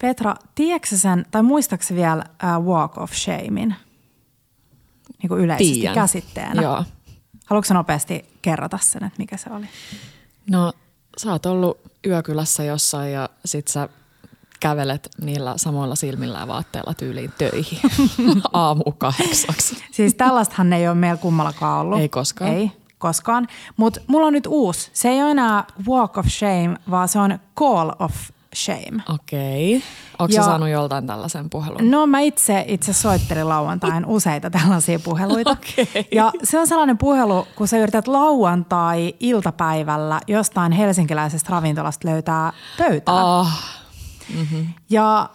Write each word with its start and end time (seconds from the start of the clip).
Petra, 0.00 0.34
tiedätkö 0.54 0.96
sen, 0.96 1.26
tai 1.30 1.42
muistaaksä 1.42 1.94
vielä 1.94 2.24
uh, 2.58 2.64
Walk 2.64 2.98
of 2.98 3.12
Shamein? 3.12 3.74
Niin 5.22 5.28
kuin 5.28 5.40
yleisesti 5.40 5.74
Tiedän. 5.74 5.94
käsitteenä. 5.94 6.62
Joo. 6.62 6.84
Haluatko 7.46 7.74
nopeasti 7.74 8.24
kerrata 8.42 8.78
sen, 8.82 9.04
että 9.04 9.18
mikä 9.18 9.36
se 9.36 9.50
oli? 9.50 9.66
No, 10.50 10.72
sä 11.16 11.32
oot 11.32 11.46
ollut 11.46 11.78
yökylässä 12.06 12.64
jossain 12.64 13.12
ja 13.12 13.28
sit 13.44 13.68
sä 13.68 13.88
kävelet 14.60 15.08
niillä 15.22 15.52
samoilla 15.56 15.94
silmillä 15.94 16.38
ja 16.38 16.48
vaatteilla 16.48 16.94
tyyliin 16.94 17.32
töihin 17.38 17.78
aamu 18.52 18.84
kahdeksaksi. 18.98 19.84
Siis 19.90 20.14
tällaistahan 20.14 20.72
ei 20.72 20.88
ole 20.88 20.94
meillä 20.94 21.16
kummallakaan 21.16 21.80
ollut. 21.80 21.98
Ei 22.00 22.08
koskaan. 22.08 22.50
Ei 22.50 22.72
koskaan. 22.98 23.48
Mutta 23.76 24.00
mulla 24.06 24.26
on 24.26 24.32
nyt 24.32 24.46
uusi. 24.46 24.90
Se 24.92 25.08
ei 25.08 25.22
ole 25.22 25.30
enää 25.30 25.64
Walk 25.88 26.18
of 26.18 26.26
Shame, 26.26 26.76
vaan 26.90 27.08
se 27.08 27.18
on 27.18 27.38
Call 27.58 27.90
of 27.98 28.12
Shame. 28.56 29.02
Okei. 29.14 29.82
Onko 30.18 30.34
Ja- 30.34 30.42
saanut 30.42 30.68
joltain 30.68 31.06
tällaisen 31.06 31.50
puhelun? 31.50 31.90
No 31.90 32.06
mä 32.06 32.20
itse, 32.20 32.64
itse 32.68 32.92
soittelin 32.92 33.48
lauantain 33.48 34.06
useita 34.16 34.50
tällaisia 34.50 34.98
puheluita. 34.98 35.50
Okei. 35.50 36.08
Ja 36.12 36.32
se 36.42 36.58
on 36.58 36.66
sellainen 36.66 36.98
puhelu, 36.98 37.46
kun 37.56 37.68
sä 37.68 37.78
yrität 37.78 38.08
lauantai-iltapäivällä 38.08 40.20
jostain 40.26 40.72
helsinkiläisestä 40.72 41.50
ravintolasta 41.52 42.08
löytää 42.08 42.52
pöytää. 42.78 43.38
Ah, 43.38 43.80
Ja 44.90 45.28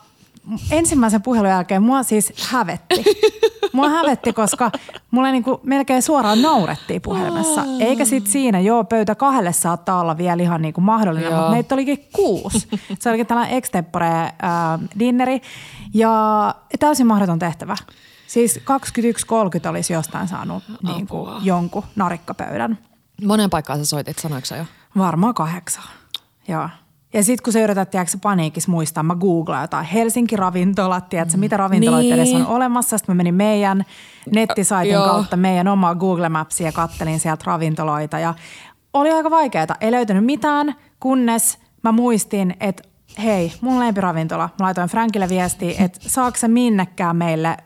ensimmäisen 0.71 1.21
puhelun 1.21 1.49
jälkeen 1.49 1.83
mua 1.83 2.03
siis 2.03 2.33
hävetti. 2.51 3.03
Mua 3.73 3.89
hävetti, 3.89 4.33
koska 4.33 4.71
mulle 5.11 5.31
niinku 5.31 5.59
melkein 5.63 6.01
suoraan 6.01 6.41
naurettiin 6.41 7.01
puhelimessa. 7.01 7.63
Eikä 7.79 8.05
sit 8.05 8.27
siinä, 8.27 8.59
joo, 8.59 8.83
pöytä 8.83 9.15
kahdelle 9.15 9.53
saattaa 9.53 9.99
olla 9.99 10.17
vielä 10.17 10.43
ihan 10.43 10.61
niinku 10.61 10.81
mahdollinen, 10.81 11.29
Joo. 11.31 11.37
mutta 11.39 11.51
meitä 11.51 11.75
olikin 11.75 12.07
kuusi. 12.13 12.67
Se 12.99 13.09
olikin 13.09 13.27
tällainen 13.27 13.57
extempore 13.57 14.07
äh, 14.21 14.31
dinneri 14.99 15.41
ja 15.93 16.55
täysin 16.79 17.07
mahdoton 17.07 17.39
tehtävä. 17.39 17.75
Siis 18.27 18.59
21.30 19.63 19.69
olisi 19.69 19.93
jostain 19.93 20.27
saanut 20.27 20.63
niinku 20.83 21.17
Apua. 21.27 21.39
jonkun 21.43 21.83
narikkapöydän. 21.95 22.77
monen 23.25 23.49
paikkaan 23.49 23.79
sä 23.79 23.85
soitit, 23.85 24.19
sanoiko 24.19 24.45
sä 24.45 24.57
jo? 24.57 24.65
Varmaan 24.97 25.33
kahdeksan. 25.33 25.83
Joo. 26.47 26.69
Ja 27.13 27.23
sitten 27.23 27.43
kun 27.43 27.53
sä 27.53 27.59
yrität, 27.59 27.89
tiedätkö, 27.91 28.17
paniikissa 28.21 28.71
muistaa, 28.71 29.03
mä 29.03 29.15
googlaan 29.15 29.63
jotain 29.63 29.85
Helsinki-ravintolat, 29.85 31.09
tiedätkö, 31.09 31.37
mitä 31.37 31.57
ravintoloita 31.57 32.01
Niin. 32.01 32.13
edes 32.13 32.33
on 32.33 32.47
olemassa. 32.47 32.97
Sitten 32.97 33.15
mä 33.15 33.17
menin 33.17 33.35
meidän 33.35 33.85
nettisaitin 34.31 34.93
Joo. 34.93 35.05
kautta 35.05 35.37
meidän 35.37 35.67
omaa 35.67 35.95
Google 35.95 36.29
Mapsia 36.29 36.67
ja 36.67 36.71
kattelin 36.71 37.19
sieltä 37.19 37.43
ravintoloita. 37.47 38.19
Ja 38.19 38.33
oli 38.93 39.11
aika 39.11 39.31
vaikeaa. 39.31 39.65
Ei 39.81 39.91
löytynyt 39.91 40.25
mitään, 40.25 40.75
kunnes 40.99 41.57
mä 41.83 41.91
muistin, 41.91 42.55
että 42.59 42.83
hei, 43.23 43.53
mun 43.61 43.79
lempiravintola. 43.79 44.49
Mä 44.59 44.65
laitoin 44.65 44.89
Frankille 44.89 45.29
viestiä, 45.29 45.83
että 45.85 45.99
saako 46.01 46.37
se 46.37 46.47
minnekään 46.47 47.15
meille 47.15 47.57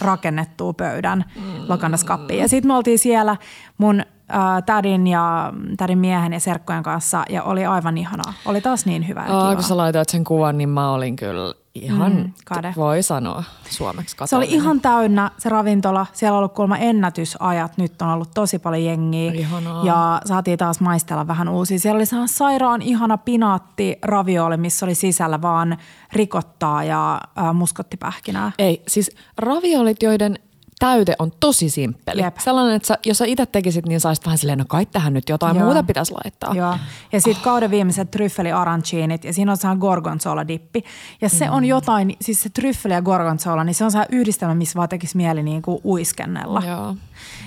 rakennettua 0.00 0.72
pöydän 0.72 1.24
Lokandaskappiin. 1.68 2.40
Ja 2.40 2.48
sitten 2.48 2.68
me 2.68 2.74
oltiin 2.74 2.98
siellä 2.98 3.36
mun 3.78 4.02
äh, 4.34 4.62
tädin 4.66 5.06
ja 5.06 5.52
tädin 5.76 5.98
miehen 5.98 6.32
ja 6.32 6.40
serkkojen 6.40 6.82
kanssa 6.82 7.24
ja 7.30 7.42
oli 7.42 7.66
aivan 7.66 7.98
ihanaa. 7.98 8.32
Oli 8.46 8.60
taas 8.60 8.86
niin 8.86 9.08
hyvä 9.08 9.24
ja 9.28 9.38
Aa, 9.38 9.54
kun 9.54 9.64
sä 9.64 9.76
laitoit 9.76 10.08
sen 10.08 10.24
kuvan, 10.24 10.58
niin 10.58 10.68
mä 10.68 10.90
olin 10.92 11.16
kyllä 11.16 11.54
ihan, 11.74 12.12
Mm, 12.12 12.18
mm, 12.18 12.32
kade. 12.44 12.72
voi 12.76 13.02
sanoa 13.02 13.44
suomeksi 13.70 14.16
Se 14.24 14.36
oli 14.36 14.46
ihan 14.50 14.80
täynnä 14.80 15.30
se 15.38 15.48
ravintola. 15.48 16.06
Siellä 16.12 16.34
on 16.34 16.38
ollut 16.38 16.52
kuulemma 16.52 16.76
ennätysajat. 16.76 17.78
Nyt 17.78 18.02
on 18.02 18.08
ollut 18.08 18.30
tosi 18.34 18.58
paljon 18.58 18.84
jengiä. 18.84 19.32
Ihanaa. 19.32 19.84
Ja 19.86 20.20
saatiin 20.24 20.58
taas 20.58 20.80
maistella 20.80 21.26
vähän 21.26 21.48
uusia. 21.48 21.78
Siellä 21.78 21.98
oli 21.98 22.06
sellainen 22.06 22.34
sairaan 22.34 22.82
ihana 22.82 23.18
pinaatti 23.18 23.98
ravioli, 24.02 24.56
missä 24.56 24.86
oli 24.86 24.94
sisällä 24.94 25.42
vaan 25.42 25.76
rikottaa 26.12 26.84
ja 26.84 27.20
äh, 27.38 27.54
muskottipähkinää. 27.54 28.52
Ei, 28.58 28.82
siis 28.88 29.10
raviolit, 29.38 30.02
joiden 30.02 30.38
täyte 30.82 31.14
on 31.18 31.32
tosi 31.40 31.68
simppeli. 31.68 32.22
Jep. 32.22 32.36
Sellainen, 32.38 32.76
että 32.76 32.86
sä, 32.88 32.98
jos 33.06 33.18
sä 33.18 33.24
itse 33.24 33.46
tekisit, 33.46 33.86
niin 33.86 34.00
saisit 34.00 34.24
vähän 34.26 34.38
silleen, 34.38 34.58
no 34.58 34.64
kai 34.68 34.86
tähän 34.86 35.12
nyt 35.14 35.28
jotain 35.28 35.56
Joo. 35.56 35.64
muuta 35.64 35.82
pitäisi 35.82 36.12
laittaa. 36.12 36.54
Joo. 36.54 36.76
Ja 37.12 37.20
sitten 37.20 37.44
kauden 37.44 37.70
viimeiset 37.70 38.10
tryffeli 38.10 38.52
aranchinit 38.52 39.24
ja 39.24 39.32
siinä 39.32 39.52
on 39.52 39.56
sehän 39.56 39.78
gorgonzola-dippi. 39.78 40.84
Ja 41.20 41.28
se 41.28 41.46
Mm. 41.46 41.52
on 41.52 41.64
jotain, 41.64 42.16
siis 42.20 42.42
se 42.42 42.48
tryffeli 42.48 42.94
ja 42.94 43.02
gorgonzola, 43.02 43.64
niin 43.64 43.74
se 43.74 43.84
on 43.84 43.90
se 43.90 43.98
yhdistelmä, 44.10 44.54
missä 44.54 44.76
vaan 44.76 44.88
tekisi 44.88 45.16
mieli 45.16 45.42
niin 45.42 45.62
kuin 45.62 45.80
uiskennella. 45.84 46.62
Joo. 46.68 46.96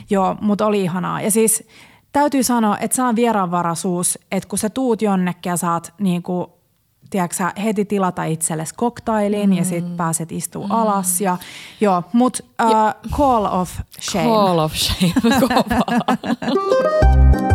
Joo, 0.10 0.38
mutta 0.42 0.66
oli 0.66 0.82
ihanaa. 0.84 1.22
Ja 1.22 1.32
siis 1.32 1.64
täytyy 2.12 2.44
sanoa, 2.44 2.78
että 2.78 2.96
se 2.96 3.02
on 3.02 3.16
vieraanvaraisuus, 3.16 4.20
että 4.32 4.50
kun 4.50 4.60
sä 4.60 4.70
tuut 4.70 5.02
jonnekin 5.02 5.50
ja 5.50 5.58
saat 5.58 5.94
niin 6.00 6.24
kuin, 6.24 6.48
tiedätkö, 7.10 7.44
heti 7.64 7.86
tilata 7.86 8.24
itsellesi 8.24 8.74
koktailin 8.76 9.50
mm. 9.50 9.56
ja 9.58 9.66
sit 9.66 9.98
pääset 9.98 10.32
istuu 10.32 10.64
mm. 10.64 10.72
alas. 10.72 11.22
Ja, 11.22 11.38
joo, 11.82 12.04
mut 12.14 12.40
uh, 12.64 13.12
call 13.18 13.46
of 13.46 13.80
shame. 14.00 14.26
Call 14.26 14.60
of 14.60 14.74
shame. 14.74 15.14
Kovaa. 15.40 15.96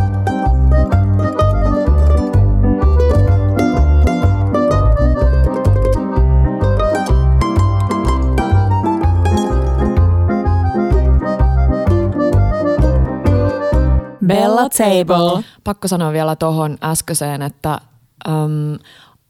Bella 14.31 14.69
Table. 14.69 15.45
Pakko 15.65 15.89
sanoa 15.89 16.13
vielä 16.13 16.37
tuohon 16.37 16.79
äskeiseen, 16.83 17.43
että 17.43 17.81
äm, 18.29 18.79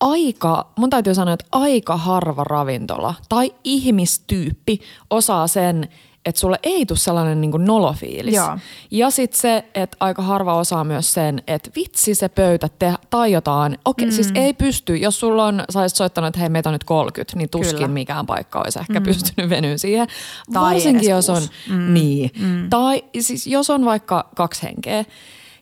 aika, 0.01 0.67
mun 0.77 0.91
täytyy 0.91 1.15
sanoa, 1.15 1.35
että 1.35 1.47
aika 1.53 1.97
harva 1.97 2.45
ravintola 2.45 3.15
tai 3.29 3.55
ihmistyyppi 3.65 4.81
osaa 5.11 5.47
sen, 5.47 5.89
että 6.25 6.41
sulle 6.41 6.59
ei 6.63 6.87
tule 6.87 6.99
sellainen 6.99 7.41
niin 7.41 7.51
kuin 7.51 7.65
nolofiilis. 7.65 8.35
Joo. 8.35 8.59
Ja 8.91 9.11
sitten 9.11 9.41
se, 9.41 9.65
että 9.75 9.97
aika 10.01 10.23
harva 10.23 10.55
osaa 10.55 10.85
myös 10.85 11.13
sen, 11.13 11.43
että 11.47 11.71
vitsi 11.77 12.15
se 12.15 12.29
pöytä 12.29 12.69
te, 12.79 12.95
taiotaan. 13.11 13.79
Okei, 13.85 14.07
mm. 14.07 14.13
siis 14.13 14.31
ei 14.35 14.53
pysty. 14.53 14.97
Jos 14.97 15.21
sulla 15.21 15.47
on, 15.47 15.65
sä 15.71 15.81
olisit 15.81 15.97
soittanut, 15.97 16.29
että 16.29 16.41
hei 16.41 16.49
meitä 16.49 16.69
on 16.69 16.73
nyt 16.73 16.85
30, 16.85 17.37
niin 17.37 17.51
tuskin 17.51 17.75
Kyllä. 17.75 17.89
mikään 17.89 18.27
paikka 18.27 18.61
olisi 18.61 18.79
ehkä 18.79 19.01
mm. 19.01 19.05
pystynyt 19.05 19.51
venyä 19.51 19.79
siihen. 19.79 20.09
Tai 20.53 20.63
Varsinkin 20.63 21.11
jos 21.11 21.31
on, 21.31 21.43
mm. 21.69 21.95
niin. 21.95 22.31
Mm. 22.41 22.71
Tai 22.71 23.05
siis 23.21 23.47
jos 23.47 23.71
on 23.71 23.85
vaikka 23.85 24.29
kaksi 24.37 24.63
henkeä, 24.63 25.05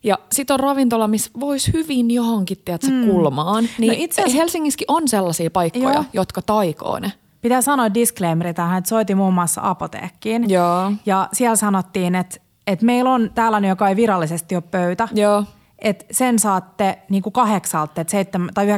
ja 0.08 0.18
sitten 0.32 0.54
on 0.54 0.60
ravintola, 0.60 1.08
missä 1.08 1.30
voisi 1.40 1.72
hyvin 1.72 2.10
johonkin 2.10 2.58
tiedätkö, 2.64 2.90
mm. 2.90 3.06
kulmaan. 3.06 3.68
Niin 3.78 3.92
No 3.92 3.94
itse 3.98 4.22
asiassa- 4.22 4.38
Helsingissäkin 4.38 4.84
on 4.88 5.08
sellaisia 5.08 5.50
paikkoja, 5.50 5.92
Joo. 5.94 6.04
jotka 6.12 6.42
taikoo 6.42 6.98
ne. 6.98 7.12
Pitää 7.40 7.62
sanoa 7.62 7.94
disclaimeri 7.94 8.54
tähän, 8.54 8.78
että 8.78 8.88
soitin 8.88 9.16
muun 9.16 9.34
muassa 9.34 9.60
apoteekkiin. 9.64 10.50
Joo. 10.50 10.92
Ja 11.06 11.28
siellä 11.32 11.56
sanottiin, 11.56 12.14
että, 12.14 12.36
että 12.66 12.86
meillä 12.86 13.10
on 13.10 13.30
tällainen, 13.34 13.68
joka 13.68 13.88
ei 13.88 13.96
virallisesti 13.96 14.54
ole 14.54 14.62
pöytä. 14.70 15.08
Joo. 15.14 15.44
Että 15.78 16.04
sen 16.10 16.38
saatte 16.38 16.98
niin 17.08 17.22
kuin 17.22 17.32
kahdeksalta, 17.32 18.00
että 18.00 18.10
7, 18.10 18.50
tai 18.54 18.66
19.30 18.66 18.72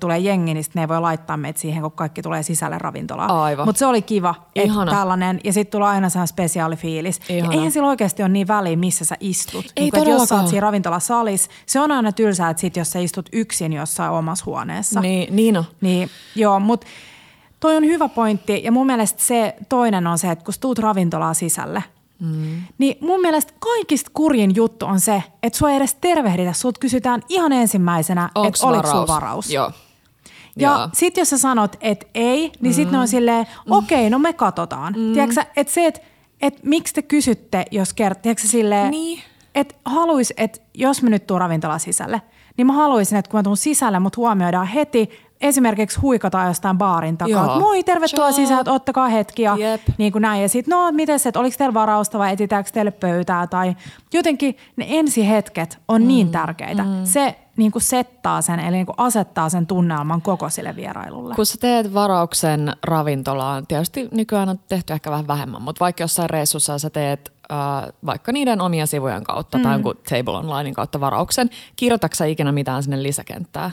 tulee 0.00 0.18
jengi, 0.18 0.54
niin 0.54 0.64
sitten 0.64 0.80
ne 0.80 0.84
ei 0.84 0.88
voi 0.88 1.00
laittaa 1.00 1.36
meitä 1.36 1.60
siihen, 1.60 1.82
kun 1.82 1.92
kaikki 1.92 2.22
tulee 2.22 2.42
sisälle 2.42 2.78
ravintolaan. 2.78 3.30
Aivan. 3.30 3.66
Mutta 3.66 3.78
se 3.78 3.86
oli 3.86 4.02
kiva, 4.02 4.34
että 4.54 4.86
tällainen, 4.90 5.40
ja 5.44 5.52
sitten 5.52 5.70
tulee 5.70 5.88
aina 5.88 6.08
sellainen 6.08 6.28
spesiaalifiilis. 6.28 7.20
Ja 7.28 7.36
Ihana. 7.36 7.52
eihän 7.52 7.72
sillä 7.72 7.88
oikeasti 7.88 8.22
ole 8.22 8.28
niin 8.28 8.48
väliä, 8.48 8.76
missä 8.76 9.04
sä 9.04 9.16
istut. 9.20 9.64
Ei 9.76 9.82
niin 9.82 9.90
kuin, 9.90 10.02
että 10.02 10.10
jos 10.10 10.28
sä 10.28 10.34
oot 10.34 10.48
siinä 10.48 10.60
ravintolasalissa, 10.60 11.50
se 11.66 11.80
on 11.80 11.92
aina 11.92 12.12
tylsää, 12.12 12.50
että 12.50 12.60
sit 12.60 12.76
jos 12.76 12.92
sä 12.92 12.98
istut 12.98 13.28
yksin 13.32 13.72
jossain 13.72 14.12
omassa 14.12 14.44
huoneessa. 14.44 15.00
Niin, 15.00 15.36
niin 15.36 15.56
on. 15.56 15.64
Niin, 15.80 16.10
joo, 16.34 16.60
mutta 16.60 16.86
toi 17.60 17.76
on 17.76 17.84
hyvä 17.84 18.08
pointti 18.08 18.60
ja 18.64 18.72
mun 18.72 18.86
mielestä 18.86 19.22
se 19.22 19.56
toinen 19.68 20.06
on 20.06 20.18
se, 20.18 20.30
että 20.30 20.44
kun 20.44 20.54
tuut 20.60 20.78
ravintolaa 20.78 21.34
sisälle, 21.34 21.84
mm. 22.24 22.62
niin 22.78 22.96
mun 23.00 23.20
mielestä 23.20 23.52
kaikista 23.58 24.10
kurjin 24.14 24.54
juttu 24.54 24.86
on 24.86 25.00
se, 25.00 25.22
että 25.42 25.58
sua 25.58 25.70
ei 25.70 25.76
edes 25.76 25.94
tervehditä, 25.94 26.52
sut 26.52 26.78
kysytään 26.78 27.22
ihan 27.28 27.52
ensimmäisenä, 27.52 28.24
että 28.24 28.40
oliko 28.40 28.56
sulla 28.56 29.06
varaus. 29.06 29.50
Joo. 29.50 29.72
Ja 30.56 30.70
Joo. 30.70 30.88
sit 30.92 31.16
jos 31.16 31.30
sä 31.30 31.38
sanot, 31.38 31.76
että 31.80 32.06
ei, 32.14 32.52
niin 32.60 32.72
mm. 32.72 32.74
sit 32.74 32.90
ne 32.90 32.98
on 32.98 33.08
silleen, 33.08 33.46
okei, 33.70 33.98
okay, 33.98 34.10
no 34.10 34.18
me 34.18 34.32
katsotaan. 34.32 34.94
Mm. 34.96 35.12
Tiedätkö 35.12 35.44
että 35.56 35.72
se, 35.72 35.86
että 35.86 36.00
et 36.42 36.62
miksi 36.62 36.94
te 36.94 37.02
kysytte, 37.02 37.64
jos 37.70 37.94
kert, 37.94 38.22
tiedätkö 38.22 38.48
silleen, 38.48 38.90
Niin. 38.90 39.22
että 39.54 39.74
haluais, 39.84 40.32
että 40.36 40.60
jos 40.74 41.02
mä 41.02 41.10
nyt 41.10 41.26
tuun 41.26 41.40
ravintola 41.40 41.78
sisälle, 41.78 42.22
niin 42.56 42.66
mä 42.66 42.72
haluaisin, 42.72 43.18
että 43.18 43.30
kun 43.30 43.38
mä 43.38 43.42
tuun 43.42 43.56
sisälle, 43.56 43.98
mut 43.98 44.16
huomioidaan 44.16 44.66
heti, 44.66 45.10
esimerkiksi 45.44 46.00
huikataan 46.00 46.48
jostain 46.48 46.78
baarin 46.78 47.18
takaa, 47.18 47.30
Joo. 47.30 47.44
että 47.44 47.58
moi, 47.58 47.82
tervetuloa 47.82 48.32
Ciao. 48.32 48.36
sisään, 48.36 48.68
ottakaa 48.68 49.08
hetki 49.08 49.42
ja 49.42 49.56
Jep. 49.56 49.80
niin 49.98 50.12
kuin 50.12 50.22
näin. 50.22 50.42
Ja 50.42 50.48
sitten, 50.48 50.72
no 50.72 50.92
miten 50.92 51.18
se, 51.18 51.28
että 51.28 51.40
oliko 51.40 51.56
teillä 51.58 51.74
varausta 51.74 52.18
vai 52.18 52.32
etitäänkö 52.32 52.70
teille 52.70 52.90
pöytää 52.90 53.46
tai 53.46 53.76
jotenkin 54.12 54.56
ne 54.76 54.86
ensihetket 54.88 55.78
on 55.88 56.02
mm. 56.02 56.08
niin 56.08 56.30
tärkeitä. 56.30 56.82
Mm. 56.82 57.04
Se 57.04 57.38
niin 57.56 57.72
kuin 57.72 57.82
settaa 57.82 58.42
sen, 58.42 58.60
eli 58.60 58.76
niin 58.76 58.86
kuin 58.86 58.94
asettaa 58.98 59.48
sen 59.48 59.66
tunnelman 59.66 60.22
koko 60.22 60.50
sille 60.50 60.76
vierailulle. 60.76 61.34
Kun 61.34 61.46
sä 61.46 61.58
teet 61.60 61.94
varauksen 61.94 62.72
ravintolaan, 62.82 63.66
tietysti 63.66 64.08
nykyään 64.12 64.48
on 64.48 64.58
tehty 64.68 64.92
ehkä 64.92 65.10
vähän 65.10 65.26
vähemmän, 65.26 65.62
mutta 65.62 65.80
vaikka 65.80 66.02
jossain 66.02 66.30
reissussa 66.30 66.78
sä 66.78 66.90
teet 66.90 67.32
äh, 67.52 67.92
vaikka 68.06 68.32
niiden 68.32 68.60
omien 68.60 68.86
sivujen 68.86 69.24
kautta 69.24 69.58
mm. 69.58 69.64
tai 69.64 69.72
jonkun 69.72 69.96
Table 70.08 70.36
Onlinein 70.36 70.74
kautta 70.74 71.00
varauksen, 71.00 71.50
kirjoitatko 71.76 72.14
sä 72.14 72.24
ikinä 72.24 72.52
mitään 72.52 72.82
sinne 72.82 73.02
lisäkenttään? 73.02 73.70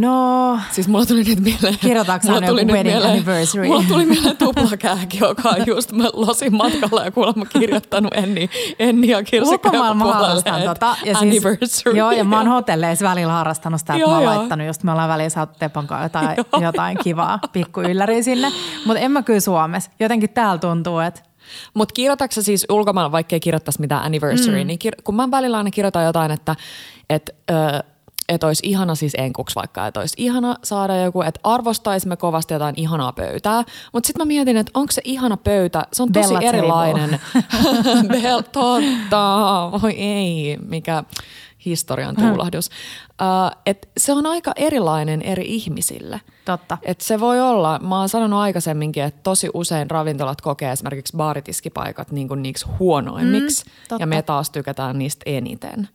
No, 0.00 0.58
Siis 0.70 0.88
mulla 0.88 1.06
tuli 1.06 1.24
nyt 1.24 1.40
mieleen... 1.40 1.78
Kirjoitaanko 1.78 2.26
mulla 2.26 2.46
tuli 2.46 2.64
nyt 2.64 2.74
wedding 2.74 2.94
mieleen, 2.96 3.12
anniversary? 3.12 3.66
Mulla 3.66 3.84
tuli 3.88 4.06
mieleen 4.06 4.36
tuplakääki, 4.36 5.18
joka 5.18 5.48
on 5.48 5.66
just 5.66 5.92
mä 5.92 6.04
losin 6.12 6.56
matkalla 6.56 7.04
ja 7.04 7.10
kuulemma 7.10 7.44
kirjoittanut 7.46 8.14
Enni, 8.14 8.50
Enni 8.78 9.08
ja 9.08 9.22
Kirsikka 9.22 9.70
puolelle, 9.70 10.64
tota. 10.66 10.96
Ja 11.04 11.18
anniversary. 11.18 11.96
joo, 11.96 12.10
ja 12.10 12.24
mä 12.24 12.38
oon 12.38 12.48
hotelleissa 12.48 13.08
välillä 13.08 13.32
harrastanut 13.32 13.80
sitä, 13.80 13.92
että 13.92 14.00
Joo, 14.00 14.10
mä 14.10 14.16
oon 14.16 14.24
joo. 14.24 14.34
laittanut 14.34 14.66
just, 14.66 14.82
me 14.82 14.92
ollaan 14.92 15.08
välillä 15.08 15.28
saatu 15.30 15.56
Tepon 15.58 15.86
kanssa 15.86 16.04
jotain, 16.04 16.36
jotain 16.66 16.98
kivaa 17.02 17.38
pikku 17.52 17.80
ylläriä 17.80 18.22
sinne. 18.22 18.52
Mutta 18.84 19.00
en 19.00 19.10
mä 19.10 19.22
kyllä 19.22 19.40
Suomessa. 19.40 19.90
Jotenkin 20.00 20.30
täällä 20.30 20.58
tuntuu, 20.58 20.98
että 20.98 21.20
Mutta 21.74 21.92
kirjoitatko 21.92 22.42
siis 22.42 22.66
ulkomailla, 22.70 23.12
vaikka 23.12 23.36
ei 23.36 23.40
kirjoittaisi 23.40 23.80
mitään 23.80 24.04
anniversary, 24.04 24.60
mm. 24.60 24.66
niin 24.66 24.78
kir- 24.84 25.02
kun 25.04 25.14
mä 25.14 25.30
välillä 25.30 25.56
aina 25.56 25.70
kirjoitan 25.70 26.04
jotain, 26.04 26.30
että 26.30 26.56
et, 27.10 27.30
ö, 27.50 27.54
et 28.28 28.44
olisi 28.44 28.62
ihana 28.66 28.94
siis 28.94 29.12
enkuksi 29.18 29.54
vaikka, 29.54 29.86
että 29.86 30.00
olisi 30.00 30.14
ihana 30.16 30.56
saada 30.64 30.96
joku, 30.96 31.22
että 31.22 31.40
arvostaisimme 31.42 32.16
kovasti 32.16 32.54
jotain 32.54 32.74
ihanaa 32.78 33.12
pöytää. 33.12 33.64
Mutta 33.92 34.06
sitten 34.06 34.26
mä 34.26 34.28
mietin, 34.28 34.56
että 34.56 34.72
onko 34.74 34.92
se 34.92 35.02
ihana 35.04 35.36
pöytä, 35.36 35.86
se 35.92 36.02
on 36.02 36.12
tosi 36.12 36.28
Bella 36.28 36.40
erilainen. 36.40 37.20
Bell, 38.22 38.40
totta, 38.40 39.70
voi 39.82 39.92
ei, 39.92 40.58
mikä 40.68 41.04
historian 41.68 42.16
tuulahdus. 42.16 42.68
Uh, 42.68 43.58
et 43.66 43.88
se 43.96 44.12
on 44.12 44.26
aika 44.26 44.52
erilainen 44.56 45.22
eri 45.22 45.44
ihmisille. 45.46 46.20
totta. 46.44 46.78
Et 46.82 47.00
se 47.00 47.20
voi 47.20 47.40
olla, 47.40 47.78
mä 47.78 47.98
oon 47.98 48.08
sanonut 48.08 48.40
aikaisemminkin, 48.40 49.02
että 49.02 49.20
tosi 49.22 49.48
usein 49.54 49.90
ravintolat 49.90 50.40
kokee 50.40 50.72
esimerkiksi 50.72 51.16
baaritiskipaikat 51.16 52.10
niin 52.12 52.28
kuin 52.28 52.42
niiksi 52.42 52.66
huonoimmiksi 52.78 53.64
Mm, 53.64 53.70
totta. 53.88 54.02
ja 54.02 54.06
me 54.06 54.22
taas 54.22 54.50
tykätään 54.50 54.98
niistä 54.98 55.22
eniten. 55.26 55.88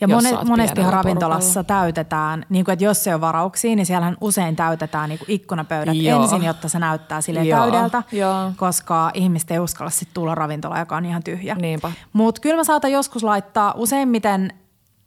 Ja 0.00 0.08
monet, 0.08 0.44
monesti 0.44 0.82
ravintolassa 0.82 1.60
porukalla. 1.64 1.82
täytetään, 1.82 2.46
niin 2.48 2.64
kuin, 2.64 2.72
että 2.72 2.84
jos 2.84 3.04
se 3.04 3.14
on 3.14 3.20
varauksia, 3.20 3.76
niin 3.76 3.86
siellähän 3.86 4.16
usein 4.20 4.56
täytetään 4.56 5.08
niin 5.08 5.18
kuin 5.18 5.30
ikkunapöydät 5.30 5.94
Joo. 5.96 6.22
ensin, 6.22 6.42
jotta 6.44 6.68
se 6.68 6.78
näyttää 6.78 7.20
sille 7.20 7.44
täydeltä, 7.46 8.02
joo. 8.12 8.52
koska 8.56 9.10
ihmiset 9.14 9.50
ei 9.50 9.58
uskalla 9.58 9.90
sitten 9.90 10.14
tulla 10.14 10.34
ravintolaan, 10.34 10.80
joka 10.80 10.96
on 10.96 11.04
ihan 11.04 11.22
tyhjä. 11.22 11.54
Niinpä. 11.54 11.92
Mutta 12.12 12.40
kyllä 12.40 12.56
mä 12.56 12.64
saatan 12.64 12.92
joskus 12.92 13.22
laittaa, 13.22 13.74
useimmiten 13.76 14.52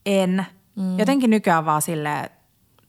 en, 0.08 0.46
mm. 0.76 1.00
jotenkin 1.00 1.30
nykyään 1.30 1.66
vaan 1.66 1.82
silleen, 1.82 2.30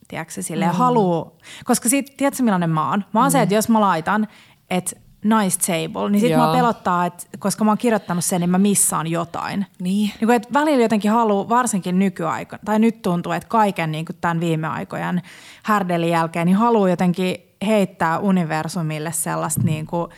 tiedätkö, 0.09 0.43
silleen 0.43 0.71
mm. 0.71 0.77
haluu, 0.77 1.39
koska 1.65 1.89
sit, 1.89 2.17
tiedätkö 2.17 2.43
millainen 2.43 2.71
mä 2.71 2.91
oon? 2.91 3.05
Mä 3.15 3.21
oon 3.21 3.29
mm. 3.29 3.33
se, 3.33 3.43
että 3.43 3.55
jos 3.55 3.69
mä 3.69 3.81
laitan, 3.81 4.29
että 4.71 4.97
nice 5.25 5.59
table, 5.59 6.11
niin 6.11 6.21
sit 6.21 6.31
Joo. 6.31 6.47
mä 6.47 6.53
pelottaa, 6.53 7.07
että 7.07 7.27
koska 7.39 7.65
mä 7.65 7.71
oon 7.71 7.79
kirjoittanut 7.79 8.25
sen, 8.25 8.41
niin 8.41 8.51
mä 8.51 8.59
missaan 8.59 9.07
jotain. 9.07 9.67
Niin. 9.81 10.13
Niin 10.21 10.31
että 10.31 10.49
välillä 10.53 10.83
jotenkin 10.83 11.11
haluaa, 11.11 11.49
varsinkin 11.49 11.99
nykyaika, 11.99 12.59
tai 12.65 12.79
nyt 12.79 13.03
tuntuu, 13.03 13.33
että 13.33 13.49
kaiken 13.49 13.93
niin 13.93 14.07
tämän 14.21 14.41
viime 14.41 14.69
aikojen 14.69 15.23
härdelin 15.63 16.11
jälkeen, 16.11 16.47
niin 16.47 16.57
haluaa 16.57 16.89
jotenkin 16.89 17.37
heittää 17.67 18.19
universumille 18.19 19.13
sellaista 19.13 19.63
niin 19.65 19.87
kuin 19.87 20.11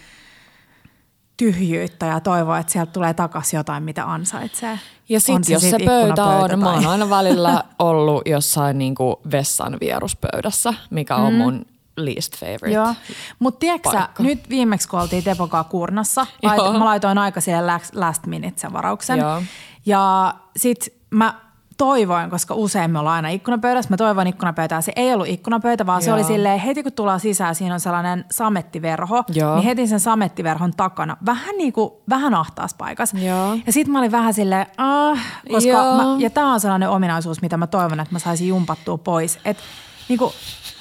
tyhjyyttä 1.40 2.06
ja 2.06 2.20
toivoa, 2.20 2.58
että 2.58 2.72
sieltä 2.72 2.92
tulee 2.92 3.14
takaisin 3.14 3.56
jotain, 3.56 3.82
mitä 3.82 4.12
ansaitsee. 4.12 4.78
Ja 5.08 5.20
sitten 5.20 5.52
jos 5.52 5.62
se 5.62 5.70
sit 5.70 5.84
pöytä 5.84 6.08
ikkunapöytä 6.08 6.54
on, 6.54 6.60
mä 6.60 6.72
oon 6.72 6.82
tai- 6.82 6.92
aina 6.92 7.10
välillä 7.10 7.64
ollut 7.78 8.22
jossain 8.26 8.78
niinku 8.78 9.20
vessan 9.32 9.76
vieruspöydässä, 9.81 10.75
mikä 10.90 11.16
on 11.16 11.34
mun 11.34 11.66
least 11.96 12.37
favorite. 12.37 12.66
Mm. 12.66 12.72
Joo, 12.72 12.94
mutta 13.38 13.58
tiedätkö 13.58 13.98
nyt 14.19 14.48
viimeksi 14.48 14.88
kun 14.88 15.00
oltiin 15.00 15.25
Tepokaa 15.25 15.64
Kurnassa, 15.64 16.26
lait, 16.42 16.78
mä 16.78 16.84
laitoin 16.84 17.19
aika 17.19 17.40
siihen 17.40 17.66
last, 17.66 17.94
last 17.94 18.26
minute 18.26 18.60
sen 18.60 18.72
varauksen. 18.72 19.19
Joo. 19.19 19.43
Ja 19.86 20.34
sit 20.56 20.94
mä 21.10 21.34
toivoin, 21.81 22.31
koska 22.31 22.55
usein 22.55 22.91
me 22.91 22.99
ollaan 22.99 23.17
aina 23.17 23.29
ikkunapöydässä, 23.29 23.91
mä 23.91 23.97
toivoin 23.97 24.27
ikkunapöytää. 24.27 24.81
Se 24.81 24.93
ei 24.97 25.15
ollut 25.15 25.29
ikkunapöytä, 25.29 25.87
vaan 25.87 26.03
se 26.03 26.11
Joo. 26.11 26.17
oli 26.17 26.25
silleen, 26.25 26.59
heti 26.59 26.82
kun 26.82 26.93
tullaan 26.93 27.21
sisään, 27.21 27.55
siinä 27.55 27.75
on 27.75 27.81
sellainen 27.81 28.25
samettiverho, 28.31 29.25
Joo. 29.29 29.55
niin 29.55 29.65
heti 29.65 29.87
sen 29.87 30.00
samettiverhon 30.00 30.73
takana, 30.77 31.17
vähän 31.27 31.56
niin 31.56 31.73
kuin, 31.73 31.91
vähän 32.09 32.35
ahtaas 32.35 32.75
paikassa. 32.75 33.19
Joo. 33.19 33.56
Ja 33.67 33.73
sit 33.73 33.88
mä 33.88 33.99
olin 33.99 34.12
vähän 34.12 34.35
silleen, 34.35 34.67
ah, 34.77 35.19
koska 35.53 35.71
Joo. 35.71 35.97
mä, 35.97 36.03
ja 36.19 36.31
tää 36.31 36.47
on 36.47 36.61
sellainen 36.61 36.88
ominaisuus, 36.88 37.43
mitä 37.43 37.56
mä 37.56 37.67
toivon, 37.67 38.00
että 38.00 38.15
mä 38.15 38.19
saisin 38.19 38.49
jumpattua 38.49 38.99
pois. 38.99 39.38
Että 39.44 39.62
niinku, 40.09 40.32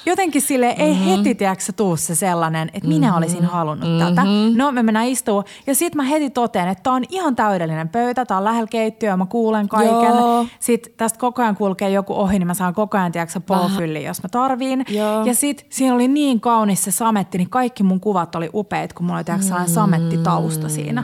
jotenkin 0.06 0.42
sille 0.42 0.66
ei 0.66 0.90
Mhm. 0.94 1.00
mm-hmm. 1.00 1.16
heti 1.16 1.34
tiedätkö, 1.34 1.72
tuu 1.76 1.96
se 1.96 2.14
sellainen, 2.14 2.70
että 2.74 2.88
minä 2.88 3.06
mm-hmm. 3.06 3.18
olisin 3.18 3.44
halunnut 3.44 3.88
mm-hmm. 3.88 4.14
tätä. 4.14 4.22
No 4.56 4.72
me 4.72 4.82
mennään 4.82 5.06
istuu 5.06 5.44
ja 5.66 5.74
sitten 5.74 5.96
mä 5.96 6.02
heti 6.02 6.30
totean, 6.30 6.68
että 6.68 6.82
tämä 6.82 6.96
on 6.96 7.04
ihan 7.08 7.36
täydellinen 7.36 7.88
pöytä, 7.88 8.24
tämä 8.24 8.38
on 8.38 8.44
lähellä 8.44 8.68
keittiöä, 8.70 9.16
mä 9.16 9.26
kuulen 9.26 9.68
kaiken. 9.68 9.94
Joo. 10.18 10.46
Sitten 10.60 10.92
tästä 10.96 11.18
koko 11.18 11.42
ajan 11.42 11.56
kulkee 11.56 11.90
joku 11.90 12.14
ohi, 12.14 12.38
niin 12.38 12.46
mä 12.46 12.54
saan 12.54 12.74
koko 12.74 12.98
ajan 12.98 13.12
tiedätkö, 13.12 13.40
polfylli, 13.40 14.04
jos 14.04 14.22
mä 14.22 14.28
tarviin. 14.28 14.84
Joo. 14.88 15.24
Ja 15.24 15.34
sitten 15.34 15.66
siinä 15.70 15.94
oli 15.94 16.08
niin 16.08 16.40
kaunis 16.40 16.84
se 16.84 16.90
sametti, 16.90 17.38
niin 17.38 17.50
kaikki 17.50 17.82
mun 17.82 18.00
kuvat 18.00 18.34
oli 18.34 18.50
upeat, 18.54 18.92
kun 18.92 19.06
mulla 19.06 19.18
oli 19.18 19.24
tiedätkö, 19.24 19.46
sellainen 19.46 19.74
samettitausta 19.74 20.68
siinä. 20.68 21.02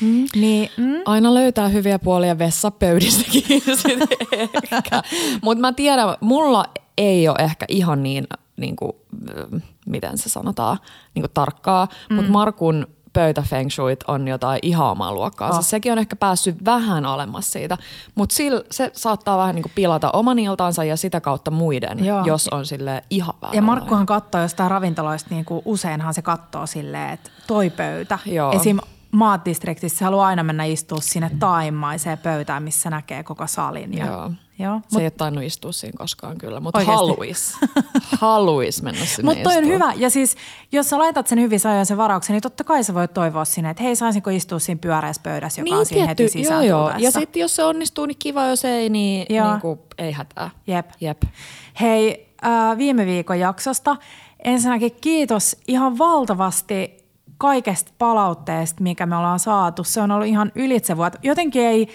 Mm. 0.00 0.26
Niin, 0.36 0.70
mm, 0.76 0.94
Aina 1.04 1.34
löytää 1.34 1.68
hyviä 1.68 1.98
puolia 1.98 2.38
vessapöydistäkin 2.38 3.42
sit. 3.82 3.98
Mutta 5.42 5.60
mä 5.60 5.72
tiedän, 5.72 6.08
mulla 6.20 6.64
ei 6.98 7.28
ole 7.28 7.36
ehkä 7.38 7.66
ihan 7.68 8.02
niin, 8.02 8.26
niin 8.56 8.76
kuin, 8.76 8.92
miten 9.86 10.18
se 10.18 10.28
sanotaan, 10.28 10.78
niin 11.14 11.22
kuin 11.22 11.32
tarkkaa, 11.34 11.88
mm. 12.10 12.16
mutta 12.16 12.32
Markun 12.32 12.86
pöytä 13.12 13.42
feng 13.42 13.70
shuit 13.70 14.04
on 14.08 14.28
jotain 14.28 14.58
ihan 14.62 14.86
omaa 14.86 15.12
luokkaa. 15.12 15.50
Oh. 15.50 15.62
Sekin 15.62 15.92
on 15.92 15.98
ehkä 15.98 16.16
päässyt 16.16 16.64
vähän 16.64 17.04
alemmas 17.04 17.52
siitä, 17.52 17.78
mutta 18.14 18.34
se 18.70 18.90
saattaa 18.94 19.38
vähän 19.38 19.54
niin 19.54 19.62
kuin 19.62 19.72
pilata 19.74 20.10
oman 20.10 20.38
iltansa 20.38 20.84
ja 20.84 20.96
sitä 20.96 21.20
kautta 21.20 21.50
muiden, 21.50 22.04
Joo. 22.04 22.24
jos 22.24 22.48
on 22.48 22.66
sille 22.66 23.04
ihan 23.10 23.34
vähän. 23.42 23.54
Ja 23.54 23.62
Markkuhan 23.62 24.06
katsoo 24.06 24.40
jostain 24.40 24.70
ravintoloista, 24.70 25.30
niin 25.30 25.44
kuin 25.44 25.62
useinhan 25.64 26.14
se 26.14 26.22
katsoo 26.22 26.66
silleen, 26.66 27.10
että 27.10 27.30
toi 27.46 27.70
pöytä. 27.70 28.18
Joo. 28.26 28.52
Esim. 28.52 28.78
Maatdistriktissä 29.12 30.04
haluaa 30.04 30.26
aina 30.26 30.42
mennä 30.42 30.64
istua 30.64 30.98
sinne 31.00 31.30
taimmaiseen 31.38 32.18
pöytään, 32.18 32.62
missä 32.62 32.90
näkee 32.90 33.22
koko 33.22 33.46
salin. 33.46 33.94
Ja, 33.98 34.06
Joo. 34.06 34.30
Joo. 34.60 34.80
Se 34.88 34.98
ei 34.98 35.04
ole 35.04 35.10
tainnut 35.10 35.44
istua 35.44 35.72
siinä 35.72 35.96
koskaan 35.98 36.38
kyllä, 36.38 36.60
mutta 36.60 36.84
haluis. 36.84 37.54
haluis 38.20 38.82
mennä 38.82 39.04
sinne 39.04 39.34
Mutta 39.34 39.42
toi 39.42 39.58
on 39.58 39.66
hyvä. 39.66 39.92
Ja 39.96 40.10
siis, 40.10 40.36
jos 40.72 40.90
sä 40.90 40.98
laitat 40.98 41.26
sen 41.26 41.40
hyvin 41.40 41.60
ajoin 41.64 41.86
sen 41.86 41.96
varauksen, 41.96 42.34
niin 42.34 42.42
totta 42.42 42.64
kai 42.64 42.84
sä 42.84 42.94
voit 42.94 43.14
toivoa 43.14 43.44
sinne, 43.44 43.70
että 43.70 43.82
hei, 43.82 43.96
saisinko 43.96 44.30
istua 44.30 44.58
siinä 44.58 44.78
pyöreässä 44.78 45.22
pöydässä, 45.22 45.60
joka 45.60 45.76
on 45.76 45.86
siinä 45.86 46.06
heti 46.06 46.28
sisään 46.28 46.66
joo, 46.66 46.88
joo. 46.88 46.98
Ja 46.98 47.10
sitten 47.10 47.40
jos 47.40 47.56
se 47.56 47.64
onnistuu, 47.64 48.06
niin 48.06 48.16
kiva, 48.18 48.46
jos 48.46 48.64
ei, 48.64 48.90
niin, 48.90 49.26
Joo. 49.28 49.50
niin 49.50 49.60
kuin, 49.60 49.80
ei 49.98 50.12
hätää. 50.12 50.50
Jep. 50.66 50.90
Jep. 51.00 51.22
Hei, 51.80 52.34
äh, 52.46 52.78
viime 52.78 53.06
viikon 53.06 53.40
jaksosta. 53.40 53.96
Ensinnäkin 54.44 54.92
kiitos 55.00 55.56
ihan 55.68 55.98
valtavasti 55.98 56.97
kaikesta 57.38 57.92
palautteesta, 57.98 58.82
mikä 58.82 59.06
me 59.06 59.16
ollaan 59.16 59.38
saatu. 59.38 59.84
Se 59.84 60.00
on 60.00 60.10
ollut 60.10 60.26
ihan 60.26 60.52
ylitse 60.54 60.96
vuotta. 60.96 61.18
Jotenkin 61.22 61.62
ei, 61.62 61.88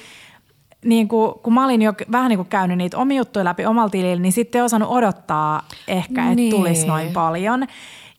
niin 0.86 1.08
kuin, 1.08 1.34
kun 1.44 1.54
mä 1.54 1.66
olin 1.66 1.82
jo 1.82 1.94
vähän 2.12 2.30
niin 2.30 2.38
kuin 2.38 2.48
käynyt 2.50 2.78
niitä 2.78 2.98
omia 2.98 3.18
juttuja 3.18 3.46
läpi 3.46 3.66
omalla 3.66 3.90
tilillä, 3.90 4.22
niin 4.22 4.32
sitten 4.32 4.60
ei 4.60 4.66
osannut 4.66 4.90
odottaa 4.90 5.62
ehkä, 5.88 6.22
että 6.24 6.36
Niin. 6.36 6.52
tulisi 6.56 6.88
noin 6.88 7.12
paljon. 7.14 7.68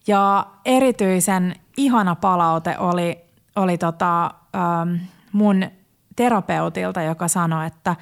Ja 0.06 0.46
erityisen 0.64 1.54
ihana 1.76 2.14
palaute 2.14 2.78
oli, 2.78 3.18
oli 3.56 3.78
tota, 3.78 4.24
ähm, 4.56 4.94
mun 5.32 5.64
terapeutilta, 6.16 7.02
joka 7.02 7.28
sanoi, 7.28 7.66
että 7.66 7.96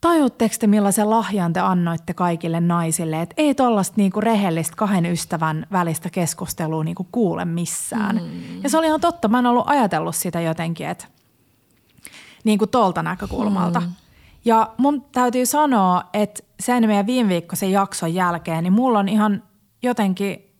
tajutteko 0.00 0.54
te 0.60 0.66
millaisen 0.66 1.10
lahjan 1.10 1.52
te 1.52 1.60
annoitte 1.60 2.14
kaikille 2.14 2.60
naisille, 2.60 3.22
että 3.22 3.34
ei 3.36 3.54
tollasta 3.54 3.94
niinku 3.96 4.20
rehellistä 4.20 4.76
kahden 4.76 5.06
ystävän 5.06 5.66
välistä 5.72 6.10
keskustelua 6.10 6.84
niinku 6.84 7.06
kuule 7.12 7.44
missään. 7.44 8.16
Mm. 8.16 8.62
Ja 8.62 8.68
se 8.68 8.78
oli 8.78 8.86
ihan 8.86 9.00
totta, 9.00 9.28
mä 9.28 9.38
en 9.38 9.46
ollut 9.46 9.68
ajatellut 9.68 10.16
sitä 10.16 10.40
jotenkin, 10.40 10.88
että 10.88 11.04
niin 12.44 12.58
kuin 12.58 12.70
tuolta 12.70 13.02
näkökulmalta. 13.02 13.80
Mm. 13.80 13.92
Ja 14.44 14.70
mun 14.76 15.04
täytyy 15.12 15.46
sanoa, 15.46 16.04
että 16.12 16.42
sen 16.60 16.86
meidän 16.86 17.06
viime 17.06 17.28
viikkoisen 17.28 17.72
jakson 17.72 18.14
jälkeen, 18.14 18.64
niin 18.64 18.72
mulla 18.72 18.98
on 18.98 19.08
ihan 19.08 19.42
jotenkin, 19.82 20.54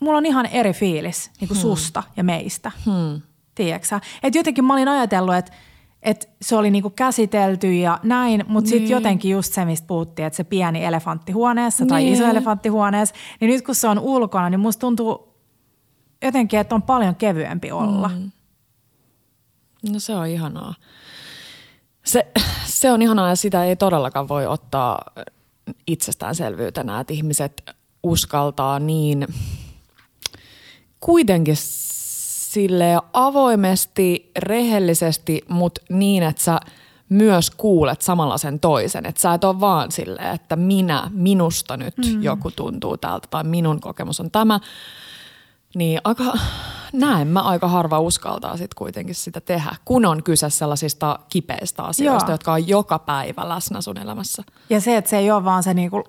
mulla 0.00 0.18
on 0.18 0.26
ihan 0.26 0.46
eri 0.46 0.72
fiilis 0.72 1.30
niin 1.40 1.48
kuin 1.48 1.58
susta 1.58 2.02
ja 2.16 2.24
meistä. 2.24 2.72
Hmm. 2.84 3.20
Tiedätkö? 3.54 4.00
Että 4.22 4.38
jotenkin 4.38 4.64
mä 4.64 4.72
olin 4.72 4.88
ajatellut, 4.88 5.34
että 5.34 5.52
että 6.04 6.26
se 6.42 6.56
oli 6.56 6.70
niinku 6.70 6.90
käsitelty 6.90 7.74
ja 7.74 8.00
näin, 8.02 8.44
mutta 8.48 8.68
sitten 8.68 8.82
Niin. 8.84 8.92
jotenkin 8.92 9.30
just 9.30 9.52
se, 9.54 9.64
mistä 9.64 9.86
puhuttiin, 9.86 10.26
että 10.26 10.36
se 10.36 10.44
pieni 10.44 10.84
elefantti 10.84 11.32
huoneessa 11.32 11.86
tai 11.86 12.02
Niin. 12.02 12.14
iso 12.14 12.24
elefantti 12.24 12.68
huoneessa, 12.68 13.14
niin 13.40 13.50
nyt 13.50 13.64
kun 13.64 13.74
se 13.74 13.88
on 13.88 13.98
ulkona, 13.98 14.50
niin 14.50 14.60
musta 14.60 14.80
tuntuu 14.80 15.34
jotenkin, 16.22 16.60
että 16.60 16.74
on 16.74 16.82
paljon 16.82 17.14
kevyempi 17.14 17.72
olla. 17.72 18.08
Mm. 18.08 18.30
No 19.92 19.98
se 19.98 20.14
on 20.14 20.26
ihanaa. 20.26 20.74
Se, 22.04 22.26
se 22.66 22.90
on 22.92 23.02
ihanaa 23.02 23.28
ja 23.28 23.36
sitä 23.36 23.64
ei 23.64 23.76
todellakaan 23.76 24.28
voi 24.28 24.46
ottaa 24.46 25.02
itsestäänselvyytenä, 25.86 27.00
että 27.00 27.12
ihmiset 27.12 27.70
uskaltaa 28.02 28.78
niin 28.78 29.26
kuitenkin 31.00 31.56
sille 32.54 32.98
avoimesti, 33.12 34.30
rehellisesti, 34.38 35.44
mutta 35.48 35.80
niin, 35.88 36.22
että 36.22 36.42
sä 36.42 36.60
myös 37.08 37.50
kuulet 37.50 38.02
samalla 38.02 38.38
sen 38.38 38.60
toisen. 38.60 39.06
Että 39.06 39.20
sä 39.20 39.34
et 39.34 39.44
ole 39.44 39.60
vaan 39.60 39.92
silleen, 39.92 40.34
että 40.34 40.56
minä, 40.56 41.10
minusta 41.12 41.76
nyt 41.76 41.96
mm. 41.96 42.22
joku 42.22 42.50
tuntuu 42.50 42.96
tältä 42.96 43.28
tai 43.30 43.44
minun 43.44 43.80
kokemus 43.80 44.20
on 44.20 44.30
tämä. 44.30 44.60
Niin 45.74 46.00
aika, 46.04 46.24
näen 46.92 47.28
mä 47.28 47.40
aika 47.40 47.68
harva 47.68 48.00
uskaltaa 48.00 48.56
sitten 48.56 48.76
kuitenkin 48.76 49.14
sitä 49.14 49.40
tehdä, 49.40 49.76
kun 49.84 50.06
on 50.06 50.22
kyse 50.22 50.50
sellaisista 50.50 51.18
kipeistä 51.28 51.82
asioista, 51.82 52.30
Joo. 52.30 52.34
jotka 52.34 52.52
on 52.52 52.68
joka 52.68 52.98
päivä 52.98 53.48
läsnä 53.48 53.80
sun 53.80 53.98
elämässä. 53.98 54.42
Ja 54.70 54.80
se, 54.80 54.96
että 54.96 55.10
se 55.10 55.18
ei 55.18 55.30
ole 55.30 55.44
vaan 55.44 55.62
se, 55.62 55.74
niinku, 55.74 56.04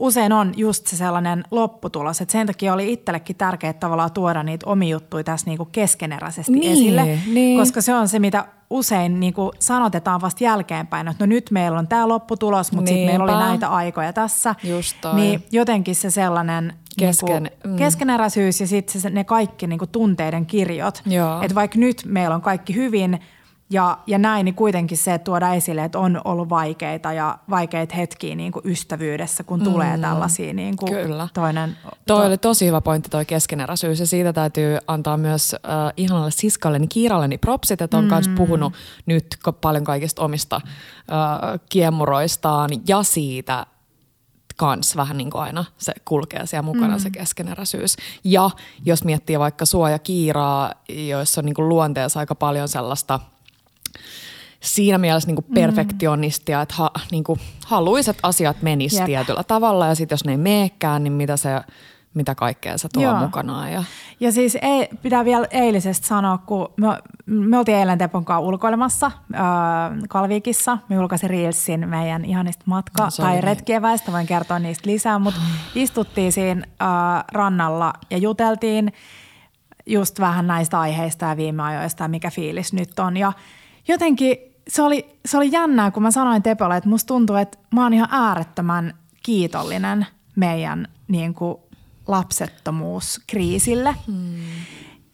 usein 0.00 0.32
on 0.32 0.52
just 0.56 0.86
se 0.86 0.96
sellainen 0.96 1.44
lopputulos, 1.50 2.20
että 2.20 2.32
sen 2.32 2.46
takia 2.46 2.72
oli 2.72 2.92
itsellekin 2.92 3.36
tärkeää 3.36 3.72
tavallaan 3.72 4.12
tuoda 4.12 4.42
niitä 4.42 4.66
omi 4.66 4.90
juttuja 4.90 5.24
tässä 5.24 5.46
niinku 5.46 5.64
keskeneräisesti 5.64 6.52
niin, 6.52 6.72
esille, 6.72 7.18
niin. 7.26 7.58
koska 7.58 7.80
se 7.80 7.94
on 7.94 8.08
se, 8.08 8.18
mitä 8.18 8.46
usein 8.70 9.20
niin 9.20 9.34
kuin 9.34 9.50
sanotetaan 9.58 10.20
vasta 10.20 10.44
jälkeenpäin, 10.44 11.08
että 11.08 11.26
no 11.26 11.28
nyt 11.28 11.50
meillä 11.50 11.78
on 11.78 11.88
tämä 11.88 12.08
lopputulos, 12.08 12.72
mutta 12.72 12.88
sitten 12.88 13.06
meillä 13.06 13.24
oli 13.24 13.32
näitä 13.32 13.68
aikoja 13.68 14.12
tässä. 14.12 14.54
Just 14.64 14.96
toi. 15.00 15.14
Niin 15.14 15.44
jotenkin 15.52 15.94
se 15.94 16.10
sellainen 16.10 16.74
Kesken, 16.98 17.42
niin 17.42 17.52
kuin, 17.62 17.72
mm. 17.72 17.76
keskeneräisyys 17.76 18.60
ja 18.60 18.66
sitten 18.66 19.14
ne 19.14 19.24
kaikki 19.24 19.66
niin 19.66 19.78
kuin 19.78 19.88
tunteiden 19.88 20.46
kirjot. 20.46 21.02
Että 21.42 21.54
vaikka 21.54 21.78
nyt 21.78 22.02
meillä 22.06 22.34
on 22.34 22.42
kaikki 22.42 22.74
hyvin– 22.74 23.18
ja, 23.72 23.98
ja 24.06 24.18
näin, 24.18 24.44
niin 24.44 24.54
kuitenkin 24.54 24.98
se, 24.98 25.14
että 25.14 25.24
tuoda 25.24 25.54
esille, 25.54 25.84
että 25.84 25.98
on 25.98 26.20
ollut 26.24 26.48
vaikeita 26.48 27.12
ja 27.12 27.38
vaikeita 27.50 27.94
hetkiä 27.94 28.34
niin 28.34 28.52
kuin 28.52 28.62
ystävyydessä, 28.66 29.44
kun 29.44 29.62
tulee 29.62 29.96
mm. 29.96 30.02
tällaisia 30.02 30.54
niin 30.54 30.76
kuin 30.76 30.92
Kyllä. 30.92 31.28
toinen. 31.34 31.76
Toi 32.06 32.22
to... 32.22 32.26
oli 32.26 32.38
tosi 32.38 32.66
hyvä 32.66 32.80
pointti 32.80 33.10
toi 33.10 33.24
keskeneräisyys 33.24 34.00
ja 34.00 34.06
siitä 34.06 34.32
täytyy 34.32 34.78
antaa 34.86 35.16
myös 35.16 35.54
äh, 35.54 35.60
ihanalle 35.96 36.30
siskalleni 36.30 36.88
Kiiralleni 36.88 37.38
propsit, 37.38 37.80
että 37.80 37.98
on 37.98 38.04
myös 38.04 38.28
mm. 38.28 38.34
puhunut 38.34 38.72
nyt 39.06 39.26
paljon 39.60 39.84
kaikista 39.84 40.22
omista 40.22 40.56
äh, 40.56 41.60
kiemuroistaan 41.68 42.70
ja 42.88 43.02
siitä, 43.02 43.66
kans 44.60 44.96
vähän 44.96 45.16
niin 45.16 45.30
kuin 45.30 45.42
aina 45.42 45.64
se 45.78 45.92
kulkee 46.04 46.46
siellä 46.46 46.62
mukana 46.62 46.96
mm. 46.96 47.00
se 47.00 47.10
keskeneräisyys. 47.10 47.96
Ja 48.24 48.50
jos 48.84 49.04
miettii 49.04 49.38
vaikka 49.38 49.64
suoja 49.64 49.98
kiiraa, 49.98 50.72
joissa 50.88 51.40
on 51.40 51.44
niin 51.44 51.54
kuin 51.54 51.68
luonteessa 51.68 52.20
aika 52.20 52.34
paljon 52.34 52.68
sellaista– 52.68 53.20
siinä 54.60 54.98
mielessä 54.98 55.26
niin 55.26 55.36
kuin 55.36 55.46
mm. 55.48 55.54
perfektionistia, 55.54 56.62
että 56.62 56.74
ha, 56.78 56.90
niin 57.10 57.24
kuin 57.24 57.40
haluaiset 57.66 58.18
asiat 58.22 58.62
menisivät 58.62 59.06
tietyllä 59.06 59.44
tavalla 59.44 59.86
ja 59.86 59.94
sitten 59.94 60.14
jos 60.14 60.24
ne 60.24 60.32
ei 60.32 60.38
meekään, 60.38 61.04
niin 61.04 61.12
mitä 61.12 61.36
se 61.36 61.50
mitä 62.14 62.34
kaikkea 62.34 62.78
se 62.78 62.88
tuo 62.92 63.02
Joo. 63.02 63.20
mukanaan. 63.20 63.72
Ja, 63.72 63.84
ja 64.20 64.32
siis 64.32 64.58
ei, 64.62 64.88
pitää 65.02 65.24
vielä 65.24 65.46
eilisestä 65.50 66.06
sanoa, 66.06 66.38
kun 66.38 66.72
me, 66.76 66.86
me 67.26 67.58
oltiin 67.58 67.78
eilen 67.78 67.98
Tepon 67.98 68.24
kanssa 68.24 68.40
ulkoilemassa 68.40 69.06
äh, 69.06 69.42
Kalvikissa. 70.08 70.78
Me 70.88 70.96
julkaisin 70.96 71.30
Reelsin 71.30 71.88
meidän 71.88 72.24
ihanista 72.24 72.64
matka- 72.66 73.04
no, 73.04 73.10
tai 73.16 73.32
niin. 73.32 73.44
retkieväistä, 73.44 74.12
voin 74.12 74.26
kertoa 74.26 74.58
niistä 74.58 74.90
lisää, 74.90 75.18
mutta 75.18 75.40
istuttiin 75.74 76.32
siinä 76.32 76.66
äh, 76.82 77.24
rannalla 77.32 77.92
ja 78.10 78.18
juteltiin 78.18 78.92
just 79.86 80.20
vähän 80.20 80.46
näistä 80.46 80.80
aiheista 80.80 81.26
ja 81.26 81.36
viime 81.36 81.62
ajoista 81.62 82.04
ja 82.04 82.08
mikä 82.08 82.30
fiilis 82.30 82.72
nyt 82.72 82.98
on. 82.98 83.16
Ja 83.16 83.32
jotenkin 83.88 84.36
se 84.68 84.82
oli, 84.82 85.18
se 85.26 85.36
oli 85.36 85.52
jännää, 85.52 85.90
kun 85.90 86.02
mä 86.02 86.10
sanoin 86.10 86.42
Tepolle, 86.42 86.76
että 86.76 86.88
musta 86.88 87.08
tuntuu, 87.08 87.36
että 87.36 87.58
mä 87.74 87.82
oon 87.82 87.94
ihan 87.94 88.08
äärettömän 88.10 88.94
kiitollinen 89.22 90.06
meidän 90.36 90.88
niin 91.08 91.34
kuin, 91.34 91.58
lapsettomuuskriisille. 92.10 93.94
Hmm. 94.06 94.34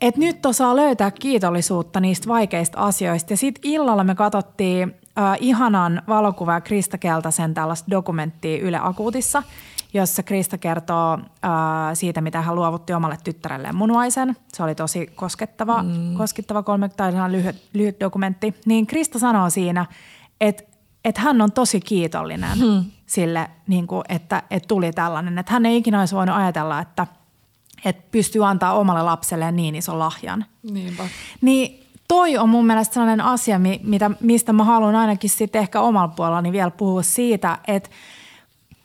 Et 0.00 0.16
nyt 0.16 0.46
osaa 0.46 0.76
löytää 0.76 1.10
kiitollisuutta 1.10 2.00
niistä 2.00 2.28
vaikeista 2.28 2.78
asioista. 2.78 3.32
Ja 3.32 3.36
sitten 3.36 3.70
illalla 3.70 4.04
me 4.04 4.14
katsottiin 4.14 4.94
äh, 5.18 5.36
ihanan 5.40 6.02
valokuva 6.08 6.60
Krista 6.60 6.98
Keltasen 6.98 7.54
tällaista 7.54 7.90
dokumenttia 7.90 8.58
Yle 8.58 8.78
Akuutissa– 8.82 9.42
jossa 9.96 10.22
Krista 10.22 10.58
kertoo 10.58 11.12
äh, 11.12 11.50
siitä, 11.94 12.20
mitä 12.20 12.42
hän 12.42 12.54
luovutti 12.54 12.92
omalle 12.92 13.18
tyttärelleen 13.24 13.76
munuaisen. 13.76 14.36
Se 14.48 14.62
oli 14.62 14.74
tosi 14.74 15.06
koskettava, 15.06 15.82
mm. 15.82 16.16
koskettava 16.16 16.62
kolme 16.62 16.88
tai 16.88 17.12
lyhyt, 17.32 17.56
lyhyt 17.72 18.00
dokumentti. 18.00 18.54
Niin 18.66 18.86
Krista 18.86 19.18
sanoo 19.18 19.50
siinä, 19.50 19.86
että 20.40 20.76
että 21.04 21.20
hän 21.20 21.42
on 21.42 21.52
tosi 21.52 21.80
kiitollinen 21.80 22.58
hmm. 22.58 22.84
Sille, 23.06 23.50
niin 23.66 23.86
kuin, 23.86 24.02
että, 24.08 24.42
että 24.50 24.68
tuli 24.68 24.92
tällainen. 24.92 25.38
Että 25.38 25.52
hän 25.52 25.66
ei 25.66 25.76
ikinä 25.76 26.00
olisi 26.00 26.14
voinut 26.14 26.36
ajatella, 26.36 26.80
että, 26.80 27.06
että 27.84 28.02
pystyy 28.10 28.46
antaa 28.46 28.72
omalle 28.72 29.02
lapselleen 29.02 29.56
niin 29.56 29.74
ison 29.74 29.98
lahjan. 29.98 30.44
Niinpä. 30.70 31.08
Niin 31.40 31.86
toi 32.08 32.38
on 32.38 32.48
mun 32.48 32.66
mielestä 32.66 32.94
sellainen 32.94 33.20
asia, 33.20 33.60
mitä, 33.82 34.10
mistä 34.20 34.52
mä 34.52 34.64
haluan 34.64 34.94
ainakin 34.94 35.30
sitten 35.30 35.60
ehkä 35.60 35.80
omalla 35.80 36.08
puolellani 36.08 36.52
vielä 36.52 36.70
puhua 36.70 37.02
siitä, 37.02 37.58
että– 37.66 37.90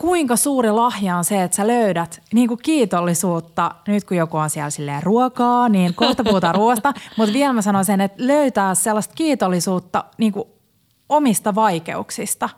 kuinka 0.01 0.36
suuri 0.36 0.72
lahja 0.72 1.18
on 1.18 1.25
se, 1.25 1.44
että 1.44 1.56
sä 1.58 1.68
löydät 1.68 2.22
niin 2.34 2.48
kuin 2.48 2.60
kiitollisuutta, 2.63 3.75
nyt 3.88 4.04
kun 4.04 4.18
joku 4.18 4.38
on 4.38 4.50
siellä 4.50 4.70
silleen 4.70 5.04
ruokaa, 5.04 5.70
niin 5.70 5.96
kohta 5.96 6.24
puhutaan 6.24 6.56
ruoasta, 6.56 6.94
mutta 7.18 7.34
vielä 7.34 7.54
mä 7.54 7.62
sanon 7.62 7.86
sen, 7.86 8.01
että 8.01 8.28
löytää 8.28 8.75
sellaista 8.75 9.13
kiitollisuutta 9.16 10.06
niin 10.18 10.34
kuin 10.34 10.46
omista 11.10 11.56
vaikeuksista. 11.56 12.50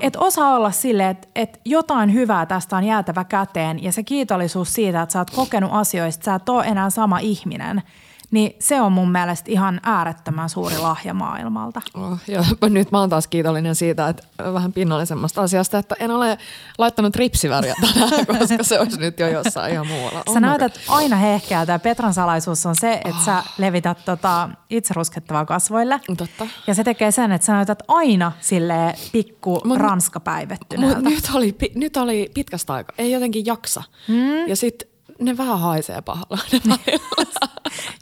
Että 0.00 0.18
osaa 0.18 0.56
olla 0.56 0.70
silleen, 0.70 1.10
että, 1.10 1.28
että 1.34 1.58
jotain 1.64 2.14
hyvää 2.14 2.46
tästä 2.46 2.76
on 2.76 2.84
jäätävä 2.84 3.24
käteen 3.24 3.82
ja 3.82 3.92
se 3.92 4.02
kiitollisuus 4.02 4.74
siitä, 4.74 5.02
että 5.02 5.12
sä 5.12 5.18
oot 5.18 5.30
kokenut 5.30 5.70
asioista, 5.72 6.24
sä 6.24 6.34
et 6.34 6.48
ole 6.48 6.64
enää 6.64 6.90
sama 6.90 7.18
ihminen– 7.18 7.82
niin 8.30 8.56
se 8.58 8.80
on 8.80 8.92
mun 8.92 9.12
mielestä 9.12 9.50
ihan 9.50 9.80
äärettömän 9.82 10.48
suuri 10.48 10.78
lahja 10.78 11.14
maailmalta. 11.14 11.80
Oh, 11.94 12.18
ja 12.28 12.44
nyt 12.68 12.90
mä 12.90 13.00
oon 13.00 13.10
taas 13.10 13.26
kiitollinen 13.26 13.74
siitä, 13.74 14.08
että 14.08 14.22
vähän 14.52 14.72
pinnallisemmasta 14.72 15.42
asiasta, 15.42 15.78
että 15.78 15.96
en 16.00 16.10
ole 16.10 16.38
laittanut 16.78 17.16
ripsiväriä 17.16 17.74
tänään, 17.80 18.26
koska 18.38 18.62
se 18.62 18.80
olisi 18.80 19.00
nyt 19.00 19.20
jo 19.20 19.28
jossain 19.28 19.72
ihan 19.72 19.86
muualla. 19.86 20.22
Sä 20.34 20.40
näytät 20.40 20.80
aina 20.88 21.16
hehkeältä 21.16 21.72
ja 21.72 21.78
Petran 21.78 22.14
salaisuus 22.14 22.66
on 22.66 22.74
se, 22.76 22.92
että 22.92 23.08
oh. 23.08 23.24
sä 23.24 23.42
levität 23.58 24.04
tota 24.04 24.48
itse 24.70 24.94
ruskettavaa 24.94 25.44
kasvoille. 25.44 26.00
Totta. 26.16 26.46
Ja 26.66 26.74
se 26.74 26.84
tekee 26.84 27.10
sen, 27.10 27.32
että 27.32 27.46
sä 27.46 27.52
näytät 27.52 27.82
aina 27.88 28.32
sille 28.40 28.94
pikku 29.12 29.60
mut, 29.64 29.78
ranskapäivettyneeltä. 29.78 31.00
Mut 31.00 31.04
nyt 31.04 31.30
oli, 31.34 31.56
nyt 31.74 31.96
oli 31.96 32.30
pitkästä 32.34 32.72
aikaa, 32.72 32.94
ei 32.98 33.12
jotenkin 33.12 33.46
jaksa. 33.46 33.82
Mm. 34.08 34.48
Ja 34.48 34.56
sitten 34.56 34.88
ne 35.20 35.36
vähän 35.36 35.60
haisee 35.60 36.02
pahalla. 36.02 36.38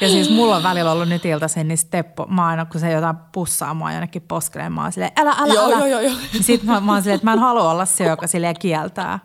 ja 0.01 0.09
siis 0.09 0.31
mulla 0.31 0.57
on 0.57 0.63
välillä 0.63 0.93
ollut 0.93 1.09
nyt 1.09 1.25
iltaisin, 1.25 1.69
niin 1.69 1.79
Teppo, 1.91 2.27
mä 2.27 2.47
aina 2.47 2.65
kun 2.65 2.81
se 2.81 2.93
jotain 2.93 3.17
pussaa 3.33 3.75
mua 3.75 3.93
jonnekin 3.93 4.23
poskeleen, 4.23 4.73
mä 4.73 4.83
oon 4.83 4.93
silleen, 4.93 5.13
älä, 5.17 5.35
älä, 5.39 5.55
joo, 5.55 5.65
älä. 5.65 5.79
Joo, 5.79 5.87
joo, 5.87 6.01
joo. 6.01 6.15
Sitten 6.41 6.71
mä, 6.71 6.81
mä 6.81 6.93
oon 6.93 7.03
silleen, 7.03 7.17
että 7.17 7.27
mä 7.27 7.33
en 7.33 7.39
halua 7.39 7.71
olla 7.71 7.85
se, 7.85 8.05
joka 8.05 8.27
silleen 8.27 8.57
kieltää, 8.59 9.19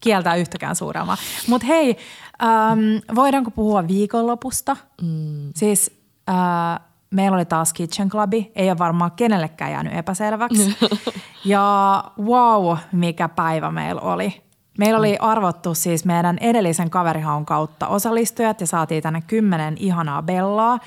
kieltää 0.00 0.36
yhtäkään 0.36 0.76
suuremmaa. 0.76 1.16
Mutta 1.48 1.66
hei, 1.66 1.96
ähm, 2.42 3.14
voidaanko 3.14 3.50
puhua 3.50 3.88
viikonlopusta? 3.88 4.76
Mm. 5.02 5.50
Siis 5.54 6.00
äh, 6.28 6.80
meillä 7.10 7.34
oli 7.34 7.44
taas 7.44 7.72
Kitchen 7.72 8.08
Clubi, 8.08 8.52
ei 8.54 8.70
ole 8.70 8.78
varmaan 8.78 9.12
kenellekään 9.12 9.72
jäänyt 9.72 9.94
epäselväksi. 9.94 10.76
ja 11.44 12.04
wow, 12.22 12.76
mikä 12.92 13.28
päivä 13.28 13.70
meillä 13.70 14.00
oli. 14.00 14.47
Meillä 14.78 14.98
oli 14.98 15.16
arvottu 15.20 15.74
siis 15.74 16.04
meidän 16.04 16.38
edellisen 16.40 16.90
kaverihaun 16.90 17.46
kautta 17.46 17.88
osallistujat 17.88 18.60
ja 18.60 18.66
saatiin 18.66 19.02
tänne 19.02 19.22
kymmenen 19.26 19.74
ihanaa 19.78 20.22
Bellaa. 20.22 20.78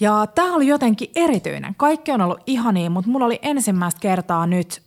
Ja 0.00 0.26
tämä 0.34 0.54
oli 0.54 0.66
jotenkin 0.66 1.10
erityinen. 1.14 1.74
Kaikki 1.76 2.12
on 2.12 2.20
ollut 2.20 2.42
ihania, 2.46 2.90
mutta 2.90 3.10
mulla 3.10 3.26
oli 3.26 3.38
ensimmäistä 3.42 4.00
kertaa 4.00 4.46
nyt 4.46 4.82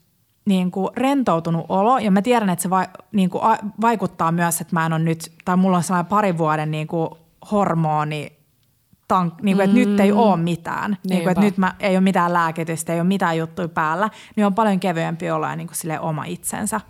niin 0.46 0.72
kuin 0.72 0.90
rentoutunut 0.96 1.66
olo. 1.70 1.98
Ja 1.98 2.12
mä 2.12 2.22
tiedän, 2.22 2.50
että 2.50 2.64
se 2.64 2.70
va, 2.70 2.86
niin 3.12 3.30
kuin 3.30 3.44
a, 3.44 3.58
vaikuttaa 3.82 4.32
myös, 4.32 4.62
että 4.62 4.76
mä 4.76 4.86
en 4.86 4.94
ole 4.94 5.04
nyt, 5.04 5.32
tai 5.46 5.58
mulla 5.58 5.78
on 5.78 5.84
sellainen 5.84 6.10
parin 6.10 6.38
vuoden 6.38 6.72
niin 6.72 6.88
kuin 6.88 7.10
hormoni, 7.52 8.38
tank, 9.08 9.42
niin 9.42 9.58
kuin, 9.58 9.70
että 9.70 9.78
mm. 9.78 9.90
nyt 9.90 10.00
ei 10.00 10.12
ole 10.12 10.38
mitään. 10.38 10.98
Niin 11.10 11.22
kuin, 11.22 11.32
että 11.32 11.44
nyt 11.44 11.58
mä, 11.58 11.76
ei 11.80 11.96
ole 11.96 12.02
mitään 12.02 12.34
lääkitystä, 12.34 12.94
ei 12.94 13.00
ole 13.00 13.08
mitään 13.08 13.38
juttuja 13.38 13.68
päällä. 13.68 14.10
Niin 14.36 14.46
on 14.46 14.56
paljon 14.56 14.80
kevyempi 14.80 15.32
olo 15.32 15.48
ja 15.48 15.56
niin 15.56 15.68
kuin 15.68 16.00
oma 16.00 16.26
itsensä. 16.26 16.82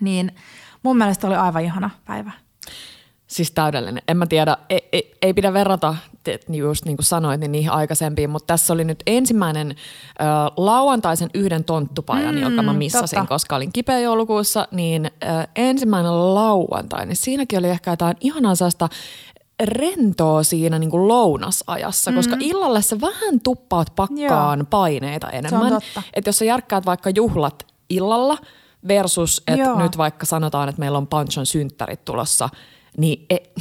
Niin 0.00 0.32
mun 0.82 0.96
mielestä 0.96 1.26
oli 1.26 1.36
aivan 1.36 1.64
ihana 1.64 1.90
päivä. 2.04 2.32
Siis 3.26 3.50
täydellinen. 3.50 4.02
En 4.08 4.16
mä 4.16 4.26
tiedä, 4.26 4.56
ei, 4.70 4.88
ei, 4.92 5.16
ei 5.22 5.34
pidä 5.34 5.52
verrata, 5.52 5.94
just 6.52 6.84
niin 6.84 6.96
kuin 6.96 7.04
sanoit, 7.04 7.40
niin 7.40 7.52
niihin 7.52 7.70
aikaisempiin, 7.70 8.30
mutta 8.30 8.46
tässä 8.46 8.72
oli 8.72 8.84
nyt 8.84 9.02
ensimmäinen 9.06 9.70
äh, 9.70 10.26
lauantaisen 10.56 11.30
yhden 11.34 11.64
tonttupajan, 11.64 12.34
mm, 12.34 12.40
jonka 12.40 12.62
mä 12.62 12.72
missasin, 12.72 13.18
totta. 13.18 13.28
koska 13.28 13.56
olin 13.56 13.72
kipeä 13.72 13.98
joulukuussa, 13.98 14.68
niin 14.70 15.10
äh, 15.24 15.48
ensimmäinen 15.56 16.34
lauantai, 16.34 17.06
niin 17.06 17.16
siinäkin 17.16 17.58
oli 17.58 17.68
ehkä 17.68 17.90
jotain 17.90 18.16
ihanaa 18.20 18.54
sellaista 18.54 18.88
rentoa 19.64 20.42
siinä 20.42 20.78
niin 20.78 20.90
kuin 20.90 21.08
lounasajassa, 21.08 22.10
mm. 22.10 22.16
koska 22.16 22.36
illalle 22.40 22.82
sä 22.82 23.00
vähän 23.00 23.40
tuppaat 23.40 23.92
pakkaan 23.96 24.58
Joo. 24.58 24.66
paineita 24.70 25.30
enemmän. 25.30 25.78
Että 26.14 26.28
jos 26.28 26.38
sä 26.38 26.44
järkkäät 26.44 26.86
vaikka 26.86 27.10
juhlat 27.10 27.66
illalla– 27.88 28.38
Versus, 28.88 29.42
että 29.46 29.74
nyt 29.74 29.96
vaikka 29.96 30.26
sanotaan, 30.26 30.68
että 30.68 30.80
meillä 30.80 30.98
on 30.98 31.06
Panchon 31.06 31.46
synttärit 31.46 32.04
tulossa, 32.04 32.48
niin 32.98 33.26
ei, 33.30 33.52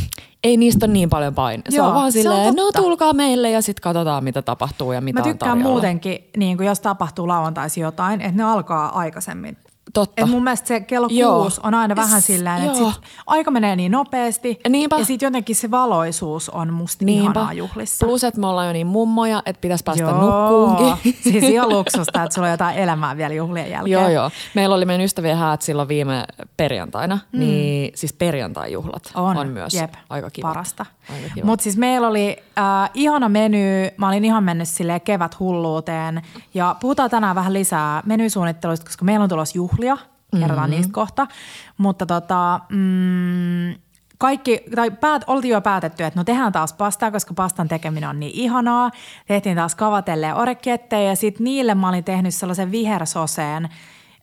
ei 0.43 0.57
niistä 0.57 0.85
ole 0.85 0.93
niin 0.93 1.09
paljon 1.09 1.35
paine. 1.35 1.63
Se 1.69 1.77
Joo, 1.77 1.87
on 1.87 1.93
vaan 1.93 2.11
se 2.11 2.19
on 2.19 2.23
silleen, 2.23 2.55
no 2.55 2.71
tulkaa 2.71 3.13
meille 3.13 3.51
ja 3.51 3.61
sitten 3.61 3.81
katsotaan 3.81 4.23
mitä 4.23 4.41
tapahtuu 4.41 4.91
ja 4.91 5.01
mitä 5.01 5.19
Mä 5.21 5.25
on 5.25 5.31
tykkään 5.31 5.51
tarjolla. 5.51 5.71
muutenkin, 5.71 6.29
niin 6.37 6.57
kuin 6.57 6.67
jos 6.67 6.79
tapahtuu 6.79 7.27
lauantaisin 7.27 7.81
jotain, 7.81 8.21
että 8.21 8.37
ne 8.37 8.43
alkaa 8.43 8.99
aikaisemmin. 8.99 9.57
Totta. 9.93 10.21
Et 10.21 10.29
mun 10.29 10.43
mielestä 10.43 10.67
se 10.67 10.79
kello 10.79 11.07
Joo. 11.11 11.41
kuusi 11.41 11.61
on 11.63 11.73
aina 11.73 11.95
vähän 11.95 12.21
sillä 12.21 12.57
että 12.57 12.77
sit 12.77 13.01
aika 13.27 13.51
menee 13.51 13.75
niin 13.75 13.91
nopeasti. 13.91 14.59
Niinpä. 14.69 14.99
Ja 14.99 15.05
sitten 15.05 15.27
jotenkin 15.27 15.55
se 15.55 15.71
valoisuus 15.71 16.49
on 16.49 16.73
musta 16.73 17.05
Niinpä. 17.05 17.23
ihanaa 17.23 17.53
juhlissa. 17.53 18.05
Plus, 18.05 18.23
että 18.23 18.39
me 18.39 18.47
ollaan 18.47 18.67
jo 18.67 18.73
niin 18.73 18.87
mummoja, 18.87 19.43
että 19.45 19.61
pitäisi 19.61 19.83
päästä 19.83 20.03
Joo. 20.03 20.21
nukkuunkin. 20.21 21.13
siis 21.31 21.43
ihan 21.43 21.69
luksusta, 21.69 22.23
että 22.23 22.35
sulla 22.35 22.47
on 22.47 22.51
jotain 22.51 22.77
elämää 22.77 23.17
vielä 23.17 23.33
juhlien 23.33 23.71
jälkeen. 23.71 23.91
Joo, 23.91 24.09
joo. 24.09 24.31
Meillä 24.55 24.75
oli 24.75 24.85
meidän 24.85 25.05
ystävien 25.05 25.37
häät 25.37 25.61
silloin 25.61 25.87
viime 25.87 26.25
perjantaina, 26.57 27.19
mm. 27.31 27.39
niin 27.39 27.91
siis 27.95 28.13
perjantai-juhlat 28.13 29.11
on, 29.15 29.37
on 29.37 29.47
myös 29.47 29.73
Jep, 29.73 29.93
aika 30.09 30.29
kiva. 30.29 30.47
Parasta. 30.47 30.85
Mutta 31.43 31.63
siis 31.63 31.77
meillä 31.77 32.07
oli 32.07 32.37
äh, 32.57 32.89
ihana 32.93 33.29
meny. 33.29 33.87
Mä 33.97 34.07
olin 34.07 34.25
ihan 34.25 34.43
mennyt 34.43 34.67
sille 34.67 34.99
kevät 34.99 35.39
hulluuteen. 35.39 36.21
Ja 36.53 36.75
puhutaan 36.79 37.09
tänään 37.09 37.35
vähän 37.35 37.53
lisää 37.53 38.01
menysuunnitteluista, 38.05 38.85
koska 38.85 39.05
meillä 39.05 39.23
on 39.23 39.29
tulossa 39.29 39.57
juhlia. 39.57 39.97
Kerrotaan 40.39 40.69
Mm-hmm. 40.69 40.71
niistä 40.71 40.93
kohta. 40.93 41.27
Mutta 41.77 42.05
tota, 42.05 42.59
mm, 42.69 43.73
kaikki, 44.17 44.61
tai 44.75 44.91
päät, 44.91 45.23
oltiin 45.27 45.51
jo 45.51 45.61
päätetty, 45.61 46.03
että 46.03 46.19
no 46.19 46.23
tehdään 46.23 46.51
taas 46.51 46.73
pastaa, 46.73 47.11
koska 47.11 47.33
pastan 47.33 47.67
tekeminen 47.67 48.09
on 48.09 48.19
niin 48.19 48.31
ihanaa. 48.35 48.91
Tehtiin 49.27 49.55
taas 49.55 49.75
kavatelleen 49.75 50.35
orekettejä 50.35 51.09
ja 51.09 51.15
sitten 51.15 51.43
niille 51.43 51.75
mä 51.75 51.89
olin 51.89 52.03
tehnyt 52.03 52.33
sellaisen 52.35 52.71
vihersoseen, 52.71 53.69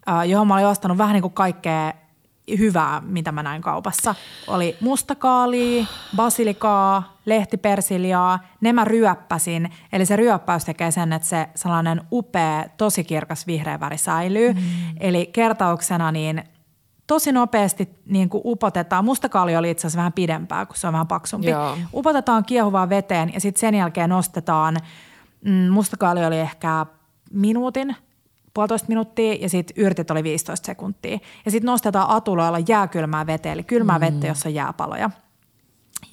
äh, 0.09 0.29
johon 0.29 0.47
mä 0.47 0.55
olin 0.55 0.67
ostanut 0.67 0.99
vähän 0.99 1.15
niin 1.15 1.23
kuin 1.23 1.35
kaikkea 1.35 1.93
hyvää, 2.59 3.01
mitä 3.01 3.33
mä 3.33 3.43
näin 3.43 3.63
kaupassa. 3.63 4.15
Oli 4.47 4.77
mustakaalia, 4.81 5.87
basilikaa, 6.17 7.17
lehtipersiljaa, 7.25 8.39
ne 8.61 8.73
mä 8.73 8.85
ryöppäsin. 8.85 9.71
Eli 9.93 10.07
se 10.07 10.17
ryöppäys 10.17 10.65
tekee 10.65 10.91
sen, 10.91 11.13
että 11.13 11.29
se 11.29 11.49
sellainen 11.55 12.01
upea, 12.13 12.65
tosi 12.77 13.05
kirkas 13.05 13.47
vihreä 13.47 13.81
väri 13.81 13.99
säilyy. 13.99 14.53
Mm. 14.53 14.61
Eli 15.01 15.31
kertauksena 15.33 16.13
niin 16.13 16.45
tosi 17.07 17.33
nopeasti 17.33 17.89
niin 18.07 18.29
kuin 18.29 18.43
upotetaan. 18.45 19.05
Mustakaali 19.05 19.57
oli 19.57 19.71
itse 19.71 19.81
asiassa 19.81 19.99
vähän 19.99 20.13
pidempää, 20.13 20.67
kun 20.67 20.77
se 20.77 20.87
on 20.87 20.93
vähän 20.93 21.07
paksumpi. 21.07 21.51
Joo. 21.51 21.79
Upotetaan 21.95 22.45
kiehuvaan 22.45 22.89
veteen 22.89 23.35
ja 23.35 23.41
sitten 23.41 23.61
sen 23.61 23.75
jälkeen 23.75 24.11
nostetaan, 24.11 24.77
mm, 25.45 25.71
mustakaali 25.71 26.25
oli 26.25 26.39
ehkä 26.39 26.87
minuutin, 27.33 27.97
puolitoista 28.57 28.89
minuuttia 28.89 29.35
ja 29.35 29.49
sitten 29.49 29.85
yrtit 29.85 30.11
oli 30.11 30.23
15 30.23 30.67
sekuntia. 30.67 31.19
Ja 31.45 31.51
sitten 31.51 31.67
nostetaan 31.67 32.11
atuloilla 32.11 32.59
jääkylmää 32.69 33.27
veteen, 33.27 33.53
eli 33.53 33.63
kylmää 33.63 33.99
mm. 33.99 34.01
vettä, 34.01 34.27
jossa 34.27 34.49
on 34.49 34.55
jääpaloja. 34.55 35.11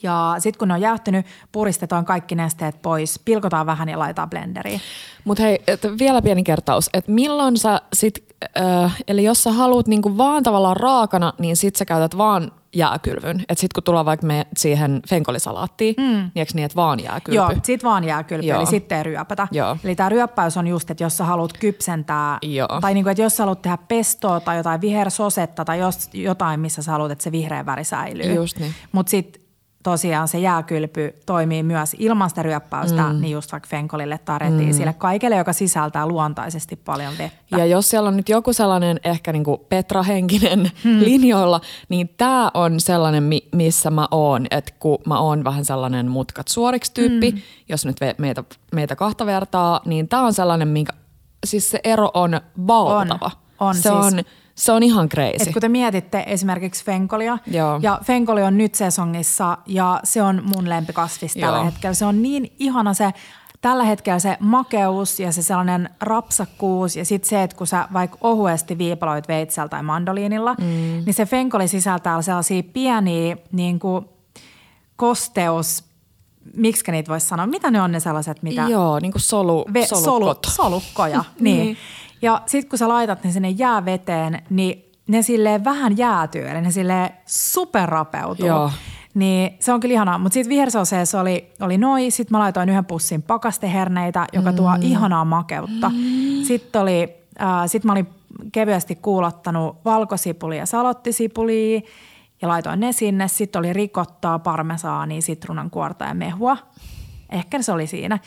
Ja 0.03 0.35
sitten 0.39 0.59
kun 0.59 0.67
ne 0.67 0.73
on 0.73 0.81
jäähtynyt, 0.81 1.25
puristetaan 1.51 2.05
kaikki 2.05 2.35
nesteet 2.35 2.81
pois, 2.81 3.19
pilkotaan 3.25 3.65
vähän 3.65 3.89
ja 3.89 3.99
laitetaan 3.99 4.29
blenderiin. 4.29 4.81
Mutta 5.23 5.43
hei, 5.43 5.63
et 5.67 5.81
vielä 5.99 6.21
pieni 6.21 6.43
kertaus, 6.43 6.89
että 6.93 7.11
milloin 7.11 7.57
sä 7.57 7.81
sit, 7.93 8.25
äh, 8.59 8.97
eli 9.07 9.23
jos 9.23 9.43
sä 9.43 9.51
haluat 9.51 9.87
niinku 9.87 10.17
vaan 10.17 10.43
tavallaan 10.43 10.77
raakana, 10.77 11.33
niin 11.39 11.57
sit 11.57 11.75
sä 11.75 11.85
käytät 11.85 12.17
vaan 12.17 12.51
jääkylvyn. 12.75 13.39
Että 13.49 13.61
sit 13.61 13.73
kun 13.73 13.83
tullaan 13.83 14.05
vaikka 14.05 14.27
me 14.27 14.47
siihen 14.57 15.01
fenkolisalaattiin, 15.09 15.95
mm. 15.97 16.03
niin 16.03 16.31
eikö 16.35 16.51
niin, 16.53 16.65
että 16.65 16.75
vaan 16.75 17.03
jääkylpy? 17.03 17.35
Joo, 17.35 17.51
sit 17.63 17.83
vaan 17.83 18.03
jääkylpy, 18.03 18.47
Joo. 18.47 18.59
eli 18.59 18.65
sitten 18.65 18.97
ei 18.97 19.03
ryöpätä. 19.03 19.47
Joo. 19.51 19.77
Eli 19.83 19.95
tämä 19.95 20.09
ryöppäys 20.09 20.57
on 20.57 20.67
just, 20.67 20.91
että 20.91 21.03
jos 21.03 21.17
sä 21.17 21.23
haluat 21.23 21.53
kypsentää, 21.53 22.37
Joo. 22.41 22.81
tai 22.81 22.93
niinku, 22.93 23.09
että 23.09 23.23
jos 23.23 23.37
sä 23.37 23.43
haluat 23.43 23.61
tehdä 23.61 23.77
pestoa 23.77 24.39
tai 24.39 24.57
jotain 24.57 24.81
vihersosetta 24.81 25.65
tai 25.65 25.79
jos, 25.79 26.09
jotain, 26.13 26.59
missä 26.59 26.81
sä 26.81 26.91
haluat, 26.91 27.11
että 27.11 27.23
se 27.23 27.31
vihreä 27.31 27.65
väri 27.65 27.83
säilyy. 27.83 28.33
Just 28.33 28.59
niin. 28.59 28.73
Mutta 28.91 29.09
sitten 29.09 29.42
tosiaan 29.83 30.27
se 30.27 30.39
jääkylpy 30.39 31.15
toimii 31.25 31.63
myös 31.63 31.95
ilman 31.99 32.29
sitä 32.29 32.43
ryöppäystä, 32.43 33.13
mm. 33.13 33.21
niin 33.21 33.31
just 33.31 33.51
vaikka 33.51 33.69
fenkolille 33.69 34.19
retiisille, 34.37 34.91
mm. 34.91 34.97
kaikelle, 34.97 35.35
joka 35.35 35.53
sisältää 35.53 36.07
luontaisesti 36.07 36.75
paljon 36.75 37.13
vettä. 37.17 37.57
Ja 37.57 37.65
jos 37.65 37.89
siellä 37.89 38.07
on 38.07 38.17
nyt 38.17 38.29
joku 38.29 38.53
sellainen 38.53 38.99
ehkä 39.03 39.33
niinku 39.33 39.57
Petra-henkinen 39.69 40.71
hmm. 40.83 40.99
linjoilla, 41.09 41.61
niin 41.89 42.09
tämä 42.17 42.51
on 42.53 42.79
sellainen, 42.79 43.23
mi- 43.23 43.47
missä 43.55 43.91
mä 43.91 44.07
oon. 44.11 44.45
Että 44.51 44.73
kun 44.79 44.97
mä 45.05 45.19
oon 45.19 45.43
vähän 45.43 45.65
sellainen 45.65 46.07
mutkat 46.07 46.47
suoriksi 46.47 46.93
tyyppi, 46.93 47.31
hmm. 47.31 47.41
jos 47.69 47.85
nyt 47.85 47.97
meitä, 48.17 48.43
meitä 48.71 48.95
kahta 48.95 49.25
vertaa, 49.25 49.81
niin 49.85 50.07
tämä 50.07 50.23
on 50.23 50.33
sellainen, 50.33 50.67
minkä, 50.67 50.93
siis 51.45 51.69
se 51.69 51.79
ero 51.83 52.11
on 52.13 52.41
valtava. 52.67 53.31
On, 53.59 53.67
on 53.67 53.75
se, 53.75 53.81
siis. 53.81 53.93
on, 53.93 54.23
se 54.55 54.71
on 54.71 54.83
ihan 54.83 55.09
crazy. 55.09 55.35
Et 55.39 55.53
kun 55.53 55.61
te 55.61 55.69
mietitte 55.69 56.23
esimerkiksi 56.27 56.85
fenkolia, 56.85 57.37
Joo. 57.47 57.79
ja 57.81 57.99
fenkoli 58.03 58.43
on 58.43 58.57
nyt 58.57 58.75
sesongissa 58.75 59.57
ja 59.65 59.99
se 60.03 60.21
on 60.21 60.41
mun 60.55 60.69
lempikasvis 60.69 61.33
tällä 61.33 61.57
Joo. 61.57 61.65
hetkellä. 61.65 61.93
Se 61.93 62.05
on 62.05 62.21
niin 62.21 62.53
ihana 62.59 62.93
se, 62.93 63.11
tällä 63.61 63.83
hetkellä 63.83 64.19
se 64.19 64.37
makeus 64.39 65.19
ja 65.19 65.31
se 65.31 65.41
sellainen 65.41 65.89
rapsakkuus 66.01 66.95
ja 66.95 67.05
sitten 67.05 67.29
se, 67.29 67.43
että 67.43 67.57
kun 67.57 67.67
sä 67.67 67.87
vaikka 67.93 68.17
ohuesti 68.21 68.77
viipaloit 68.77 69.27
veitsellä 69.27 69.69
tai 69.69 69.83
mandoliinilla, 69.83 70.53
mm. 70.53 70.65
niin 71.05 71.13
se 71.13 71.25
fenkoli 71.25 71.67
sisältää 71.67 72.21
sellaisia 72.21 72.63
pieniä 72.73 73.37
niin 73.51 73.79
kuin 73.79 74.05
kosteus, 74.95 75.83
miksi 76.55 76.91
niitä 76.91 77.11
voisi 77.11 77.27
sanoa, 77.27 77.47
mitä 77.47 77.71
ne 77.71 77.81
on 77.81 77.91
ne 77.91 77.99
sellaiset, 77.99 78.43
mitä 78.43 78.61
Joo, 78.69 78.99
niin 78.99 79.11
kuin 79.11 79.21
solu, 79.21 79.65
ve- 79.69 79.87
solu, 79.87 80.01
solukot. 80.03 80.47
solukkoja. 80.49 81.23
niin. 81.39 81.57
Niin. 81.57 81.77
Ja 82.23 82.41
sitten 82.45 82.69
kun 82.69 82.79
sä 82.79 82.87
laitat 82.87 83.23
ne 83.23 83.31
sinne 83.31 83.49
jääveteen, 83.49 84.41
niin 84.49 84.91
ne 85.07 85.21
silleen 85.21 85.63
vähän 85.63 85.97
jäätyy, 85.97 86.47
eli 86.47 86.61
ne 86.61 86.71
silleen 86.71 87.09
superrapeutuu. 87.25 88.45
Joo. 88.45 88.71
Niin 89.13 89.53
se 89.59 89.73
on 89.73 89.79
kyllä 89.79 89.93
ihanaa. 89.93 90.17
Mutta 90.17 90.33
sitten 90.33 90.49
vihersoseessa 90.49 91.21
oli, 91.21 91.51
oli 91.61 91.77
noi, 91.77 92.11
sitten 92.11 92.35
mä 92.35 92.39
laitoin 92.39 92.69
yhden 92.69 92.85
pussin 92.85 93.21
pakasteherneitä, 93.21 94.27
joka 94.33 94.51
mm. 94.51 94.55
tuo 94.55 94.69
ihanaa 94.81 95.25
makeutta. 95.25 95.89
Mm. 95.89 96.43
Sitten 96.43 96.81
oli, 96.81 97.13
äh, 97.41 97.47
sit 97.67 97.83
mä 97.83 97.91
olin 97.91 98.07
kevyesti 98.51 98.95
kuulottanut 98.95 99.77
valkosipulia 99.85 100.59
ja 100.59 100.65
salottisipulia 100.65 101.81
ja 102.41 102.47
laitoin 102.47 102.79
ne 102.79 102.91
sinne. 102.91 103.27
Sitten 103.27 103.59
oli 103.59 103.73
rikottaa, 103.73 104.39
parmesaania, 104.39 105.21
sitruunan 105.21 105.69
kuorta 105.69 106.05
ja 106.05 106.13
mehua. 106.13 106.57
Ehkä 107.29 107.61
se 107.61 107.71
oli 107.71 107.87
siinä. 107.87 108.19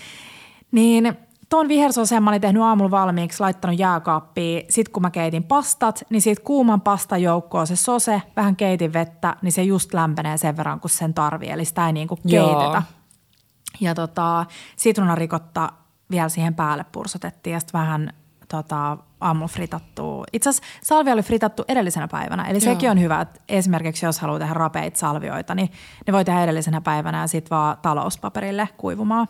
Niin 0.73 1.17
tuon 1.49 1.69
vihersoseen 1.69 2.23
mä 2.23 2.31
olin 2.31 2.41
tehnyt 2.41 2.63
aamulla 2.63 2.91
valmiiksi, 2.91 3.41
laittanut 3.41 3.79
jääkaappiin. 3.79 4.67
Sitten 4.69 4.93
kun 4.93 5.03
mä 5.03 5.11
keitin 5.11 5.45
pastat, 5.45 6.03
niin 6.11 6.23
siitä 6.23 6.43
kuuman 6.43 6.81
pastan 6.81 7.23
joukkoon 7.23 7.67
se 7.67 7.77
sose, 7.77 8.23
vähän 8.37 8.57
keitin 8.57 8.93
vettä, 8.93 9.37
niin 9.43 9.53
se 9.53 9.63
just 9.63 9.95
lämpenee 9.95 10.37
sen 10.37 10.57
verran, 10.57 10.81
kun 10.81 10.91
sen 10.91 11.15
tarvii. 11.15 11.51
Eli 11.51 11.65
sitä 11.65 11.87
ei 11.87 11.93
niinku 11.93 12.19
Joo. 12.25 12.47
keitetä. 12.47 12.83
Ja 13.81 13.95
tota, 13.95 14.47
sitruunarikotta 14.77 15.73
vielä 16.11 16.29
siihen 16.29 16.55
päälle 16.55 16.85
pursotettiin 16.93 17.55
ja 17.55 17.61
sitten 17.61 17.81
vähän 17.81 18.13
tota, 18.49 18.99
aamulla 19.21 19.49
fritattua. 19.49 20.25
Itse 20.33 20.51
asiassa 20.51 20.69
salvia 20.83 21.13
oli 21.13 21.23
fritattu 21.23 21.65
edellisenä 21.69 22.09
päivänä, 22.09 22.45
eli 22.45 22.59
Joo. 22.59 22.75
sekin 22.75 22.91
on 22.91 23.01
hyvä, 23.01 23.21
että 23.21 23.41
esimerkiksi 23.49 24.07
jos 24.07 24.21
haluaa 24.21 24.39
tehdä 24.39 24.55
rapeita 24.55 24.99
salvioita, 24.99 25.55
niin 25.55 25.71
ne 26.07 26.13
voi 26.13 26.25
tehdä 26.25 26.45
edellisenä 26.45 26.81
päivänä 26.81 27.21
ja 27.21 27.27
sitten 27.27 27.51
vaan 27.51 27.77
talouspaperille 27.83 28.69
kuivumaan. 28.77 29.29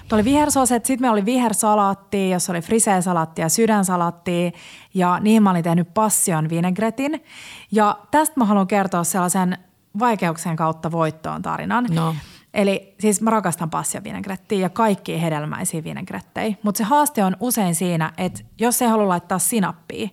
Mutta 0.00 0.16
oli 0.16 0.24
vihersoset, 0.24 0.84
sitten 0.84 1.04
meillä 1.04 1.12
oli 1.12 1.24
vihersalaatti, 1.24 2.30
jossa 2.30 2.52
oli 2.52 2.60
frisee-salaatti 2.60 3.40
ja 3.40 3.48
sydänsalaatti 3.48 4.52
ja 4.94 5.18
niihin 5.20 5.42
mä 5.42 5.50
olin 5.50 5.64
tehnyt 5.64 5.94
passion 5.94 6.48
vinegretin. 6.48 7.24
Ja 7.72 7.98
tästä 8.10 8.34
mä 8.36 8.44
haluan 8.44 8.66
kertoa 8.66 9.04
sellaisen 9.04 9.58
vaikeuksien 9.98 10.56
kautta 10.56 10.92
voittoon 10.92 11.42
tarinan. 11.42 11.86
No. 11.90 12.14
Eli 12.54 12.94
siis 13.00 13.20
mä 13.20 13.30
rakastan 13.30 13.70
passiovinegrettiä 13.70 14.58
ja 14.58 14.68
kaikkia 14.68 15.18
hedelmäisiä 15.18 15.84
vinegrettejä, 15.84 16.54
mutta 16.62 16.78
se 16.78 16.84
haaste 16.84 17.24
on 17.24 17.36
usein 17.40 17.74
siinä, 17.74 18.12
että 18.18 18.40
jos 18.58 18.82
ei 18.82 18.88
halua 18.88 19.08
laittaa 19.08 19.38
sinappia, 19.38 20.08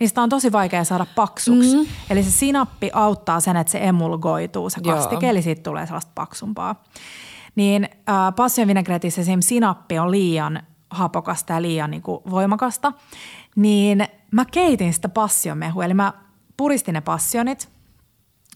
niin 0.00 0.08
sitä 0.08 0.22
on 0.22 0.28
tosi 0.28 0.52
vaikea 0.52 0.84
saada 0.84 1.06
paksuksi. 1.14 1.76
Mm-hmm. 1.76 1.92
Eli 2.10 2.22
se 2.22 2.30
sinappi 2.30 2.90
auttaa 2.92 3.40
sen, 3.40 3.56
että 3.56 3.70
se 3.70 3.78
emulgoituu, 3.82 4.70
se 4.70 4.80
Joo. 4.84 4.96
kastike, 4.96 5.28
eli 5.28 5.42
siitä 5.42 5.62
tulee 5.62 5.86
sellaista 5.86 6.12
paksumpaa. 6.14 6.84
Niin 7.58 7.84
äh, 7.84 8.34
passionvinegretissä 8.36 9.20
esimerkiksi 9.20 9.48
sinappi 9.48 9.98
on 9.98 10.10
liian 10.10 10.62
hapokasta 10.90 11.52
ja 11.52 11.62
liian 11.62 11.90
niin 11.90 12.02
kuin, 12.02 12.20
voimakasta, 12.30 12.92
niin 13.56 14.08
mä 14.30 14.44
keitin 14.44 14.92
sitä 14.92 15.08
passionmehua, 15.08 15.84
eli 15.84 15.94
mä 15.94 16.12
puristin 16.56 16.94
ne 16.94 17.00
passionit, 17.00 17.68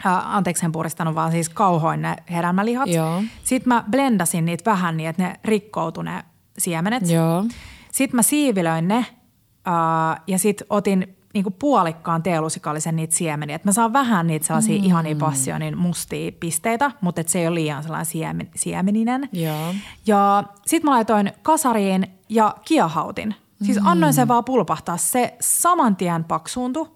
äh, 0.06 0.36
anteeksi 0.36 0.64
en 0.64 0.72
puristanut, 0.72 1.14
vaan 1.14 1.32
siis 1.32 1.48
kauhoin 1.48 2.02
ne 2.02 2.16
hedelmälihat. 2.30 2.88
Joo. 2.88 3.22
Sitten 3.44 3.68
mä 3.68 3.84
blendasin 3.90 4.44
niitä 4.44 4.70
vähän 4.70 4.96
niin, 4.96 5.08
että 5.08 5.22
ne 5.22 5.40
rikkoutu 5.44 6.02
ne 6.02 6.24
siemenet. 6.58 7.10
Joo. 7.10 7.44
Sitten 7.92 8.16
mä 8.16 8.22
siivilöin 8.22 8.88
ne 8.88 8.98
uh, 8.98 10.22
ja 10.26 10.38
sitten 10.38 10.66
otin 10.70 11.16
niinku 11.34 11.50
puolikkaan 11.50 12.22
teelusikallisen 12.22 12.96
niitä 12.96 13.14
siemeniä. 13.14 13.56
Et 13.56 13.64
mä 13.64 13.72
saan 13.72 13.92
vähän 13.92 14.26
niitä 14.26 14.46
sellaisia 14.46 14.78
mm. 14.78 14.84
ihania 14.84 15.16
passionin 15.16 15.78
mustia 15.78 16.32
pisteitä, 16.40 16.90
mutta 17.00 17.20
et 17.20 17.28
se 17.28 17.38
ei 17.38 17.46
ole 17.46 17.54
liian 17.54 17.82
sellainen 17.82 18.06
siemen, 18.06 18.50
siemeninen. 18.54 19.28
Joo. 19.32 19.74
Ja 20.06 20.44
sitten 20.66 20.90
mä 20.90 20.94
laitoin 20.94 21.32
kasariin 21.42 22.06
ja 22.28 22.54
kiehautin. 22.64 23.34
Siis 23.62 23.78
annoin 23.84 24.14
sen 24.14 24.28
vaan 24.28 24.44
pulpahtaa. 24.44 24.96
Se 24.96 25.36
saman 25.40 25.96
tien 25.96 26.24
paksuuntui. 26.24 26.88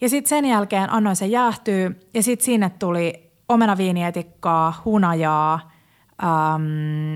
Ja 0.00 0.08
sitten 0.08 0.28
sen 0.28 0.44
jälkeen 0.44 0.92
annoin 0.92 1.16
sen 1.16 1.30
jäähtyä 1.30 1.90
ja 2.14 2.22
sitten 2.22 2.44
sinne 2.44 2.70
tuli 2.70 3.32
omenaviinietikkaa, 3.48 4.82
hunajaa, 4.84 5.70
ähm, 6.22 6.62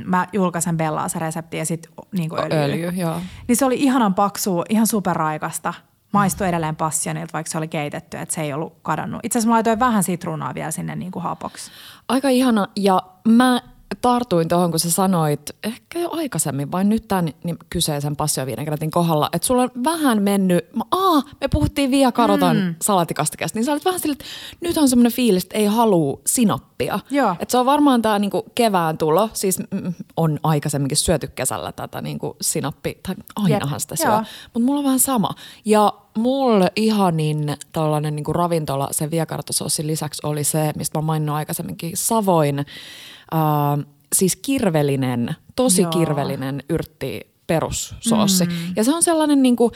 mä 0.05 0.27
julkaisen 0.33 0.77
Bellaa 0.77 1.09
se 1.09 1.19
resepti 1.19 1.57
ja 1.57 1.67
sitten 1.67 1.93
niin 2.13 2.31
öljy. 2.39 2.59
Öljy, 2.59 2.89
joo. 2.89 3.21
Niin 3.49 3.57
se 3.57 3.65
oli 3.65 3.77
ihanan 3.79 4.15
paksu, 4.15 4.63
ihan 4.69 4.87
superraikasta. 4.87 5.75
Maistui 6.17 6.49
edelleen 6.49 6.77
passionilta, 6.77 7.33
vaikka 7.33 7.51
se 7.51 7.59
oli 7.59 7.69
keitetty, 7.69 8.17
että 8.17 8.35
se 8.35 8.41
ei 8.41 8.53
ollut 8.53 8.73
kadonnut. 8.83 9.21
Itse 9.23 9.39
asiassa 9.39 9.49
mä 9.49 9.55
laitoin 9.55 9.79
vähän 9.79 10.03
sitruunaa 10.03 10.55
vielä 10.55 10.71
sinne 10.71 10.97
niin 10.97 11.13
kuin 11.13 11.23
hapoksi. 11.23 11.71
Aika 12.09 12.29
ihana. 12.29 12.67
Ja 12.77 13.03
mä 13.29 13.61
tartuin 14.01 14.49
tuohon, 14.49 14.71
kun 14.71 14.81
sä 14.81 14.91
sanoit, 14.91 15.41
ehkä 15.65 15.99
jo 15.99 16.11
aikaisemmin, 16.13 16.73
vai 16.73 16.85
nyt 16.85 17.09
tämän 17.09 17.29
niin 17.45 17.57
kyseisen 17.71 18.17
passioviinegretin 18.17 18.91
kohdalla, 18.91 19.29
että 19.33 19.47
sulla 19.47 19.63
on 19.63 19.71
vähän 19.85 20.23
mennyt, 20.23 20.75
mä, 20.77 20.85
aa, 20.91 21.23
me 21.41 21.49
puhuttiin 21.49 21.91
Via 21.91 22.13
Karoton 22.13 22.57
mm. 22.57 22.75
salatikastikasta, 22.83 23.59
niin 23.59 23.65
sä 23.65 23.73
olit 23.73 23.85
vähän 23.85 24.01
silleen, 24.01 24.19
että 24.21 24.25
nyt 24.61 24.77
on 24.77 24.89
semmoinen 24.89 25.13
fiilis, 25.13 25.45
että 25.45 25.57
ei 25.57 25.67
halua 25.67 26.21
sinappia. 26.27 26.99
Joo. 27.11 27.33
Että 27.33 27.53
se 27.53 27.59
on 27.59 27.67
varmaan 27.67 28.03
tämä 28.03 28.19
niinku 28.19 28.47
kevään 28.55 28.99
tulo, 28.99 29.31
siis 29.33 29.59
mm, 29.59 29.95
on 30.17 30.41
aikaisemminkin 30.43 30.97
syöty 30.97 31.29
kesällä 31.29 31.73
tätä 31.73 32.01
niinku 32.01 32.37
sinappi, 32.41 33.01
tai 33.03 33.15
ainahan 33.37 33.81
sitä 33.81 33.97
syö, 33.97 34.19
mutta 34.45 34.67
mulla 34.67 34.79
on 34.79 34.85
vähän 34.85 34.99
sama. 34.99 35.31
Ja 35.65 35.93
mulle 36.17 36.73
ihanin 36.77 37.57
tällainen 37.73 38.17
niinku 38.17 38.33
ravintola 38.33 38.89
sen 38.91 39.11
viekartosossin 39.11 39.87
lisäksi 39.87 40.27
oli 40.27 40.45
se, 40.45 40.73
mistä 40.77 40.99
mä 40.99 41.03
maininnut 41.03 41.37
aikaisemminkin, 41.37 41.93
Savoin 41.95 42.59
äh, 42.59 43.87
siis 44.13 44.37
kirvelinen, 44.37 45.37
tosi 45.57 45.83
Joo. 45.83 45.91
kirvelinen 45.91 46.63
yrtti 46.69 47.21
perussoossi. 47.47 48.45
Mm. 48.45 48.53
Ja 48.77 48.85
se 48.85 48.95
on 48.95 49.03
sellainen 49.03 49.43
niin 49.43 49.57
kuin, 49.57 49.73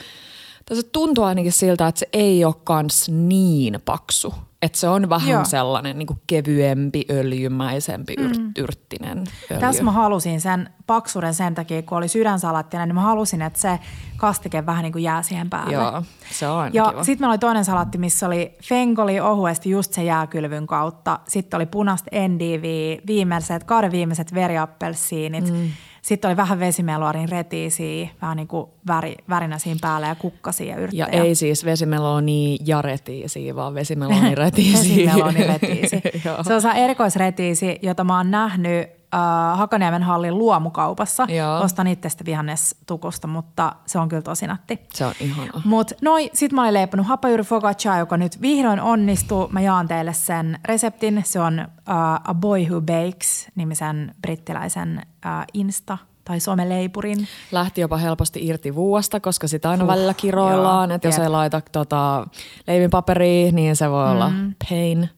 se 0.75 0.83
tuntuu 0.83 1.25
ainakin 1.25 1.53
siltä, 1.53 1.89
että 1.89 1.99
se 1.99 2.09
ei 2.13 2.45
ole 2.45 2.55
kans 2.65 3.09
niin 3.09 3.79
paksu. 3.85 4.35
Että 4.63 4.79
se 4.79 4.89
on 4.89 5.09
vähän 5.09 5.29
Joo. 5.29 5.45
sellainen 5.45 5.99
niin 5.99 6.07
kuin 6.07 6.21
kevyempi, 6.27 7.05
öljymäisempi, 7.11 8.15
mm. 8.17 8.53
yrttinen 8.59 9.19
öljy. 9.51 9.61
Tässä 9.61 9.83
mä 9.83 9.93
halusin 9.93 10.41
sen 10.41 10.71
paksuuden 10.87 11.35
sen 11.35 11.55
takia, 11.55 11.83
kun 11.83 11.99
oli 11.99 12.09
sydänsalattina, 12.09 12.87
niin 12.87 12.95
mä 12.95 13.01
halusin, 13.01 13.43
että 13.43 13.61
se 13.61 13.79
kastike 14.17 14.67
vähän 14.67 14.83
niin 14.83 14.93
kuin 14.93 15.03
jää 15.03 15.23
siihen 15.23 15.51
päälle. 15.51 15.73
Joo, 15.73 16.03
se 16.31 16.49
on 16.49 16.75
Ja 16.75 16.95
sitten 17.03 17.23
meillä 17.23 17.33
oli 17.33 17.39
toinen 17.39 17.65
salatti, 17.65 17.99
missä 17.99 18.27
oli 18.27 18.57
fengoli 18.63 19.21
ohuesti 19.21 19.71
just 19.71 19.93
se 19.93 20.05
jääkylvyn 20.05 20.67
kautta. 20.67 21.19
Sitten 21.29 21.59
oli 21.59 21.67
punasta 21.67 22.09
endiviä, 22.13 23.01
viimeiset, 23.07 23.65
kahden 23.65 23.93
viimeiset 23.93 24.35
veriappelsiinit. 24.35 25.51
Mm 25.51 25.71
sitten 26.03 26.29
oli 26.29 26.37
vähän 26.37 26.61
vesimelonin 26.61 27.29
retiisiä, 27.29 28.09
vähän 28.23 28.37
niin 28.37 28.49
kuin 28.49 28.71
väri, 28.87 29.17
värinä 29.29 29.59
siinä 29.59 29.79
päällä 29.81 30.07
ja 30.07 30.15
kukkasia 30.15 30.75
ja 30.75 30.81
yrttejä. 30.81 31.09
Ja 31.13 31.23
ei 31.23 31.35
siis 31.35 31.65
vesimeloni 31.65 32.59
ja 32.65 32.83
retiisiä, 32.83 33.57
vaan 33.57 33.75
vesimeloni 33.75 34.35
retiisiä. 34.45 34.97
vesimeloni 34.97 35.45
retiisi. 35.47 36.03
se 36.61 36.69
on 36.69 36.77
erikoisretiisi, 36.77 37.79
jota 37.83 38.05
mä 38.05 38.17
oon 38.17 38.31
nähnyt 38.31 39.00
äh, 39.15 39.59
Hakaniemen 39.59 40.03
hallin 40.03 40.39
luomukaupassa. 40.39 41.27
Joo. 41.29 41.61
Ostan 41.61 41.87
itsestä 41.87 42.25
vihannestukusta, 42.25 43.27
mutta 43.27 43.73
se 43.87 43.99
on 43.99 44.09
kyllä 44.09 44.23
tosi 44.23 44.47
natti. 44.47 44.81
Se 44.95 45.07
on 45.07 45.15
ihana. 45.21 45.53
Mut 45.65 45.93
noi, 46.03 46.31
sit 46.35 46.53
mä 46.53 46.63
olin 46.63 46.75
leipannut 46.75 47.07
hapajuri 47.07 47.43
focaccia, 47.43 47.99
joka 47.99 48.17
nyt 48.17 48.41
vihdoin 48.41 48.81
onnistuu. 48.81 49.49
Mä 49.53 49.61
jaan 49.61 49.89
teille 49.89 50.13
sen 50.13 50.59
reseptin. 50.65 51.23
Se 51.25 51.41
on 51.41 51.61
uh, 51.61 51.95
A 52.25 52.35
Boy 52.35 52.65
Who 52.65 52.81
Bakes 52.81 53.49
nimisen 53.55 54.15
brittiläisen 54.23 55.03
uh, 55.27 55.45
Insta 55.55 55.99
tai 56.25 56.41
someleipurin. 56.41 57.29
Lähti 57.53 57.81
jopa 57.81 57.97
helposti 57.97 58.47
irti 58.47 58.75
vuosta, 58.75 59.21
koska 59.21 59.49
sitä 59.49 59.71
aina 59.71 59.85
uh, 59.85 59.91
välillä 59.91 60.15
kiroillaan, 60.15 60.91
että 60.91 61.09
jos 61.09 61.19
ei 61.19 61.29
laita 61.29 61.61
tota, 61.73 62.27
leivinpaperia, 62.67 63.53
niin 63.53 63.77
se 63.77 63.91
voi 63.91 64.07
mm. 64.07 64.13
olla 64.13 64.33
pain. 64.71 65.11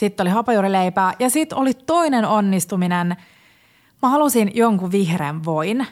Sitten 0.00 0.24
oli 0.24 0.30
hapajurileipää 0.30 1.14
ja 1.18 1.30
sitten 1.30 1.58
oli 1.58 1.74
toinen 1.74 2.24
onnistuminen. 2.24 3.16
Mä 4.02 4.08
halusin 4.08 4.50
jonkun 4.54 4.92
vihreän 4.92 5.44
voin. 5.44 5.86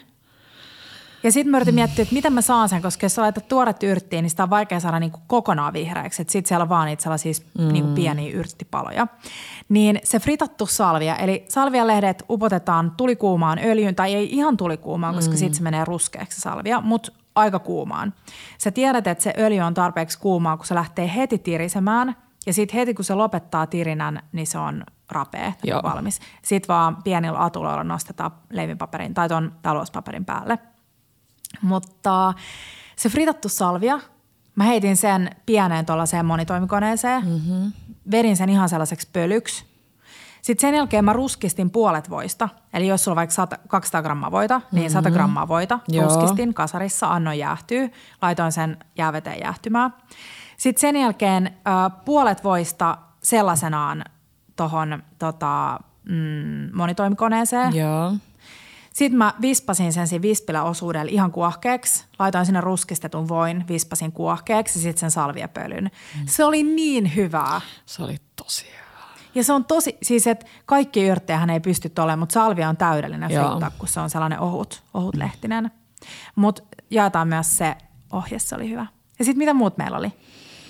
Ja 1.23 1.33
sitten 1.33 1.51
mä 1.51 1.57
yritin 1.57 1.75
miettiä, 1.75 2.03
että 2.03 2.14
miten 2.14 2.33
mä 2.33 2.40
saan 2.40 2.68
sen, 2.68 2.83
koska 2.83 3.05
jos 3.05 3.14
sä 3.14 3.23
laitat 3.23 3.49
tuoret 3.49 3.83
yrttiin, 3.83 4.23
niin 4.23 4.31
sitä 4.31 4.42
on 4.42 4.51
vaikea 4.51 4.81
saada 4.81 5.01
niinku 5.01 5.18
kokonaan 5.27 5.73
vihreäksi. 5.73 6.16
Sitten 6.16 6.49
siellä 6.49 6.62
on 6.62 6.68
vaan 6.68 6.87
niitä 6.87 7.03
sellaisia 7.03 7.33
mm. 7.59 7.73
niinku 7.73 7.94
pieniä 7.94 8.33
yrttipaloja. 8.33 9.07
Niin 9.68 10.01
se 10.05 10.21
fritattu 10.21 10.66
salvia, 10.66 11.16
eli 11.16 11.44
salvialehdet 11.49 12.25
upotetaan 12.31 12.92
tulikuumaan 12.97 13.59
öljyyn, 13.64 13.94
tai 13.94 14.14
ei 14.14 14.37
ihan 14.37 14.57
tulikuumaan, 14.57 15.14
koska 15.14 15.33
mm. 15.33 15.38
sitten 15.38 15.55
se 15.55 15.62
menee 15.62 15.85
ruskeaksi 15.85 16.40
salvia, 16.40 16.81
mutta 16.81 17.12
aika 17.35 17.59
kuumaan. 17.59 18.14
Sä 18.59 18.71
tiedät, 18.71 19.07
että 19.07 19.25
se 19.25 19.35
öljy 19.38 19.61
on 19.61 19.75
tarpeeksi 19.75 20.18
kuumaa, 20.18 20.57
kun 20.57 20.66
se 20.66 20.75
lähtee 20.75 21.12
heti 21.14 21.38
tirisemään– 21.38 22.16
ja 22.48 22.54
sitten 22.54 22.78
heti 22.78 22.94
kun 22.94 23.04
se 23.04 23.14
lopettaa 23.14 23.66
tirinän, 23.66 24.22
niin 24.32 24.46
se 24.46 24.58
on 24.58 24.84
rapea 25.11 25.52
Joo. 25.64 25.82
valmis. 25.82 26.20
Sitten 26.42 26.68
vaan 26.68 27.02
pienillä 27.02 27.44
atuloilla 27.44 27.84
nostetaan 27.84 28.30
leivinpaperin 28.50 29.14
tai 29.14 29.28
tuon 29.28 29.52
talouspaperin 29.62 30.24
päälle. 30.24 30.58
Mutta 31.62 32.34
se 32.96 33.08
fritattu 33.08 33.48
salvia, 33.48 34.00
mä 34.54 34.64
heitin 34.64 34.96
sen 34.96 35.30
pieneen 35.46 35.87
tuollaiseen 35.87 36.26
monitoimikoneeseen, 36.26 37.24
mm-hmm. 37.24 37.72
vedin 38.11 38.37
sen 38.37 38.48
ihan 38.48 38.68
sellaiseksi 38.68 39.08
pölyksi. 39.12 39.64
Sitten 40.42 40.68
sen 40.68 40.76
jälkeen 40.76 41.04
mä 41.04 41.12
ruskistin 41.12 41.70
puolet 41.70 42.11
voista. 42.11 42.48
Eli 42.72 42.87
jos 42.87 43.04
sulla 43.04 43.12
on 43.12 43.16
vaikka 43.16 43.34
100, 43.34 43.58
200 43.68 44.02
grammaa 44.02 44.30
voita, 44.30 44.61
niin 44.72 44.82
mm-hmm. 44.82 44.92
100 44.92 45.11
grammaa 45.11 45.48
voita 45.48 45.78
Joo. 45.88 46.04
ruskistin 46.04 46.54
kasarissa, 46.54 47.06
annoin 47.06 47.38
jäähtyä, 47.38 47.88
laitoin 48.22 48.52
sen 48.52 48.76
jääveteen 48.96 49.40
jäähtymään. 49.40 49.94
Sitten 50.59 50.81
sen 50.81 50.97
jälkeen 50.97 51.47
äh, 51.47 52.05
puolet 52.05 52.44
voista 52.44 52.99
sellaisenaan 53.23 54.05
tuohon 54.57 55.03
tota, 55.18 55.81
mm, 56.09 56.71
monitoimikoneeseen. 56.73 57.75
Joo. 57.75 58.12
Sitten 58.92 59.18
mä 59.18 59.35
vispasin 59.40 59.92
sen 59.92 60.09
siinä 60.09 60.23
vispilä 60.23 60.62
osuudella 60.62 61.11
ihan 61.11 61.33
kuohkeeksi. 61.33 62.05
Laitoin 62.18 62.47
sinne 62.47 62.61
ruskistetun 62.61 63.29
voin, 63.29 63.64
vispasin 63.68 64.12
kuohkeeksi 64.12 64.79
ja 64.79 64.83
sitten 64.83 65.01
sen 65.01 65.11
salviapölyn. 65.11 65.85
Mm. 65.85 66.27
Se 66.27 66.44
oli 66.44 66.62
niin 66.62 67.16
hyvää. 67.16 67.61
Se 67.87 68.03
oli 68.03 68.16
tosi 68.37 68.66
hyvää. 68.66 69.14
Ja 69.35 69.44
se 69.44 69.53
on 69.53 69.64
tosi, 69.64 69.99
siis 70.03 70.27
että 70.27 70.47
kaikki 70.66 71.09
yrttejähän 71.09 71.51
ei 71.51 71.61
pysty 71.61 71.92
olemaan, 71.99 72.18
mutta 72.18 72.33
salvia 72.33 72.68
on 72.68 72.77
täydellinen 72.77 73.31
frittaa, 73.31 73.71
kun 73.79 73.88
se 73.88 74.01
on 74.01 74.11
sellainen 74.11 74.40
ohut, 74.40 74.83
ohut 74.94 75.14
lehtinen. 75.16 75.71
Mutta 76.35 76.62
jaetaan 76.90 77.29
myös 77.29 77.57
se 77.57 77.77
ohje, 78.12 78.38
se 78.38 78.55
oli 78.55 78.71
hyvä. 78.71 78.87
Ja 79.18 79.25
sitten 79.25 79.38
mitä 79.38 79.55
muut 79.55 79.79
meillä 79.79 79.99
oli? 79.99 80.12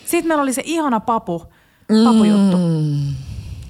Sitten 0.08 0.28
meillä 0.28 0.42
oli 0.42 0.52
se 0.52 0.62
ihana 0.64 1.00
papu, 1.00 1.42
papujuttu. 2.04 2.56
Mm. 2.56 3.14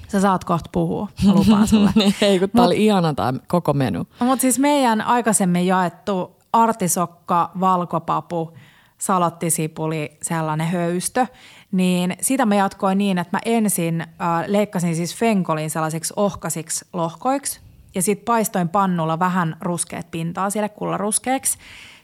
Sä 0.07 0.19
saat 0.19 0.43
kohta 0.43 0.69
puhua, 0.73 1.07
mä 1.25 1.33
lupaan 1.33 1.67
sulle. 1.67 1.91
Ei, 2.21 2.39
kun 2.39 2.49
tää 2.49 2.65
oli 2.65 2.85
ihana 2.85 3.13
tämä 3.13 3.39
koko 3.47 3.73
menu. 3.73 4.05
Mutta 4.19 4.41
siis 4.41 4.59
meidän 4.59 5.01
aikaisemmin 5.01 5.67
jaettu 5.67 6.35
artisokka, 6.53 7.51
valkopapu, 7.59 8.53
salottisipuli, 8.97 10.17
sellainen 10.21 10.67
höystö, 10.67 11.25
niin 11.71 12.17
sitä 12.21 12.45
mä 12.45 12.55
jatkoin 12.55 12.97
niin, 12.97 13.17
että 13.17 13.37
mä 13.37 13.41
ensin 13.45 14.01
äh, 14.01 14.07
leikkasin 14.47 14.95
siis 14.95 15.15
fenkolin 15.15 15.69
sellaisiksi 15.69 16.13
ohkasiksi 16.17 16.85
lohkoiksi 16.93 17.59
ja 17.95 18.01
sitten 18.01 18.25
paistoin 18.25 18.69
pannulla 18.69 19.19
vähän 19.19 19.57
ruskeat 19.61 20.11
pintaa 20.11 20.49
sille 20.49 20.69
kullaruskeeksi. 20.69 21.57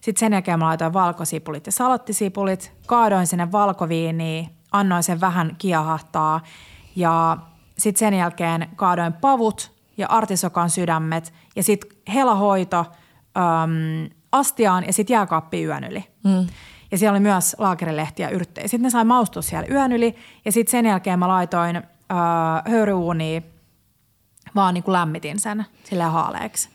Sitten 0.05 0.19
sen 0.19 0.33
jälkeen 0.33 0.59
mä 0.59 0.65
laitoin 0.65 0.93
valkosipulit 0.93 1.65
ja 1.65 1.71
salottisipulit, 1.71 2.71
kaadoin 2.87 3.27
sinne 3.27 3.51
valkoviiniin, 3.51 4.49
annoin 4.71 5.03
sen 5.03 5.21
vähän 5.21 5.55
kiehahtaa 5.57 6.41
ja 6.95 7.37
sitten 7.77 7.99
sen 7.99 8.13
jälkeen 8.13 8.69
kaadoin 8.75 9.13
pavut 9.13 9.71
ja 9.97 10.07
artisokan 10.07 10.69
sydämet 10.69 11.33
ja 11.55 11.63
sitten 11.63 11.91
helahoito 12.13 12.77
äm, 13.37 14.09
astiaan 14.31 14.85
ja 14.87 14.93
sitten 14.93 15.13
jääkaappi 15.13 15.63
yön 15.63 15.83
yli. 15.83 16.03
Mm. 16.23 16.47
Ja 16.91 16.97
siellä 16.97 17.15
oli 17.15 17.19
myös 17.19 17.55
laakerilehtiä 17.59 18.29
yrttejä. 18.29 18.67
Sitten 18.67 18.83
ne 18.83 18.89
sai 18.89 19.05
maustua 19.05 19.41
siellä 19.41 19.67
yön 19.71 19.91
yli 19.91 20.15
ja 20.45 20.51
sitten 20.51 20.71
sen 20.71 20.85
jälkeen 20.85 21.19
mä 21.19 21.27
laitoin 21.27 21.75
äh, 21.75 21.83
höyryuuniin, 22.71 23.45
vaan 24.55 24.73
niin 24.73 24.83
kuin 24.83 24.93
lämmitin 24.93 25.39
sen 25.39 25.65
sille 25.83 26.03
haaleeksi. 26.03 26.74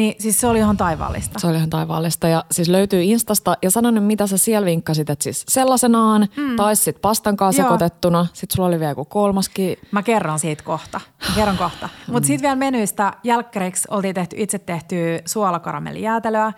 Niin 0.00 0.14
siis 0.18 0.40
se 0.40 0.46
oli 0.46 0.58
ihan 0.58 0.76
taivaallista. 0.76 1.38
Se 1.38 1.46
oli 1.46 1.56
ihan 1.56 1.70
taivaallista 1.70 2.28
ja 2.28 2.44
siis 2.50 2.68
löytyy 2.68 3.02
Instasta 3.02 3.56
ja 3.62 3.70
sanon 3.70 3.94
nyt 3.94 4.04
mitä 4.04 4.26
sä 4.26 4.38
siellä 4.38 4.66
vinkkasit, 4.66 5.10
että 5.10 5.22
siis 5.22 5.44
sellaisenaan 5.48 6.28
mm. 6.36 6.56
tai 6.56 6.76
sitten 6.76 7.00
pastan 7.00 7.36
kanssa 7.36 7.62
sekoitettuna. 7.62 8.26
Sitten 8.32 8.56
sulla 8.56 8.68
oli 8.68 8.78
vielä 8.78 8.90
joku 8.90 9.04
kolmaskin. 9.04 9.76
Mä 9.92 10.02
kerron 10.02 10.38
siitä 10.38 10.62
kohta. 10.62 11.00
Mä 11.28 11.34
kerron 11.34 11.56
kohta. 11.56 11.88
Mm. 12.06 12.12
Mutta 12.12 12.26
sitten 12.26 12.42
vielä 12.42 12.56
menyistä 12.56 13.12
jälkkäriksi 13.24 13.88
oltiin 13.90 14.14
tehty 14.14 14.36
itse 14.38 14.58
tehty 14.58 14.94
suolakaramelijäätelöä 15.26 16.52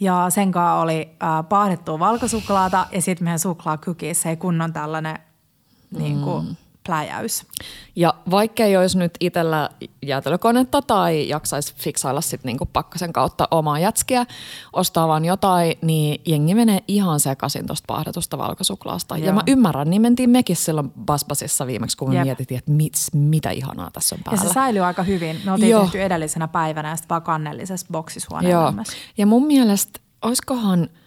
ja 0.00 0.26
sen 0.28 0.52
kanssa 0.52 0.74
oli 0.74 1.08
äh, 1.22 1.48
paahdettua 1.48 1.98
valkosuklaata 1.98 2.86
ja 2.92 3.02
sitten 3.02 3.24
meidän 3.24 3.38
suklaakykis 3.38 4.26
ei 4.26 4.36
kunnon 4.36 4.72
tällainen 4.72 5.18
mm. 5.90 5.98
niin 5.98 6.20
kuin, 6.20 6.56
pläjäys. 6.86 7.46
Ja 7.96 8.14
vaikka 8.30 8.64
ei 8.64 8.76
olisi 8.76 8.98
nyt 8.98 9.12
itsellä 9.20 9.70
jäätelökonetta 10.02 10.82
tai 10.82 11.28
jaksaisi 11.28 11.74
fiksailla 11.76 12.20
sitten 12.20 12.48
niinku 12.48 12.66
pakkasen 12.66 13.12
kautta 13.12 13.48
omaa 13.50 13.78
jätskiä, 13.78 14.26
ostaa 14.72 15.08
vaan 15.08 15.24
jotain, 15.24 15.78
niin 15.82 16.20
jengi 16.26 16.54
menee 16.54 16.78
ihan 16.88 17.20
sekaisin 17.20 17.66
tuosta 17.66 17.84
pahdetusta 17.86 18.38
valkosuklaasta. 18.38 19.16
Joo. 19.16 19.26
Ja 19.26 19.32
mä 19.32 19.42
ymmärrän, 19.46 19.90
niin 19.90 20.02
mentiin 20.02 20.30
mekin 20.30 20.56
silloin 20.56 20.90
Basbasissa 20.90 21.66
viimeksi, 21.66 21.96
kun 21.96 22.08
me 22.08 22.14
Jep. 22.14 22.24
mietittiin, 22.24 22.58
että 22.58 22.70
mit, 22.70 22.94
mitä 23.12 23.50
ihanaa 23.50 23.90
tässä 23.90 24.14
on 24.14 24.20
päällä. 24.24 24.42
Ja 24.42 24.48
se 24.48 24.54
säilyy 24.54 24.82
aika 24.84 25.02
hyvin. 25.02 25.40
Me 25.44 25.52
oltiin 25.52 25.70
Joo. 25.70 25.82
tehty 25.82 26.02
edellisenä 26.02 26.48
päivänä 26.48 26.88
ja 26.88 26.96
sitten 26.96 27.08
vaan 27.08 27.22
kannellisessa 27.22 27.86
boksishuoneen 27.92 28.52
Joo. 28.52 28.72
Ja 29.18 29.26
mun 29.26 29.46
mielestä, 29.46 30.00
olisikohan– 30.22 30.88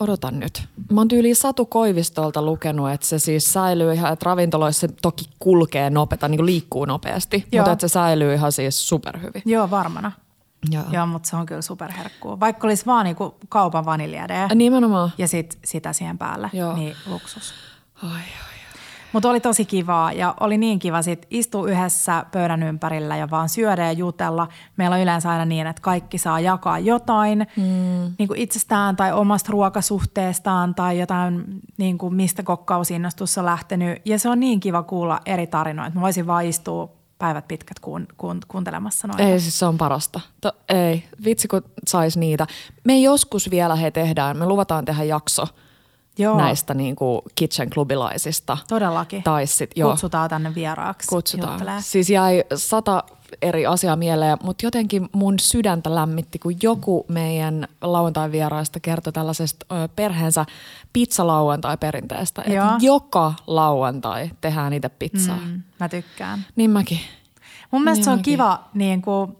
odotan 0.00 0.40
nyt. 0.40 0.62
Mä 0.92 1.00
oon 1.00 1.08
tyyliin 1.08 1.36
Satu 1.36 1.66
Koivistolta 1.66 2.42
lukenut, 2.42 2.90
että 2.90 3.06
se 3.06 3.18
siis 3.18 3.52
säilyy 3.52 3.92
ihan, 3.92 4.12
että 4.12 4.24
ravintoloissa 4.26 4.80
se 4.86 4.94
toki 5.02 5.24
kulkee 5.38 5.90
nopeasti, 5.90 6.28
niin 6.28 6.38
kuin 6.38 6.46
liikkuu 6.46 6.84
nopeasti, 6.84 7.46
Joo. 7.52 7.62
mutta 7.62 7.72
että 7.72 7.88
se 7.88 7.92
säilyy 7.92 8.34
ihan 8.34 8.52
siis 8.52 8.88
superhyvin. 8.88 9.42
Joo, 9.44 9.70
varmana. 9.70 10.12
Joo. 10.70 10.84
Joo, 10.90 11.06
mutta 11.06 11.28
se 11.28 11.36
on 11.36 11.46
kyllä 11.46 11.62
superherkkuu. 11.62 12.40
Vaikka 12.40 12.66
olisi 12.66 12.86
vaan 12.86 13.04
niinku 13.04 13.34
kaupan 13.48 13.84
vaniljade 13.84 14.48
Nimenomaan. 14.54 15.12
ja 15.18 15.28
sit 15.28 15.58
sitä 15.64 15.92
siihen 15.92 16.18
päälle, 16.18 16.50
Joo. 16.52 16.74
niin 16.76 16.96
luksus. 17.06 17.54
Ai, 18.02 18.10
ai. 18.10 18.53
Mutta 19.14 19.30
oli 19.30 19.40
tosi 19.40 19.64
kivaa 19.64 20.12
ja 20.12 20.34
oli 20.40 20.58
niin 20.58 20.78
kiva 20.78 21.02
sit 21.02 21.26
istua 21.30 21.68
yhdessä 21.68 22.26
pöydän 22.32 22.62
ympärillä 22.62 23.16
ja 23.16 23.30
vaan 23.30 23.48
syödä 23.48 23.84
ja 23.84 23.92
jutella. 23.92 24.48
Meillä 24.76 24.96
on 24.96 25.02
yleensä 25.02 25.30
aina 25.30 25.44
niin, 25.44 25.66
että 25.66 25.82
kaikki 25.82 26.18
saa 26.18 26.40
jakaa 26.40 26.78
jotain 26.78 27.38
mm. 27.56 28.14
niin 28.18 28.28
kuin 28.28 28.40
itsestään 28.40 28.96
tai 28.96 29.12
omasta 29.12 29.52
ruokasuhteestaan 29.52 30.74
tai 30.74 30.98
jotain, 30.98 31.44
niin 31.76 31.98
kuin 31.98 32.14
mistä 32.14 32.42
kokkausinnostus 32.42 33.38
on 33.38 33.44
lähtenyt. 33.44 34.02
Ja 34.04 34.18
se 34.18 34.28
on 34.28 34.40
niin 34.40 34.60
kiva 34.60 34.82
kuulla 34.82 35.20
eri 35.26 35.46
tarinoita. 35.46 35.94
Mä 35.94 36.00
voisin 36.00 36.26
vaan 36.26 36.44
istua 36.44 36.92
päivät 37.18 37.48
pitkät 37.48 37.80
kuun, 37.80 38.06
kuun, 38.16 38.40
kuuntelemassa 38.48 39.08
noita. 39.08 39.22
Ei, 39.22 39.40
siis 39.40 39.58
se 39.58 39.66
on 39.66 39.78
parasta. 39.78 40.20
To, 40.40 40.52
ei, 40.68 41.04
vitsi 41.24 41.48
kun 41.48 41.62
sais 41.88 42.16
niitä. 42.16 42.46
Me 42.84 42.98
joskus 42.98 43.50
vielä 43.50 43.76
he 43.76 43.90
tehdään, 43.90 44.36
me 44.38 44.46
luvataan 44.46 44.84
tehdä 44.84 45.04
jakso– 45.04 45.46
Joo. 46.18 46.36
näistä 46.38 46.74
niin 46.74 46.96
kuin 46.96 47.22
kitchen 47.34 47.70
klubilaisista. 47.70 48.58
Todellakin. 48.68 49.22
Tai 49.22 49.46
sit, 49.46 49.70
joo. 49.76 49.90
Kutsutaan 49.90 50.30
tänne 50.30 50.54
vieraaksi. 50.54 51.08
Kutsutaan. 51.08 51.52
Juttelee. 51.52 51.80
Siis 51.82 52.10
jäi 52.10 52.44
sata 52.54 53.04
eri 53.42 53.66
asiaa 53.66 53.96
mieleen, 53.96 54.38
mutta 54.42 54.66
jotenkin 54.66 55.08
mun 55.12 55.38
sydäntä 55.38 55.94
lämmitti, 55.94 56.38
kun 56.38 56.54
joku 56.62 57.04
meidän 57.08 57.68
lauantai-vieraista 57.80 58.80
kertoi 58.80 59.12
tällaisesta 59.12 59.66
ö, 59.72 59.88
perheensä 59.96 60.46
pizzalauantai-perinteestä. 60.92 62.42
Että 62.42 62.76
joka 62.80 63.34
lauantai 63.46 64.30
tehdään 64.40 64.70
niitä 64.70 64.90
pizzaa. 64.90 65.38
Mm, 65.44 65.62
mä 65.80 65.88
tykkään. 65.88 66.44
Niin 66.56 66.70
mäkin. 66.70 67.00
Mun 67.70 67.84
mielestä 67.84 67.98
niin 67.98 68.04
se 68.04 68.10
on 68.10 68.18
mäkin. 68.18 68.32
kiva 68.32 68.64
niin 68.74 69.02
kuin 69.02 69.36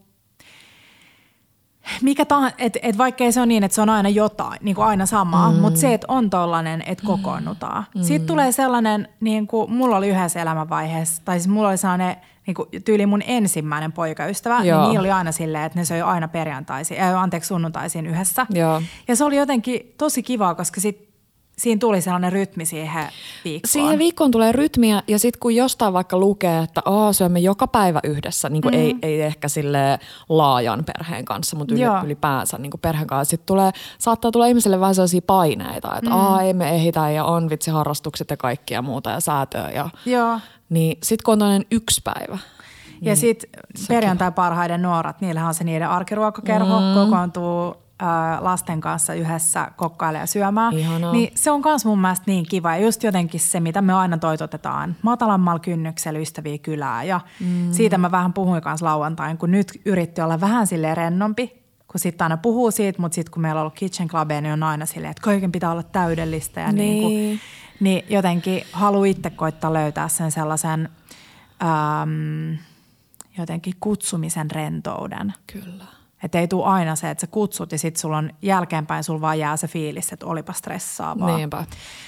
mikä 2.02 2.24
tahansa, 2.24 2.56
että 2.58 2.78
et 2.82 2.98
vaikkei 2.98 3.32
se 3.32 3.40
on 3.40 3.48
niin, 3.48 3.64
että 3.64 3.74
se 3.74 3.82
on 3.82 3.90
aina 3.90 4.08
jotain, 4.08 4.58
niin 4.62 4.74
kuin 4.74 4.86
aina 4.86 5.06
samaa, 5.06 5.52
mm. 5.52 5.58
mutta 5.58 5.80
se, 5.80 5.94
että 5.94 6.06
on 6.10 6.30
tollainen, 6.30 6.82
että 6.86 7.06
kokoonnutaan. 7.06 7.84
Mm. 7.94 8.02
Sitten 8.02 8.26
tulee 8.26 8.52
sellainen, 8.52 9.08
niin 9.20 9.46
kuin 9.46 9.72
mulla 9.72 9.96
oli 9.96 10.08
yhdessä 10.08 10.42
elämänvaiheessa, 10.42 11.22
tai 11.24 11.38
siis 11.40 11.48
mulla 11.48 11.68
oli 11.68 11.76
sellainen 11.76 12.16
niin 12.46 12.54
kuin 12.54 12.68
tyyli 12.84 13.06
mun 13.06 13.22
ensimmäinen 13.26 13.92
poikaystävä, 13.92 14.60
niin 14.60 14.68
Joo. 14.68 14.80
niin 14.80 14.88
niillä 14.88 15.00
oli 15.00 15.10
aina 15.10 15.32
silleen, 15.32 15.64
että 15.64 15.78
ne 15.78 15.84
söi 15.84 16.00
aina 16.00 16.28
perjantaisin, 16.28 17.00
äh, 17.00 17.22
anteeksi 17.22 17.48
sunnuntaisin 17.48 18.06
yhdessä. 18.06 18.46
Joo. 18.50 18.82
Ja 19.08 19.16
se 19.16 19.24
oli 19.24 19.36
jotenkin 19.36 19.94
tosi 19.98 20.22
kivaa, 20.22 20.54
koska 20.54 20.80
sitten 20.80 21.13
siinä 21.58 21.78
tuli 21.78 22.00
sellainen 22.00 22.32
rytmi 22.32 22.64
siihen 22.64 23.06
viikkoon. 23.44 23.70
Siihen 23.72 23.98
viikkoon 23.98 24.30
tulee 24.30 24.52
rytmiä 24.52 25.02
ja 25.08 25.18
sitten 25.18 25.40
kun 25.40 25.54
jostain 25.54 25.92
vaikka 25.92 26.18
lukee, 26.18 26.62
että 26.62 26.82
Aa, 26.84 27.12
syömme 27.12 27.40
joka 27.40 27.66
päivä 27.66 28.00
yhdessä, 28.04 28.48
niin 28.48 28.62
kuin 28.62 28.74
mm. 28.74 28.80
ei, 28.80 28.94
ei 29.02 29.22
ehkä 29.22 29.48
sille 29.48 29.98
laajan 30.28 30.84
perheen 30.84 31.24
kanssa, 31.24 31.56
mutta 31.56 31.74
ylipäänsä 32.04 32.58
niin 32.58 32.70
kuin 32.70 32.80
perheen 32.80 33.06
kanssa. 33.06 33.30
Sitten 33.30 33.46
tulee, 33.46 33.70
saattaa 33.98 34.30
tulla 34.30 34.46
ihmiselle 34.46 34.80
vähän 34.80 34.94
sellaisia 34.94 35.22
paineita, 35.26 35.96
että 35.96 36.10
mm. 36.10 36.16
Aa, 36.16 36.42
ei 36.42 36.54
me 36.54 36.70
ehitä 36.70 37.10
ja 37.10 37.24
on 37.24 37.50
vitsi 37.50 37.70
harrastukset 37.70 38.30
ja 38.30 38.36
kaikkia 38.36 38.82
muuta 38.82 39.10
ja 39.10 39.20
säätöä. 39.20 39.70
Ja, 39.70 39.90
Joo. 40.06 40.40
Niin 40.68 40.98
sitten 41.02 41.24
kun 41.24 41.32
on 41.32 41.38
toinen 41.38 41.66
yksi 41.70 42.00
päivä, 42.04 42.38
ja 43.00 43.10
niin, 43.10 43.16
sitten 43.16 43.50
perjantai 43.88 44.32
parhaiden 44.32 44.82
nuorat, 44.82 45.20
niillähän 45.20 45.48
on 45.48 45.54
se 45.54 45.64
niiden 45.64 45.88
arkiruokakerho, 45.88 46.80
mm. 46.80 46.94
kokoontuu 46.94 47.83
lasten 48.40 48.80
kanssa 48.80 49.14
yhdessä 49.14 49.70
kokkailemaan 49.76 50.22
ja 50.22 50.26
syömään. 50.26 50.74
Ihanaa. 50.74 51.12
Niin 51.12 51.32
se 51.34 51.50
on 51.50 51.62
myös 51.64 51.84
mun 51.84 52.00
mielestä 52.00 52.24
niin 52.26 52.46
kiva. 52.48 52.76
Ja 52.76 52.84
just 52.84 53.02
jotenkin 53.02 53.40
se, 53.40 53.60
mitä 53.60 53.82
me 53.82 53.92
aina 53.92 54.18
toitotetaan, 54.18 54.96
matalammalla 55.02 55.60
kynnyksellä 55.60 56.18
ystäviä 56.18 56.58
kylää. 56.58 57.04
Ja 57.04 57.20
mm. 57.40 57.72
siitä 57.72 57.98
mä 57.98 58.10
vähän 58.10 58.32
puhuin 58.32 58.62
kanssa 58.62 58.86
lauantain, 58.86 59.38
kun 59.38 59.50
nyt 59.50 59.80
yritti 59.84 60.20
olla 60.20 60.40
vähän 60.40 60.66
sille 60.66 60.94
rennompi, 60.94 61.62
kun 61.88 62.00
sitten 62.00 62.24
aina 62.24 62.36
puhuu 62.36 62.70
siitä, 62.70 63.02
mutta 63.02 63.14
sitten 63.14 63.32
kun 63.32 63.42
meillä 63.42 63.58
on 63.58 63.62
ollut 63.62 63.74
Kitchen 63.74 64.08
Club, 64.08 64.30
niin 64.30 64.52
on 64.52 64.62
aina 64.62 64.86
silleen, 64.86 65.10
että 65.10 65.22
kaiken 65.22 65.52
pitää 65.52 65.70
olla 65.70 65.82
täydellistä. 65.82 66.60
Ja 66.60 66.72
niin. 66.72 66.78
Niin, 66.78 67.02
kuin, 67.02 67.40
niin 67.80 68.04
jotenkin 68.08 68.62
haluan 68.72 69.06
itse 69.06 69.30
koittaa 69.30 69.72
löytää 69.72 70.08
sen 70.08 70.32
sellaisen 70.32 70.88
äm, 71.62 72.58
jotenkin 73.38 73.74
kutsumisen 73.80 74.50
rentouden. 74.50 75.34
Kyllä. 75.52 75.84
Että 76.24 76.38
ei 76.38 76.48
tule 76.48 76.64
aina 76.66 76.96
se, 76.96 77.10
että 77.10 77.20
sä 77.20 77.26
kutsut 77.26 77.72
ja 77.72 77.78
sitten 77.78 78.00
sulla 78.00 78.16
on 78.18 78.30
jälkeenpäin 78.42 79.04
sulla 79.04 79.20
vaan 79.20 79.38
jää 79.38 79.56
se 79.56 79.68
fiilis, 79.68 80.12
että 80.12 80.26
olipa 80.26 80.52
stressaavaa. 80.52 81.36
Niinpä. 81.36 81.64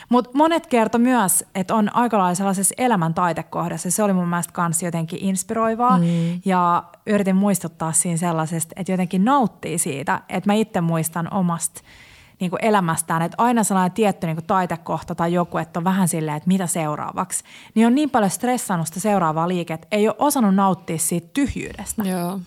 Mutta 0.08 0.30
monet 0.34 0.66
kertoo 0.66 0.98
myös, 0.98 1.44
että 1.54 1.74
on 1.74 1.96
aika 1.96 2.18
lailla 2.18 2.34
sellaisessa 2.34 2.74
elämän 2.78 3.14
taitekohdassa. 3.14 3.90
Se 3.90 4.02
oli 4.02 4.12
mun 4.12 4.28
mielestä 4.28 4.52
kans 4.52 4.82
jotenkin 4.82 5.18
inspiroivaa. 5.22 5.98
Mm. 5.98 6.40
Ja 6.44 6.84
yritin 7.06 7.36
muistuttaa 7.36 7.92
siinä 7.92 8.16
sellaisesta, 8.16 8.72
että 8.76 8.92
jotenkin 8.92 9.24
nauttii 9.24 9.78
siitä. 9.78 10.20
Että 10.28 10.50
mä 10.50 10.54
itse 10.54 10.80
muistan 10.80 11.34
omasta 11.34 11.80
niin 12.40 12.50
kuin 12.50 12.64
elämästään, 12.64 13.22
että 13.22 13.34
aina 13.38 13.64
sellainen 13.64 13.92
tietty 13.92 14.26
niin 14.26 14.36
kuin 14.36 14.46
taitekohta 14.46 15.14
tai 15.14 15.32
joku, 15.32 15.58
että 15.58 15.80
on 15.80 15.84
vähän 15.84 16.08
silleen, 16.08 16.36
että 16.36 16.48
mitä 16.48 16.66
seuraavaksi. 16.66 17.44
Niin 17.74 17.86
on 17.86 17.94
niin 17.94 18.10
paljon 18.10 18.30
stressannut 18.30 18.86
sitä 18.86 19.00
seuraavaa 19.00 19.48
liiket, 19.48 19.86
ei 19.90 20.08
ole 20.08 20.16
osannut 20.18 20.54
nauttia 20.54 20.98
siitä 20.98 21.28
tyhjyydestä. 21.34 22.02
Joo. 22.02 22.40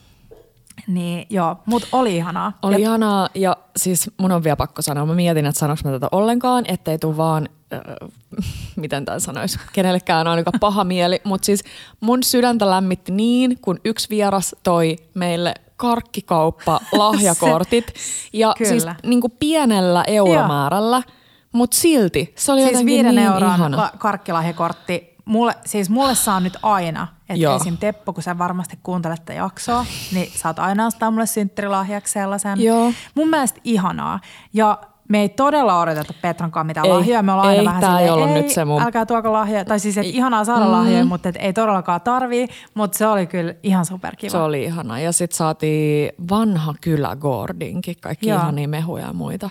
Niin 0.87 1.27
joo, 1.29 1.55
mutta 1.65 1.87
oli 1.91 2.15
ihanaa. 2.15 2.53
Oli 2.61 2.75
ja... 2.75 2.79
ihanaa 2.79 3.29
ja 3.35 3.57
siis 3.77 4.11
mun 4.17 4.31
on 4.31 4.43
vielä 4.43 4.55
pakko 4.55 4.81
sanoa, 4.81 5.05
mä 5.05 5.15
mietin, 5.15 5.45
että 5.45 5.59
sanoinko 5.59 5.81
mä 5.85 5.91
tätä 5.91 6.07
ollenkaan, 6.11 6.65
ettei 6.67 6.97
tule 6.97 7.17
vaan, 7.17 7.49
äh, 7.73 8.09
miten 8.75 9.05
tämän 9.05 9.21
sanoisi, 9.21 9.59
kenellekään 9.73 10.27
on 10.27 10.37
aika 10.37 10.51
paha 10.59 10.83
mieli, 10.83 11.21
mutta 11.23 11.45
siis 11.45 11.63
mun 11.99 12.23
sydäntä 12.23 12.69
lämmitti 12.69 13.11
niin, 13.11 13.57
kun 13.61 13.79
yksi 13.85 14.09
vieras 14.09 14.55
toi 14.63 14.95
meille 15.13 15.53
karkkikauppa 15.77 16.79
lahjakortit 16.91 17.93
ja 18.33 18.53
Kyllä. 18.57 18.69
siis 18.69 18.85
niin 19.03 19.21
kuin 19.21 19.33
pienellä 19.39 20.03
euromäärällä, 20.07 21.03
mutta 21.51 21.77
silti 21.77 22.33
se 22.37 22.51
oli 22.51 22.61
siis 22.61 22.71
jotenkin 22.71 22.95
viiden 22.95 23.15
niin 23.15 23.27
euron 23.27 23.53
ihana. 23.55 23.77
La- 23.77 23.91
karkkilahjakortti 23.97 25.08
mulle, 25.29 25.55
siis 25.65 25.89
mulle 25.89 26.15
saa 26.15 26.39
nyt 26.39 26.57
aina, 26.63 27.07
että 27.29 27.55
esim. 27.55 27.77
Teppo, 27.77 28.13
kun 28.13 28.23
sä 28.23 28.37
varmasti 28.37 28.79
kuuntelet 28.83 29.19
tätä 29.19 29.33
jaksoa, 29.33 29.85
niin 30.11 30.31
saat 30.35 30.59
aina 30.59 30.85
ostaa 30.85 31.11
mulle 31.11 31.25
synttärilahjaksi 31.25 32.13
sellaisen. 32.13 32.61
Joo. 32.61 32.91
Mun 33.15 33.29
mielestä 33.29 33.61
ihanaa. 33.63 34.19
Ja 34.53 34.79
me 35.09 35.21
ei 35.21 35.29
todella 35.29 35.79
odoteta 35.79 36.13
Petran 36.21 36.51
mitään 36.63 36.85
ei, 36.85 36.93
lahjoja. 36.93 37.23
Me 37.23 37.31
ollaan 37.31 37.51
ei, 37.51 37.59
aina 37.59 37.69
vähän 37.69 37.83
silleen, 37.83 38.03
ei, 38.03 38.09
ollut 38.09 38.29
nyt 38.29 38.49
se 38.49 38.65
mun... 38.65 38.81
älkää 38.81 39.05
tuoko 39.05 39.33
lahjoja. 39.33 39.65
Tai 39.65 39.79
siis, 39.79 39.97
että 39.97 40.11
ihanaa 40.11 40.45
saada 40.45 40.65
mm. 40.65 40.71
lahjoja, 40.71 41.05
mutta 41.05 41.29
et 41.29 41.35
ei 41.39 41.53
todellakaan 41.53 42.01
tarvii. 42.01 42.47
Mutta 42.73 42.97
se 42.97 43.07
oli 43.07 43.27
kyllä 43.27 43.53
ihan 43.63 43.85
superkiva. 43.85 44.31
Se 44.31 44.37
oli 44.37 44.63
ihana. 44.63 44.99
Ja 44.99 45.11
sitten 45.11 45.37
saatiin 45.37 46.11
vanha 46.29 46.73
kylä 46.81 47.15
Gordinkin, 47.15 47.95
kaikki 48.01 48.29
Joo. 48.29 48.39
ihania 48.39 48.67
mehuja 48.67 49.05
ja 49.05 49.13
muita 49.13 49.49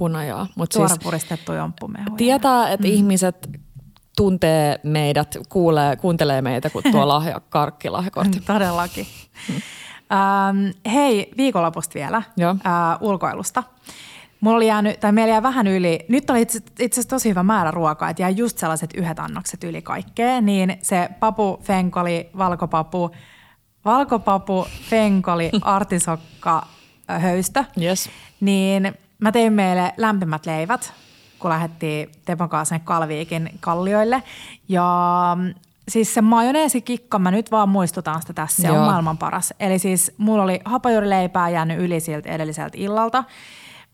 hunajaa. 0.00 0.46
Mut 0.56 0.70
Tuore 0.70 0.88
siis, 0.88 1.00
puristettu 1.02 1.52
jomppumehuja. 1.52 2.16
Tietää, 2.16 2.70
että 2.70 2.86
mm. 2.86 2.94
ihmiset 2.94 3.48
tuntee 4.20 4.80
meidät, 4.82 5.36
kuulee, 5.48 5.96
kuuntelee 5.96 6.42
meitä, 6.42 6.70
kun 6.70 6.82
tuo 6.90 7.08
lahja, 7.14 7.40
karkkilahjakortti. 7.48 8.40
Todellakin. 8.40 9.06
ähm, 10.12 10.92
hei, 10.92 11.32
viikonlopusta 11.36 11.94
vielä 11.94 12.22
Joo. 12.36 12.50
Äh, 12.50 12.98
ulkoilusta. 13.00 13.62
Mulla 14.40 14.56
oli 14.56 14.66
jäänyt, 14.66 15.00
tai 15.00 15.12
meillä 15.12 15.34
jäi 15.34 15.42
vähän 15.42 15.66
yli, 15.66 16.04
nyt 16.08 16.30
oli 16.30 16.42
itse, 16.42 16.58
itse 16.58 17.00
asiassa 17.00 17.08
tosi 17.08 17.28
hyvä 17.28 17.42
määrä 17.42 17.70
ruokaa, 17.70 18.10
että 18.10 18.22
jäi 18.22 18.36
just 18.36 18.58
sellaiset 18.58 18.90
yhdet 18.94 19.18
annokset 19.18 19.64
yli 19.64 19.82
kaikkea, 19.82 20.40
niin 20.40 20.78
se 20.82 21.08
papu, 21.20 21.60
fenkoli, 21.62 22.30
valkopapu, 22.38 23.10
valkopapu, 23.84 24.66
fenkoli, 24.90 25.50
artisokka, 25.62 26.66
höystö, 27.08 27.64
yes. 27.82 28.10
niin 28.40 28.92
mä 29.18 29.32
tein 29.32 29.52
meille 29.52 29.92
lämpimät 29.96 30.46
leivät, 30.46 30.92
kun 31.40 31.50
lähdettiin 31.50 32.10
Tepon 32.24 32.48
kanssa 32.48 32.78
Kalviikin 32.78 33.50
kallioille. 33.60 34.22
Ja 34.68 35.36
mm, 35.40 35.54
siis 35.88 36.14
se 36.14 36.20
majoneesikikka, 36.20 37.18
mä 37.18 37.30
nyt 37.30 37.50
vaan 37.50 37.68
muistutan 37.68 38.20
sitä 38.20 38.32
tässä, 38.32 38.62
se 38.62 38.68
Joo. 38.68 38.78
on 38.78 38.84
maailman 38.84 39.18
paras. 39.18 39.54
Eli 39.60 39.78
siis 39.78 40.12
mulla 40.18 40.42
oli 40.42 40.60
hapajurileipää 40.64 41.48
jäänyt 41.48 41.78
yli 41.78 42.00
siltä 42.00 42.28
edelliseltä 42.28 42.78
illalta. 42.78 43.24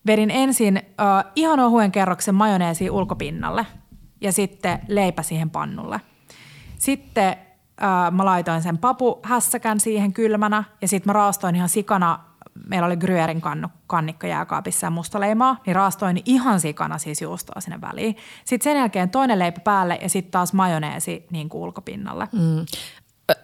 Vedin 0.07 0.31
ensin 0.31 0.77
uh, 0.77 1.31
ihan 1.37 1.61
ohuen 1.61 1.93
kerroksen 1.93 2.35
majoneesi 2.35 2.91
ulkopinnalle 2.91 3.67
ja 4.21 4.33
sitten 4.33 4.79
leipä 4.89 5.23
siihen 5.23 5.51
pannulle. 5.51 6.01
Sitten 6.79 7.37
äh, 7.83 8.13
mä 8.13 8.25
laitoin 8.25 8.63
sen 8.63 8.79
papuhässäkän 8.79 9.81
siihen 9.81 10.13
kylmänä 10.13 10.65
ja 10.83 10.89
sitten 10.89 11.09
mä 11.09 11.13
raastoin 11.13 11.57
ihan 11.57 11.69
sikana, 11.69 12.19
meillä 12.67 12.87
oli 12.87 12.97
Gryerin 12.97 13.41
kannu, 13.41 13.69
kannikko 13.87 14.27
jääkaapissa 14.27 14.87
ja 14.87 14.91
musta 14.91 15.21
leimaa, 15.21 15.61
niin 15.67 15.77
raastoin 15.77 16.23
ihan 16.25 16.61
sikana 16.61 16.99
siis 16.99 17.23
juustoa 17.23 17.61
sinne 17.61 17.81
väliin. 17.81 18.17
Sitten 18.45 18.73
sen 18.73 18.79
jälkeen 18.79 19.11
toinen 19.11 19.39
leipä 19.39 19.61
päälle 19.61 19.99
ja 20.03 20.09
sitten 20.09 20.31
taas 20.31 20.53
majoneesi 20.53 21.27
niin 21.31 21.49
kuin 21.49 21.63
ulkopinnalle. 21.63 22.29
Mm. 22.33 22.67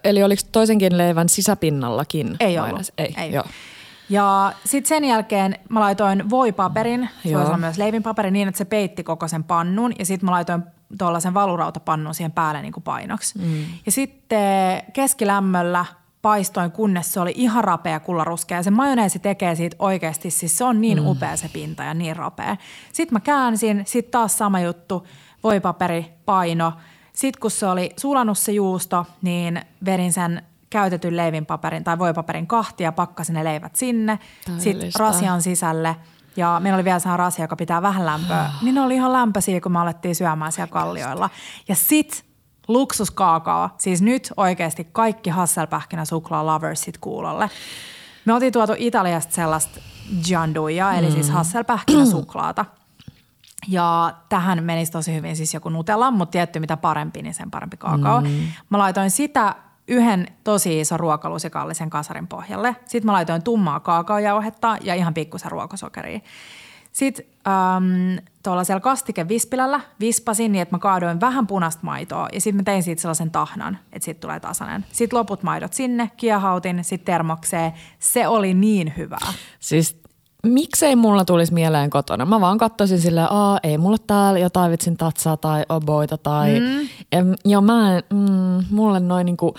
Eli 0.03 0.23
oliko 0.23 0.41
toisenkin 0.51 0.97
leivän 0.97 1.29
sisäpinnallakin? 1.29 2.35
Ei 2.39 2.59
ollut. 2.59 2.81
Ei, 2.97 3.13
Ei. 3.17 3.31
Joo. 3.31 3.43
Ja 4.09 4.53
sitten 4.65 4.89
sen 4.89 5.05
jälkeen 5.05 5.59
mä 5.69 5.79
laitoin 5.79 6.29
voipaperin, 6.29 7.09
se 7.23 7.33
voisi 7.33 7.47
olla 7.47 7.57
myös 7.57 7.77
leivinpaperi, 7.77 8.31
niin 8.31 8.47
että 8.47 8.57
se 8.57 8.65
peitti 8.65 9.03
koko 9.03 9.27
sen 9.27 9.43
pannun. 9.43 9.93
Ja 9.99 10.05
sitten 10.05 10.25
mä 10.25 10.31
laitoin 10.31 10.63
tuollaisen 10.97 11.33
valurautapannun 11.33 12.13
siihen 12.13 12.31
päälle 12.31 12.61
niin 12.61 12.73
kuin 12.73 12.83
painoksi. 12.83 13.39
Mm. 13.39 13.65
Ja 13.85 13.91
sitten 13.91 14.81
keskilämmöllä 14.93 15.85
paistoin, 16.23 16.71
kunnes 16.71 17.13
se 17.13 17.19
oli 17.19 17.33
ihan 17.35 17.63
rapea 17.63 17.99
kullaruskea. 17.99 18.57
Ja 18.57 18.63
se 18.63 18.71
majoneesi 18.71 19.19
tekee 19.19 19.55
siitä 19.55 19.75
oikeasti, 19.79 20.31
siis 20.31 20.57
se 20.57 20.63
on 20.63 20.81
niin 20.81 21.01
mm. 21.01 21.07
upea 21.07 21.37
se 21.37 21.49
pinta 21.53 21.83
ja 21.83 21.93
niin 21.93 22.15
rapea. 22.15 22.57
Sitten 22.93 23.15
mä 23.15 23.19
käänsin, 23.19 23.83
sitten 23.85 24.11
taas 24.11 24.37
sama 24.37 24.59
juttu, 24.59 25.07
voipaperi, 25.43 26.13
paino. 26.25 26.73
Sitten 27.13 27.41
kun 27.41 27.51
se 27.51 27.67
oli 27.67 27.89
sulannut 27.97 28.37
se 28.37 28.51
juusto, 28.51 29.05
niin 29.21 29.61
verin 29.85 30.13
sen 30.13 30.41
käytetyn 30.69 31.17
leivinpaperin 31.17 31.83
tai 31.83 31.99
voipaperin 31.99 32.47
kahtia, 32.47 32.91
pakkasin 32.91 33.33
ne 33.33 33.43
leivät 33.43 33.75
sinne. 33.75 34.19
Sitten 34.57 34.91
rasian 34.99 35.41
sisälle 35.41 35.95
ja 36.37 36.59
meillä 36.63 36.75
oli 36.75 36.83
vielä 36.83 36.99
sehän 36.99 37.19
rasia, 37.19 37.43
joka 37.43 37.55
pitää 37.55 37.81
vähän 37.81 38.05
lämpöä. 38.05 38.49
Niin 38.61 38.75
ne 38.75 38.81
oli 38.81 38.95
ihan 38.95 39.13
lämpöisiä, 39.13 39.61
kun 39.61 39.71
me 39.71 39.79
alettiin 39.79 40.15
syömään 40.15 40.51
siellä 40.51 40.71
kallioilla. 40.71 41.29
Ja 41.67 41.75
sit 41.75 42.25
luksuskaakao, 42.67 43.69
siis 43.77 44.01
nyt 44.01 44.33
oikeasti 44.37 44.87
kaikki 44.91 45.29
Hasselpähkinä 45.29 46.05
suklaa 46.05 46.45
loversit 46.45 46.97
kuulolle. 46.97 47.49
Me 48.25 48.33
oltiin 48.33 48.53
tuotu 48.53 48.73
Italiasta 48.77 49.35
sellaista 49.35 49.79
gianduja, 50.27 50.93
eli 50.93 51.11
siis 51.11 51.27
mm. 51.27 51.33
Hasselpähkinä 51.33 52.05
suklaata. 52.05 52.65
Ja 53.67 54.13
tähän 54.29 54.63
menisi 54.63 54.91
tosi 54.91 55.13
hyvin 55.13 55.35
siis 55.35 55.53
joku 55.53 55.69
Nutella, 55.69 56.11
mutta 56.11 56.31
tietty 56.31 56.59
mitä 56.59 56.77
parempi, 56.77 57.21
niin 57.21 57.33
sen 57.33 57.51
parempi 57.51 57.77
kaakao. 57.77 58.21
Mm. 58.21 58.27
Mä 58.69 58.77
laitoin 58.77 59.11
sitä 59.11 59.55
yhden 59.87 60.27
tosi 60.43 60.79
iso 60.79 60.97
ruokalusikallisen 60.97 61.89
kasarin 61.89 62.27
pohjalle. 62.27 62.75
Sitten 62.85 63.05
mä 63.05 63.13
laitoin 63.13 63.43
tummaa 63.43 63.79
kaakaojauhetta 63.79 64.77
ja 64.81 64.95
ihan 64.95 65.13
pikkusen 65.13 65.51
ruokosokeria. 65.51 66.19
Sitten 66.91 67.25
ähm, 67.47 68.25
tuollaisella 68.43 68.79
kastikevispilällä 68.79 69.81
vispasin 69.99 70.51
niin, 70.51 70.61
että 70.61 70.75
mä 70.75 70.79
kaadoin 70.79 71.21
vähän 71.21 71.47
punaista 71.47 71.81
maitoa 71.83 72.27
ja 72.33 72.41
sitten 72.41 72.57
mä 72.57 72.63
tein 72.63 72.83
siitä 72.83 73.01
sellaisen 73.01 73.31
tahnan, 73.31 73.77
että 73.93 74.05
siitä 74.05 74.19
tulee 74.19 74.39
tasainen. 74.39 74.85
Sitten 74.91 75.19
loput 75.19 75.43
maidot 75.43 75.73
sinne, 75.73 76.11
kiehautin, 76.17 76.83
sitten 76.83 77.05
termokseen. 77.05 77.73
Se 77.99 78.27
oli 78.27 78.53
niin 78.53 78.93
hyvää. 78.97 79.33
Siis 79.59 80.03
miksei 80.43 80.95
mulla 80.95 81.25
tulisi 81.25 81.53
mieleen 81.53 81.89
kotona? 81.89 82.25
Mä 82.25 82.41
vaan 82.41 82.57
katsoisin 82.57 83.01
silleen, 83.01 83.27
aa 83.29 83.59
ei 83.63 83.77
mulla 83.77 83.97
täällä 84.07 84.39
jotain 84.39 84.71
vitsin 84.71 84.97
tatsaa 84.97 85.37
tai 85.37 85.65
oboita 85.69 86.17
tai... 86.17 86.59
Mm. 86.59 86.87
En, 87.11 87.35
ja 87.45 87.61
mä 87.61 87.97
en, 87.97 88.03
mm, 88.13 88.65
mulle 88.69 88.99
noin 88.99 89.25
niinku 89.25 89.55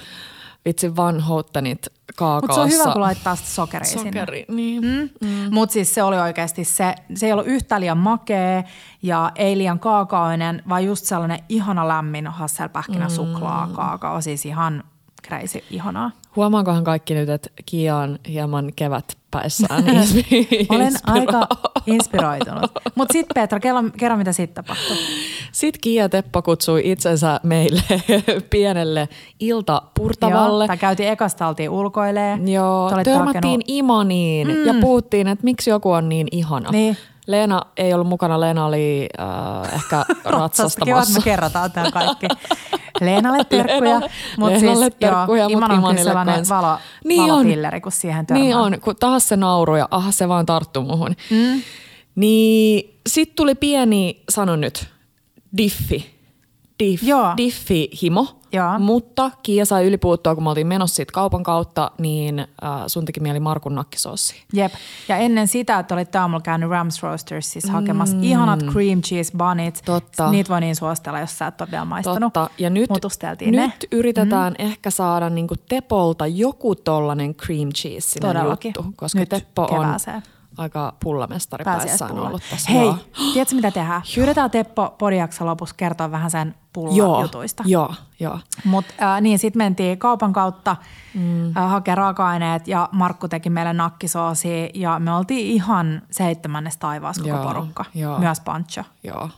vitsin 0.64 0.96
vanhouttanit 0.96 1.86
kaakaossa. 2.16 2.60
Mutta 2.62 2.74
se 2.74 2.80
on 2.80 2.82
hyvä, 2.82 2.92
kun 2.92 3.02
laittaa 3.02 3.36
sitä 3.36 3.48
sokeria 3.48 3.90
Sokeri, 3.90 4.44
sinne. 4.48 4.62
niin. 4.62 4.82
Mm. 4.82 5.28
Mm. 5.28 5.54
Mutta 5.54 5.72
siis 5.72 5.94
se 5.94 6.02
oli 6.02 6.18
oikeasti 6.18 6.64
se, 6.64 6.94
se 7.14 7.26
ei 7.26 7.32
ollut 7.32 7.46
yhtä 7.46 7.80
liian 7.80 7.98
makea 7.98 8.62
ja 9.02 9.32
ei 9.34 9.58
liian 9.58 9.78
kaakaoinen, 9.78 10.62
vaan 10.68 10.84
just 10.84 11.04
sellainen 11.04 11.38
ihana 11.48 11.88
lämmin 11.88 12.26
hasselpähkinä 12.26 13.04
mm. 13.04 13.10
suklaa 13.10 13.68
kaakao, 13.74 14.20
siis 14.20 14.46
ihan 14.46 14.84
crazy, 15.28 15.62
ihanaa. 15.70 16.10
Huomaankohan 16.36 16.84
kaikki 16.84 17.14
nyt, 17.14 17.28
että 17.28 17.50
Kia 17.66 17.96
on 17.96 18.18
hieman 18.28 18.72
kevät 18.76 19.16
päissään 19.30 19.84
Olen 20.68 20.92
aika 21.06 21.48
inspiroitunut. 21.86 22.72
Mutta 22.94 23.12
sitten 23.12 23.34
Petra, 23.34 23.60
kerro, 23.60 23.82
kerro 23.96 24.16
mitä 24.16 24.32
sitten 24.32 24.64
tapahtui. 24.64 24.96
Sitten 25.52 25.80
Kia 25.80 26.08
Teppo 26.08 26.42
kutsui 26.42 26.82
itsensä 26.84 27.40
meille 27.42 27.82
pienelle 28.50 29.08
iltapurtavalle. 29.40 30.66
Joo, 30.66 30.76
käytiin 30.76 31.08
ekasta 31.08 31.48
oltiin 31.48 31.70
ulkoilee. 31.70 32.38
Joo, 32.44 32.90
törmättiin 33.04 33.24
hakenut... 33.26 33.64
Imaniin 33.66 34.48
mm. 34.48 34.66
ja 34.66 34.74
puhuttiin, 34.80 35.28
että 35.28 35.44
miksi 35.44 35.70
joku 35.70 35.90
on 35.90 36.08
niin 36.08 36.26
ihana. 36.32 36.70
Niin. 36.70 36.96
Leena 37.26 37.62
ei 37.76 37.94
ollut 37.94 38.08
mukana, 38.08 38.40
Leena 38.40 38.66
oli 38.66 39.08
äh, 39.20 39.74
ehkä 39.74 40.04
ratsastamassa. 40.24 40.84
Kiva, 40.84 41.18
me 41.18 41.24
kerrotaan 41.24 41.72
tämä 41.72 41.90
kaikki. 41.90 42.26
Leenalle 43.00 43.44
terkkuja, 43.50 44.00
mutta 44.38 44.60
siis 44.60 44.78
terkkuja, 45.00 45.42
joo, 45.42 45.48
Iman 45.48 45.84
on 45.84 45.98
sellainen 45.98 46.48
valo, 46.48 46.78
niin 47.04 47.32
valopilleri, 47.32 47.80
kun 47.80 47.92
siihen 47.92 48.26
törmää. 48.26 48.44
Niin 48.44 48.56
on, 48.56 48.80
kun 48.80 48.96
taas 49.00 49.28
se 49.28 49.36
nauru 49.36 49.76
ja 49.76 49.88
aha 49.90 50.12
se 50.12 50.28
vaan 50.28 50.46
tarttu 50.46 50.82
muhun. 50.82 51.16
Mm. 51.30 51.62
Niin 52.14 53.00
sit 53.08 53.34
tuli 53.34 53.54
pieni, 53.54 54.22
sano 54.28 54.56
nyt, 54.56 54.88
diffi. 55.56 56.13
Diff, 56.78 57.02
diffi-himo, 57.36 58.26
Joo. 58.52 58.78
mutta 58.78 59.30
Kiia 59.42 59.64
sai 59.64 59.86
ylipuuttua, 59.86 60.34
kun 60.34 60.44
me 60.44 60.48
oltiin 60.48 60.66
menossa 60.66 60.96
siitä 60.96 61.12
kaupan 61.12 61.42
kautta, 61.42 61.90
niin 61.98 62.38
äh, 62.38 62.46
sun 62.86 63.04
teki 63.04 63.20
mieli 63.20 63.40
Markun 63.40 63.74
nakkisoossi. 63.74 64.34
Jep. 64.52 64.72
Ja 65.08 65.16
ennen 65.16 65.48
sitä, 65.48 65.78
että 65.78 65.94
olit 65.94 66.16
aamulla 66.16 66.40
käynyt 66.40 66.70
Rams 66.70 67.02
Roastersissa 67.02 67.68
mm. 67.68 67.72
hakemassa 67.72 68.16
ihanat 68.20 68.62
cream 68.72 69.02
cheese 69.02 69.32
bunnit. 69.38 69.82
Totta. 69.84 70.30
Niitä 70.30 70.48
voi 70.48 70.60
niin 70.60 70.76
suositella, 70.76 71.20
jos 71.20 71.38
sä 71.38 71.46
et 71.46 71.60
ole 71.60 71.70
vielä 71.70 71.84
maistanut. 71.84 72.32
Totta. 72.32 72.50
Ja 72.58 72.70
nyt, 72.70 72.90
nyt 72.90 73.50
ne. 73.50 73.72
yritetään 73.92 74.52
mm. 74.58 74.66
ehkä 74.66 74.90
saada 74.90 75.30
niinku 75.30 75.54
Tepolta 75.68 76.26
joku 76.26 76.74
tollanen 76.74 77.34
cream 77.34 77.68
cheese 77.68 78.20
Todellakin. 78.20 78.72
juttu, 78.76 78.92
koska 78.96 79.18
nyt 79.18 79.28
Teppo 79.28 79.66
kevääseen. 79.66 80.22
Aika 80.56 80.94
pullamestari 81.02 81.64
päässään 81.64 82.18
ollut 82.18 82.42
tässä. 82.50 82.72
Hei, 82.72 82.86
joo. 82.86 82.98
tiedätkö 83.32 83.54
mitä 83.54 83.70
tehdään? 83.70 84.02
Pyydetään 84.14 84.50
Teppo 84.50 84.94
podiaksa 84.98 85.46
lopussa 85.46 85.74
kertoa 85.78 86.10
vähän 86.10 86.30
sen 86.30 86.54
pullajutuista. 86.72 87.62
Joo, 87.66 87.94
joo. 88.20 88.38
Mutta 88.64 88.94
äh, 89.02 89.20
niin, 89.20 89.38
sitten 89.38 89.58
mentiin 89.58 89.98
kaupan 89.98 90.32
kautta 90.32 90.76
mm. 91.14 91.56
äh, 91.56 91.70
hakemaan 91.70 91.98
raaka-aineet 91.98 92.68
ja 92.68 92.88
Markku 92.92 93.28
teki 93.28 93.50
meille 93.50 93.72
nakkisoosia 93.72 94.68
ja 94.74 94.98
me 94.98 95.14
oltiin 95.14 95.46
ihan 95.46 96.02
seitsemännes 96.10 96.76
taivaassa 96.76 97.22
koko 97.22 97.34
joo, 97.34 97.44
porukka. 97.44 97.84
Joo. 97.94 98.18
Myös 98.18 98.40
Pancho. 98.40 98.82
Joo. 99.04 99.28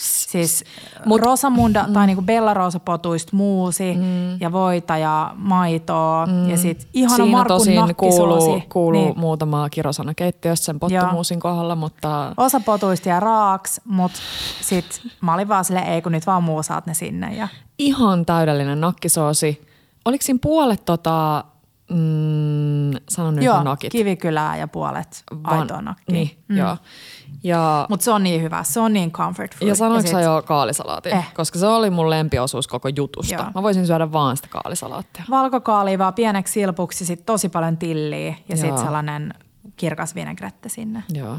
Siis 0.00 0.64
Mut, 1.04 1.20
Rosamunda 1.20 1.84
mm. 1.86 1.92
tai 1.92 2.06
niinku 2.06 2.22
Bella 2.22 2.54
Rosa 2.54 2.80
potuista 2.80 3.36
muusi 3.36 3.94
mm. 3.94 4.40
ja 4.40 4.52
voita 4.52 4.96
ja 4.96 5.34
maitoa 5.36 6.26
mm. 6.26 6.50
ja 6.50 6.56
sitten 6.56 6.88
ihana 6.94 7.16
Siinä 7.16 7.30
Markun 7.30 7.56
tosin 7.56 7.96
kuuluu, 7.96 8.62
kuuluu 8.68 9.04
niin. 9.04 9.18
muutama 9.18 9.70
kirosana 9.70 10.14
keittiössä 10.14 10.64
sen 10.64 10.80
pottumuusin 10.80 11.40
kohdalla, 11.40 11.76
mutta... 11.76 12.32
Osa 12.36 12.60
potuista 12.60 13.08
ja 13.08 13.20
raaks, 13.20 13.80
mutta 13.84 14.18
sitten 14.60 15.10
mä 15.20 15.34
olin 15.34 15.48
vaan 15.48 15.64
silleen, 15.64 15.86
ei 15.86 16.02
kun 16.02 16.12
nyt 16.12 16.26
vaan 16.26 16.44
muu 16.44 16.62
saat 16.62 16.86
ne 16.86 16.94
sinne. 16.94 17.34
Ja... 17.34 17.48
Ihan 17.78 18.26
täydellinen 18.26 18.80
nakkisoosi. 18.80 19.70
Oliko 20.04 20.22
siinä 20.22 20.38
puolet 20.42 20.84
tota, 20.84 21.44
mm, 21.90 23.00
sanon 23.08 23.34
nyt 23.34 23.44
joo, 23.44 23.62
nakit? 23.62 23.92
kivikylää 23.92 24.56
ja 24.56 24.68
puolet 24.68 25.24
aitoa 25.44 25.82
nakkia. 25.82 26.12
Niin, 26.12 26.30
mm. 26.48 26.56
joo. 26.56 26.76
Ja, 27.44 27.86
Mutta 27.88 28.04
se 28.04 28.10
on 28.10 28.22
niin 28.22 28.42
hyvä, 28.42 28.64
se 28.64 28.80
on 28.80 28.92
niin 28.92 29.10
comfort 29.12 29.54
food. 29.54 29.68
Ja 29.68 29.74
sanoitko 29.74 30.10
sä 30.10 30.20
jo 30.20 30.42
kaalisalaati? 30.46 31.08
Eh. 31.08 31.32
Koska 31.34 31.58
se 31.58 31.66
oli 31.66 31.90
mun 31.90 32.10
lempiosuus 32.10 32.68
koko 32.68 32.88
jutusta. 32.96 33.34
Joo. 33.34 33.44
Mä 33.54 33.62
voisin 33.62 33.86
syödä 33.86 34.12
vaan 34.12 34.36
sitä 34.36 34.48
kaalisalaattia. 34.48 35.24
Valkokaali 35.30 35.98
vaan 35.98 36.14
pieneksi 36.14 36.52
silpuksi, 36.52 37.06
sit 37.06 37.26
tosi 37.26 37.48
paljon 37.48 37.76
tilliä 37.76 38.34
ja 38.48 38.56
sitten 38.56 38.78
sellainen 38.78 39.34
kirkas 39.76 40.14
vinaigrette 40.14 40.68
sinne. 40.68 41.02
Joo. 41.14 41.36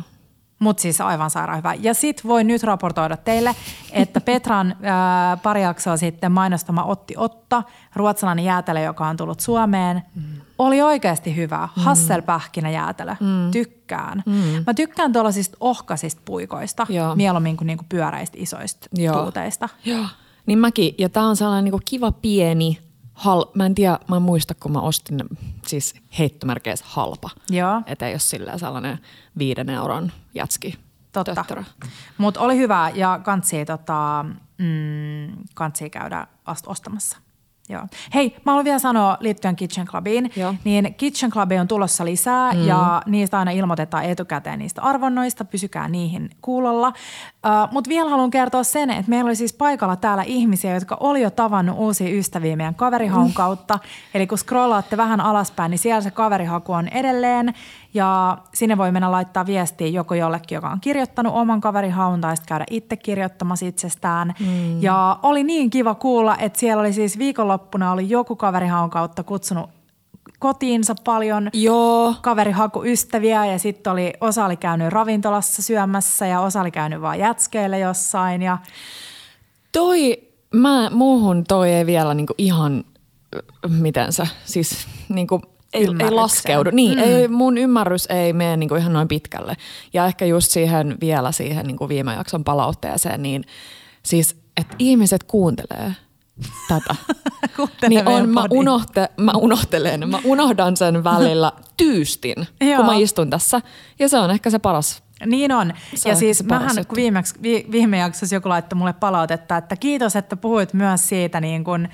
Mutta 0.62 0.82
siis 0.82 1.02
aivan 1.02 1.30
sairaan 1.30 1.58
hyvä. 1.58 1.74
Ja 1.74 1.93
sitten 1.93 2.28
voi 2.28 2.43
nyt 2.43 2.63
raportoida 2.63 3.17
teille, 3.17 3.56
että 3.91 4.21
Petran 4.21 4.76
ää, 4.84 5.38
pari 5.38 5.62
jaksoa 5.62 5.97
sitten 5.97 6.32
mainostama 6.32 6.84
Otti 6.84 7.13
Otta, 7.17 7.63
ruotsalainen 7.95 8.45
jäätelö, 8.45 8.80
joka 8.80 9.08
on 9.08 9.17
tullut 9.17 9.39
Suomeen, 9.39 10.02
mm. 10.15 10.24
oli 10.60 10.82
oikeasti 10.82 11.36
hyvä. 11.36 11.69
Mm. 11.76 11.84
Hasselpähkinä 11.84 12.69
jäätelö. 12.69 13.15
Mm. 13.19 13.52
Tykkään. 13.52 14.24
Mm. 14.26 14.63
Mä 14.67 14.74
tykkään 14.74 15.13
tuollaisista 15.13 15.58
ohkaisista 15.60 16.21
puikoista, 16.26 16.88
Joo. 16.89 17.15
mieluummin 17.15 17.58
kuin 17.58 17.67
niinku 17.67 17.86
pyöreistä 17.89 18.38
isoista 18.39 18.88
Joo. 18.93 19.21
tuuteista. 19.21 19.69
Joo. 19.86 20.06
Niin 20.45 20.60
mäkin. 20.60 20.95
Ja 20.97 21.10
tää 21.10 21.24
on 21.24 21.36
sellainen 21.36 21.63
niinku 21.63 21.82
kiva 21.86 22.12
pieni 22.12 22.90
hal, 23.21 23.45
mä 23.55 23.65
en 23.65 23.75
tiedä, 23.75 23.99
mä 24.07 24.15
en 24.15 24.21
muista, 24.21 24.53
kun 24.55 24.71
mä 24.71 24.79
ostin 24.79 25.19
siis 25.67 25.95
heittomerkeissä 26.19 26.86
halpa. 26.88 27.29
Joo. 27.49 27.81
Että 27.86 28.07
ei 28.07 28.13
ole 28.13 28.19
sillä 28.19 28.57
sellainen 28.57 28.99
viiden 29.38 29.69
euron 29.69 30.12
jätski. 30.34 30.77
Totta. 31.12 31.63
Mutta 32.17 32.39
oli 32.39 32.57
hyvä 32.57 32.91
ja 32.95 33.19
kantsi, 33.23 33.65
tota, 33.65 34.25
mm, 34.58 35.89
käydä 35.91 36.27
ostamassa. 36.67 37.17
Joo. 37.69 37.87
Hei, 38.13 38.35
mä 38.46 38.52
haluan 38.52 38.65
vielä 38.65 38.79
sanoa 38.79 39.17
liittyen 39.19 39.56
Kitchen 39.56 39.87
Clubiin, 39.87 40.31
Joo. 40.35 40.56
niin 40.63 40.96
Kitchen 40.96 41.31
Clubi 41.31 41.60
on 41.60 41.67
tulossa 41.67 42.06
lisää 42.06 42.54
mm. 42.54 42.67
ja 42.67 43.02
niistä 43.06 43.39
aina 43.39 43.52
ilmoitetaan 43.52 44.06
etukäteen 44.06 44.60
niistä 44.60 44.81
arvonnoista, 44.81 45.46
pysykää 45.46 45.87
niihin 45.87 46.29
kuulolla. 46.41 46.93
Uh, 47.46 47.73
Mutta 47.73 47.89
vielä 47.89 48.10
haluan 48.10 48.29
kertoa 48.29 48.63
sen, 48.63 48.89
että 48.89 49.10
meillä 49.10 49.27
oli 49.27 49.35
siis 49.35 49.54
paikalla 49.54 49.96
täällä 49.96 50.23
ihmisiä, 50.23 50.73
jotka 50.73 50.98
oli 51.00 51.21
jo 51.21 51.29
tavannut 51.29 51.75
uusia 51.79 52.17
ystäviä 52.17 52.56
meidän 52.56 52.75
kaverihaun 52.75 53.27
Mm. 53.27 53.33
kautta. 53.33 53.79
Eli 54.13 54.27
kun 54.27 54.37
scrollaatte 54.37 54.98
vähän 54.98 55.21
alaspäin, 55.21 55.69
niin 55.69 55.79
siellä 55.79 56.02
se 56.02 56.12
kaverihaku 56.12 56.73
on 56.73 56.87
edelleen 56.87 57.54
ja 57.94 58.37
sinne 58.54 58.77
voi 58.77 58.92
mennä 58.92 59.12
laittaa 59.12 59.46
viestiä 59.46 59.87
joko 59.87 60.15
jollekin, 60.15 60.56
joka 60.56 60.69
on 60.69 60.81
kirjoittanut 60.81 61.33
oman 61.35 61.62
kaverihaun 61.62 62.21
tai 62.21 62.37
sitten 62.37 62.50
käydä 62.50 62.65
itse 62.69 62.98
kirjoittamassa 62.98 63.65
itsestään. 63.65 64.33
Mm. 64.39 64.81
Ja 64.81 65.19
oli 65.23 65.44
niin 65.44 65.69
kiva 65.69 65.96
kuulla, 65.96 66.37
että 66.37 66.60
siellä 66.60 66.81
oli 66.81 66.94
siis 66.94 67.17
viikonloppuna 67.17 67.92
oli 67.92 68.10
joku 68.10 68.35
kaverihaun 68.35 68.89
kautta 68.89 69.23
kutsunut 69.23 69.69
kotiinsa 70.40 70.96
paljon 71.04 71.50
Joo. 71.54 72.15
kaverihakuystäviä 72.22 73.46
ja 73.46 73.60
sitten 73.60 73.94
oli, 73.94 74.13
osa 74.22 74.46
oli 74.46 74.58
käynyt 74.58 74.90
ravintolassa 74.90 75.62
syömässä 75.62 76.28
ja 76.28 76.42
osa 76.42 76.62
oli 76.62 76.72
käynyt 76.72 77.02
vaan 77.02 77.19
jätskeillä 77.19 77.78
jossain 77.78 78.42
ja 78.42 78.58
Toi, 79.72 80.22
mä, 80.54 80.90
muuhun 80.90 81.44
toi 81.44 81.72
ei 81.72 81.86
vielä 81.86 82.13
niinku 82.13 82.34
ihan, 82.38 82.84
miten 83.67 84.13
se, 84.13 84.24
siis 84.46 84.88
niinku, 85.10 85.42
ei, 85.74 85.88
ei 86.00 86.12
laskeudu. 86.12 86.69
Niin, 86.74 86.98
mm. 86.98 87.04
ei, 87.04 87.28
mun 87.28 87.58
ymmärrys 87.58 88.06
ei 88.06 88.34
mene 88.34 88.58
niinku 88.58 88.76
ihan 88.76 88.94
noin 88.94 89.08
pitkälle. 89.08 89.58
Ja 89.94 90.06
ehkä 90.06 90.26
just 90.26 90.52
siihen 90.52 90.98
vielä 91.02 91.32
siihen 91.32 91.65
niinku 91.65 91.90
viime 91.90 92.13
jakson 92.13 92.44
palautteeseen, 92.44 93.24
niin 93.24 93.44
siis, 94.04 94.36
että 94.58 94.76
ihmiset 94.80 95.24
kuuntelee 95.24 95.96
tätä. 96.69 96.96
Niin 97.90 98.08
on, 98.08 98.29
mä, 98.29 98.46
unohte, 98.52 99.10
mä 99.17 99.32
unohtelen, 99.32 100.10
mä 100.10 100.19
unohdan 100.23 100.77
sen 100.77 101.04
välillä 101.04 101.52
tyystin, 101.77 102.36
kun 102.75 102.86
mä 102.86 102.96
istun 102.96 103.29
tässä. 103.29 103.62
Ja 104.00 104.10
se 104.10 104.17
on 104.19 104.32
ehkä 104.32 104.50
se 104.50 104.60
paras 104.60 105.04
Niin 105.25 105.52
on. 105.52 105.73
Se 105.96 106.10
ja 106.10 106.13
on 106.13 106.19
siis 106.19 106.44
mähän, 106.44 106.77
juttu. 106.77 106.96
viimeksi, 106.96 107.36
vi, 107.44 107.67
viime 107.71 107.98
jaksossa 107.98 108.36
joku 108.36 108.50
laittoi 108.50 108.77
mulle 108.77 108.94
palautetta, 108.94 109.58
että 109.58 109.75
kiitos, 109.75 110.15
että 110.15 110.36
puhuit 110.36 110.73
myös 110.73 111.10
siitä, 111.10 111.42
niin 111.42 111.63
kun, 111.63 111.88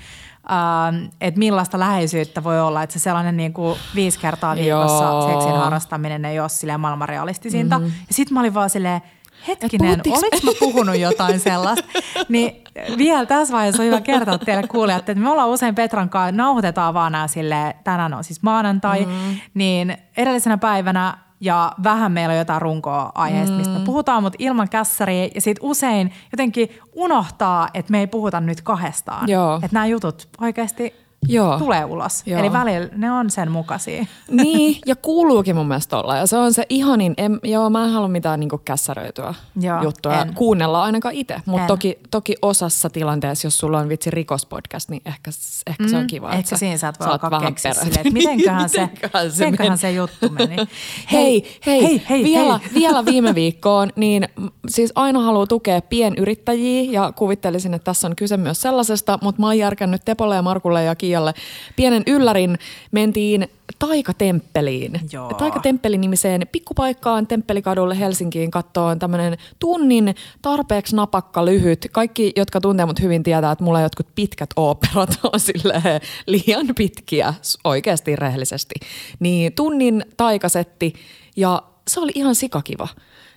ähm, 0.50 1.04
että 1.20 1.38
millaista 1.38 1.78
läheisyyttä 1.78 2.44
voi 2.44 2.60
olla. 2.60 2.82
Että 2.82 2.92
se 2.92 2.98
sellainen 2.98 3.36
niin 3.36 3.52
kuin 3.52 3.78
viisi 3.94 4.18
kertaa 4.18 4.56
viikossa 4.56 5.04
Joo. 5.04 5.30
seksin 5.32 5.60
harrastaminen 5.60 6.24
ei 6.24 6.40
ole 6.40 6.48
silleen 6.48 6.80
maailman 6.80 7.08
realistisinta. 7.08 7.78
Mm-hmm. 7.78 7.92
Ja 8.08 8.14
sitten 8.14 8.34
mä 8.34 8.40
olin 8.40 8.54
vaan 8.54 8.70
silleen, 8.70 9.00
hetkinen, 9.48 10.00
oliko 10.08 10.36
mä 10.44 10.52
puhunut 10.60 10.96
jotain 10.96 11.40
sellaista? 11.40 11.88
niin 12.28 12.64
vielä 12.98 13.26
tässä 13.26 13.54
vaiheessa 13.54 13.82
on 13.82 13.86
hyvä 13.86 14.00
kertoa 14.00 14.38
teille 14.38 14.66
kuulijat, 14.68 15.08
että 15.08 15.22
me 15.22 15.30
ollaan 15.30 15.48
usein 15.48 15.74
Petran 15.74 16.08
kanssa, 16.08 16.36
nauhoitetaan 16.36 16.94
vaan 16.94 17.12
nämä 17.12 17.28
silleen, 17.28 17.74
tänään 17.84 18.14
on 18.14 18.24
siis 18.24 18.42
maanantai, 18.42 19.06
mm. 19.06 19.36
niin 19.54 19.96
edellisenä 20.16 20.58
päivänä 20.58 21.18
ja 21.40 21.72
vähän 21.82 22.12
meillä 22.12 22.32
on 22.32 22.38
jotain 22.38 22.62
runkoa 22.62 23.12
aiheesta, 23.14 23.56
mistä 23.56 23.78
me 23.78 23.84
puhutaan, 23.84 24.22
mutta 24.22 24.36
ilman 24.38 24.68
kässäriä. 24.68 25.28
Ja 25.34 25.40
sitten 25.40 25.64
usein 25.64 26.12
jotenkin 26.32 26.68
unohtaa, 26.92 27.68
että 27.74 27.90
me 27.90 27.98
ei 27.98 28.06
puhuta 28.06 28.40
nyt 28.40 28.60
kahdestaan. 28.60 29.28
Joo. 29.28 29.54
Että 29.54 29.68
nämä 29.72 29.86
jutut 29.86 30.28
oikeasti 30.40 31.07
Joo. 31.28 31.58
tulee 31.58 31.84
ulos. 31.84 32.22
Joo. 32.26 32.40
Eli 32.40 32.52
välillä 32.52 32.88
ne 32.96 33.12
on 33.12 33.30
sen 33.30 33.50
mukaisia. 33.50 34.06
Niin, 34.30 34.78
ja 34.86 34.96
kuuluukin 35.08 35.56
mun 35.56 35.68
mielestä 35.68 35.98
olla. 35.98 36.16
Ja 36.16 36.26
se 36.26 36.36
on 36.36 36.52
se 36.52 36.66
ihanin, 36.68 37.14
en, 37.16 37.40
joo 37.44 37.70
mä 37.70 37.84
en 37.84 37.90
halua 37.90 38.08
mitään 38.08 38.40
niinku 38.40 38.58
kässäröityä 38.58 39.34
Joo, 39.60 39.82
juttuja 39.82 40.22
en. 40.22 40.34
kuunnella 40.34 40.82
ainakaan 40.82 41.14
itse. 41.14 41.36
Mutta 41.46 41.66
toki, 41.66 41.98
toki 42.10 42.36
osassa 42.42 42.90
tilanteessa, 42.90 43.46
jos 43.46 43.58
sulla 43.58 43.78
on 43.78 43.88
vitsi 43.88 44.10
rikospodcast, 44.10 44.88
niin 44.88 45.02
ehkä, 45.06 45.30
ehkä 45.66 45.82
mm, 45.82 45.88
se 45.88 45.96
on 45.96 46.06
kiva. 46.06 46.28
Ehkä 46.28 46.38
että 46.38 46.50
sä 46.50 46.56
siinä 46.56 46.76
sä 46.76 46.86
voi 46.86 46.94
saat 46.98 47.24
alkaa 47.24 47.30
vähän 47.30 47.54
silleen, 47.56 47.86
että 47.86 48.10
mitenköhän 48.12 48.68
se, 48.68 48.80
Mitenköhän 48.80 49.32
se 49.32 49.44
mitenköhän 49.44 49.78
se 49.78 49.90
juttu 49.90 50.28
meni. 50.30 50.56
Hei, 51.12 51.58
hei, 51.66 51.82
hei, 51.82 52.02
hei, 52.10 52.24
vielä, 52.24 52.58
hei. 52.58 52.70
vielä 52.74 53.04
viime 53.04 53.34
viikkoon, 53.34 53.90
niin 53.96 54.28
siis 54.68 54.92
aina 54.94 55.20
haluaa 55.20 55.46
tukea 55.46 55.80
pienyrittäjiä 55.80 56.92
ja 56.92 57.12
kuvittelisin, 57.12 57.74
että 57.74 57.84
tässä 57.84 58.06
on 58.06 58.16
kyse 58.16 58.36
myös 58.36 58.62
sellaisesta, 58.62 59.18
mutta 59.22 59.40
mä 59.40 59.46
oon 59.46 59.58
järkännyt 59.58 60.04
Tepolle 60.04 60.34
ja 60.34 60.42
Markulle 60.42 60.84
ja 60.84 60.94
Kialle 61.08 61.34
pienen 61.76 62.02
yllärin. 62.06 62.58
Mentiin 62.90 63.48
Taikatemppeliin. 63.78 65.00
Joo. 65.12 65.34
Taikatemppelin 65.34 66.00
nimiseen 66.00 66.46
pikkupaikkaan 66.52 67.26
Temppelikadulle 67.26 67.98
Helsinkiin 67.98 68.50
kattoon 68.50 68.98
tämmöinen 68.98 69.36
tunnin 69.58 70.14
tarpeeksi 70.42 70.96
napakka 70.96 71.44
lyhyt. 71.44 71.86
Kaikki, 71.92 72.32
jotka 72.36 72.60
tuntee 72.60 72.86
mut 72.86 73.00
hyvin, 73.00 73.22
tietää, 73.22 73.52
että 73.52 73.64
mulla 73.64 73.80
jotkut 73.80 74.06
pitkät 74.14 74.50
oopperat 74.56 75.10
on 75.32 75.40
silleen 75.40 76.00
liian 76.26 76.66
pitkiä 76.76 77.34
oikeasti 77.64 78.16
rehellisesti. 78.16 78.74
Niin 79.20 79.52
tunnin 79.52 80.04
taikasetti 80.16 80.92
ja 81.36 81.62
se 81.88 82.00
oli 82.00 82.12
ihan 82.14 82.34
sikakiva. 82.34 82.88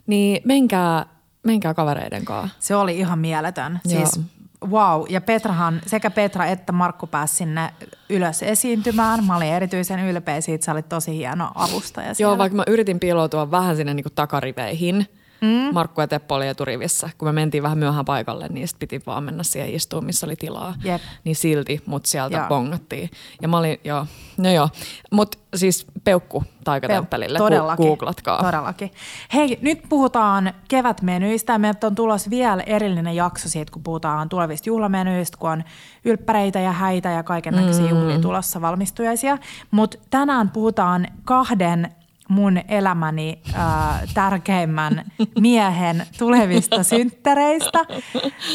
Niin 0.07 0.41
menkää, 0.45 1.05
menkää 1.43 1.73
kavereiden 1.73 2.25
kanssa. 2.25 2.57
Se 2.59 2.75
oli 2.75 2.97
ihan 2.97 3.19
mieletön. 3.19 3.79
Joo. 3.85 4.05
Siis 4.05 4.25
wow. 4.69 5.03
Ja 5.09 5.21
Petrahan, 5.21 5.81
sekä 5.85 6.11
Petra 6.11 6.45
että 6.45 6.71
Markku 6.71 7.07
pääsi 7.07 7.35
sinne 7.35 7.73
ylös 8.09 8.43
esiintymään. 8.43 9.25
Mä 9.25 9.37
olin 9.37 9.53
erityisen 9.53 10.09
ylpeä 10.09 10.41
siitä, 10.41 10.65
sä 10.65 10.71
olit 10.71 10.89
tosi 10.89 11.17
hieno 11.17 11.51
avustaja 11.55 12.13
siellä. 12.13 12.31
Joo, 12.31 12.37
vaikka 12.37 12.55
mä 12.55 12.63
yritin 12.67 12.99
piiloutua 12.99 13.51
vähän 13.51 13.75
sinne 13.75 13.93
niinku 13.93 14.09
takariveihin. 14.09 15.07
Mm. 15.41 15.73
Markku 15.73 16.01
ja 16.01 16.07
Teppo 16.07 16.35
oli 16.35 16.47
eturivissä. 16.47 17.09
Kun 17.17 17.27
me 17.27 17.31
mentiin 17.31 17.63
vähän 17.63 17.77
myöhään 17.77 18.05
paikalle, 18.05 18.47
niin 18.47 18.67
sit 18.67 18.79
piti 18.79 19.01
vaan 19.05 19.23
mennä 19.23 19.43
siihen 19.43 19.69
istuun, 19.69 20.05
missä 20.05 20.25
oli 20.25 20.35
tilaa. 20.35 20.73
Jep. 20.83 21.01
Niin 21.23 21.35
silti 21.35 21.81
mut 21.85 22.05
sieltä 22.05 22.37
Joo. 22.37 22.47
bongattiin. 22.47 23.09
Ja 23.41 23.47
mä 23.47 23.57
olin, 23.57 23.79
joo, 23.83 24.05
no 24.37 24.49
joo. 24.51 24.69
Mut 25.11 25.39
siis 25.55 25.87
peukku 26.03 26.43
taikatemppelille, 26.63 27.37
ku- 27.37 27.43
Todellakin. 27.43 27.87
googlatkaa. 27.87 28.43
Todellakin. 28.43 28.91
Hei, 29.33 29.59
nyt 29.61 29.79
puhutaan 29.89 30.53
kevätmenyistä. 30.67 31.57
Meiltä 31.57 31.87
on 31.87 31.95
tulossa 31.95 32.29
vielä 32.29 32.63
erillinen 32.65 33.15
jakso 33.15 33.49
siitä, 33.49 33.71
kun 33.71 33.83
puhutaan 33.83 34.29
tulevista 34.29 34.69
juhlamenyistä, 34.69 35.37
kun 35.37 35.49
on 35.49 35.63
ylppäreitä 36.05 36.59
ja 36.59 36.71
häitä 36.71 37.09
ja 37.09 37.23
kaiken 37.23 37.53
näköisiä 37.53 37.83
mm. 37.85 37.89
juhlia 37.89 38.19
tulossa 38.19 38.61
valmistujaisia. 38.61 39.37
Mutta 39.71 39.97
tänään 40.09 40.49
puhutaan 40.49 41.07
kahden 41.23 41.95
mun 42.31 42.61
elämäni 42.67 43.41
äh, 43.55 44.13
tärkeimmän 44.13 45.05
miehen 45.39 46.05
tulevista 46.17 46.83
synttereistä. 46.83 47.79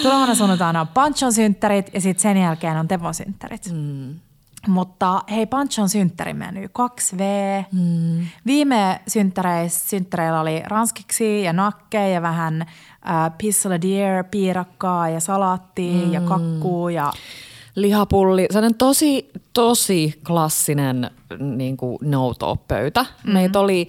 Tulevana 0.03 0.35
sunnuntaina 0.35 0.81
on 0.81 0.89
Panchon 0.89 1.33
synttärit 1.33 1.95
ja 1.95 2.01
sitten 2.01 2.23
sen 2.23 2.37
jälkeen 2.37 2.77
on 2.77 2.89
Tepon 2.89 3.15
synttärit. 3.15 3.73
Mm. 3.73 4.15
Mutta 4.69 5.23
hei, 5.31 5.47
Panchon 5.47 5.89
synttärimeny, 5.89 6.67
2V. 6.67 7.23
Mm. 7.73 8.27
Viime 8.47 9.01
synttäreillä 9.87 10.41
oli 10.41 10.63
ranskiksi 10.65 11.43
ja 11.43 11.53
nakkeja 11.53 12.09
ja 12.09 12.23
vähän 12.23 12.63
äh, 12.63 13.33
pissole 13.39 13.81
deer, 13.83 14.25
piirakkaa 14.31 15.09
ja 15.09 15.21
salaattia 15.21 16.07
mm. 16.07 16.13
ja 16.13 16.21
kakkuu 16.21 16.89
ja 16.89 17.13
Lihapulli, 17.77 18.47
sellainen 18.51 18.79
tosi, 18.79 19.31
tosi 19.53 20.21
klassinen 20.27 21.11
niin 21.41 21.77
kuin 21.77 21.99
no-top-pöytä. 22.03 23.03
Mm-hmm. 23.03 23.33
Meitä 23.33 23.61
oli, 23.61 23.89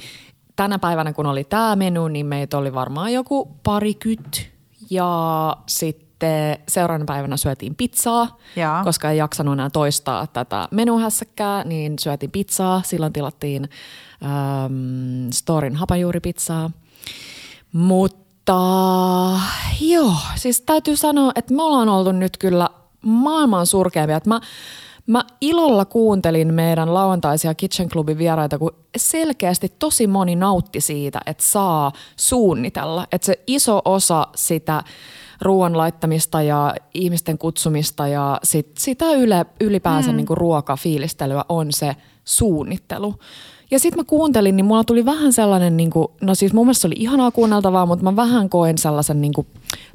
tänä 0.55 0.79
päivänä 0.79 1.13
kun 1.13 1.25
oli 1.25 1.43
tämä 1.43 1.75
menu, 1.75 2.07
niin 2.07 2.25
meitä 2.25 2.57
oli 2.57 2.73
varmaan 2.73 3.13
joku 3.13 3.51
parikyt. 3.63 4.49
Ja 4.89 5.57
sitten 5.67 6.57
seuraavana 6.67 7.05
päivänä 7.05 7.37
syötiin 7.37 7.75
pizzaa, 7.75 8.37
Jaa. 8.55 8.83
koska 8.83 9.11
ei 9.11 9.17
jaksanut 9.17 9.53
enää 9.53 9.69
toistaa 9.69 10.27
tätä 10.27 10.67
menuhässäkkää, 10.71 11.63
niin 11.63 11.99
syötiin 11.99 12.31
pizzaa. 12.31 12.81
Silloin 12.85 13.13
tilattiin 13.13 13.69
ähm, 14.23 15.29
Storin 15.31 15.75
hapajuuripizzaa. 15.75 16.71
Mutta 17.73 18.53
joo, 19.81 20.13
siis 20.35 20.61
täytyy 20.61 20.95
sanoa, 20.95 21.31
että 21.35 21.53
me 21.53 21.63
ollaan 21.63 21.89
oltu 21.89 22.11
nyt 22.11 22.37
kyllä 22.37 22.69
maailman 23.01 23.65
surkeimpia. 23.65 24.21
Mä, 24.25 24.41
mä 25.07 25.23
ilolla 25.41 25.85
kuuntelin 25.85 26.53
meidän 26.53 26.93
lauantaisia 26.93 27.55
Kitchen 27.55 27.89
Clubin 27.89 28.17
vieraita, 28.17 28.57
kun 28.57 28.75
selkeästi 28.97 29.73
tosi 29.79 30.07
moni 30.07 30.35
nautti 30.35 30.81
siitä, 30.81 31.21
että 31.25 31.43
saa 31.47 31.91
suunnitella. 32.15 33.07
Että 33.11 33.25
se 33.25 33.39
iso 33.47 33.81
osa 33.85 34.27
sitä 34.35 34.83
ruoan 35.41 35.77
laittamista 35.77 36.41
ja 36.41 36.75
ihmisten 36.93 37.37
kutsumista 37.37 38.07
ja 38.07 38.39
sit, 38.43 38.71
sitä 38.77 39.11
yle, 39.11 39.45
ylipäänsä 39.61 40.11
mm. 40.11 40.17
niin 40.17 40.27
ruokafiilistelyä 40.29 41.45
on 41.49 41.67
se 41.71 41.95
suunnittelu. 42.25 43.15
Ja 43.71 43.79
sitten 43.79 43.99
mä 43.99 44.03
kuuntelin, 44.03 44.55
niin 44.55 44.65
mulla 44.65 44.83
tuli 44.83 45.05
vähän 45.05 45.33
sellainen, 45.33 45.77
niin 45.77 45.89
kuin, 45.89 46.07
no 46.21 46.35
siis 46.35 46.53
mun 46.53 46.65
mielestä 46.65 46.81
se 46.81 46.87
oli 46.87 46.95
ihanaa 46.97 47.31
kuunneltavaa, 47.31 47.85
mutta 47.85 48.03
mä 48.03 48.15
vähän 48.15 48.49
koen 48.49 48.77
sellaisen 48.77 49.21
niin 49.21 49.33
kuin, 49.33 49.47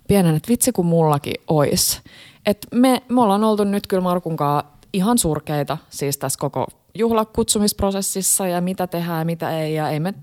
pienen, 0.08 0.34
että 0.34 0.48
vitsi 0.48 0.72
kun 0.72 0.86
mullakin 0.86 1.34
ois. 1.46 2.00
Et 2.46 2.66
me, 2.74 3.02
me 3.08 3.20
ollaan 3.20 3.44
oltu 3.44 3.64
nyt 3.64 3.86
kyllä 3.86 4.02
Markun 4.02 4.36
kanssa 4.36 4.72
ihan 4.92 5.18
surkeita 5.18 5.78
siis 5.90 6.18
tässä 6.18 6.38
koko 6.38 6.66
juhlakutsumisprosessissa 6.94 8.46
ja 8.46 8.60
mitä 8.60 8.86
tehdään 8.86 9.18
ja 9.18 9.24
mitä 9.24 9.58
ei 9.60 9.74
ja 9.74 9.90
ei 9.90 10.00
me 10.00 10.14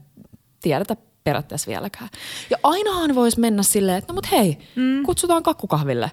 tiedetä 0.61 0.95
periaatteessa 1.23 1.67
vieläkään. 1.71 2.09
Ja 2.49 2.57
ainahan 2.63 3.15
voisi 3.15 3.39
mennä 3.39 3.63
silleen, 3.63 3.97
että 3.97 4.13
no 4.13 4.15
mut 4.15 4.31
hei, 4.31 4.57
mm. 4.75 5.03
kutsutaan 5.03 5.43
kakkukahville. 5.43 6.11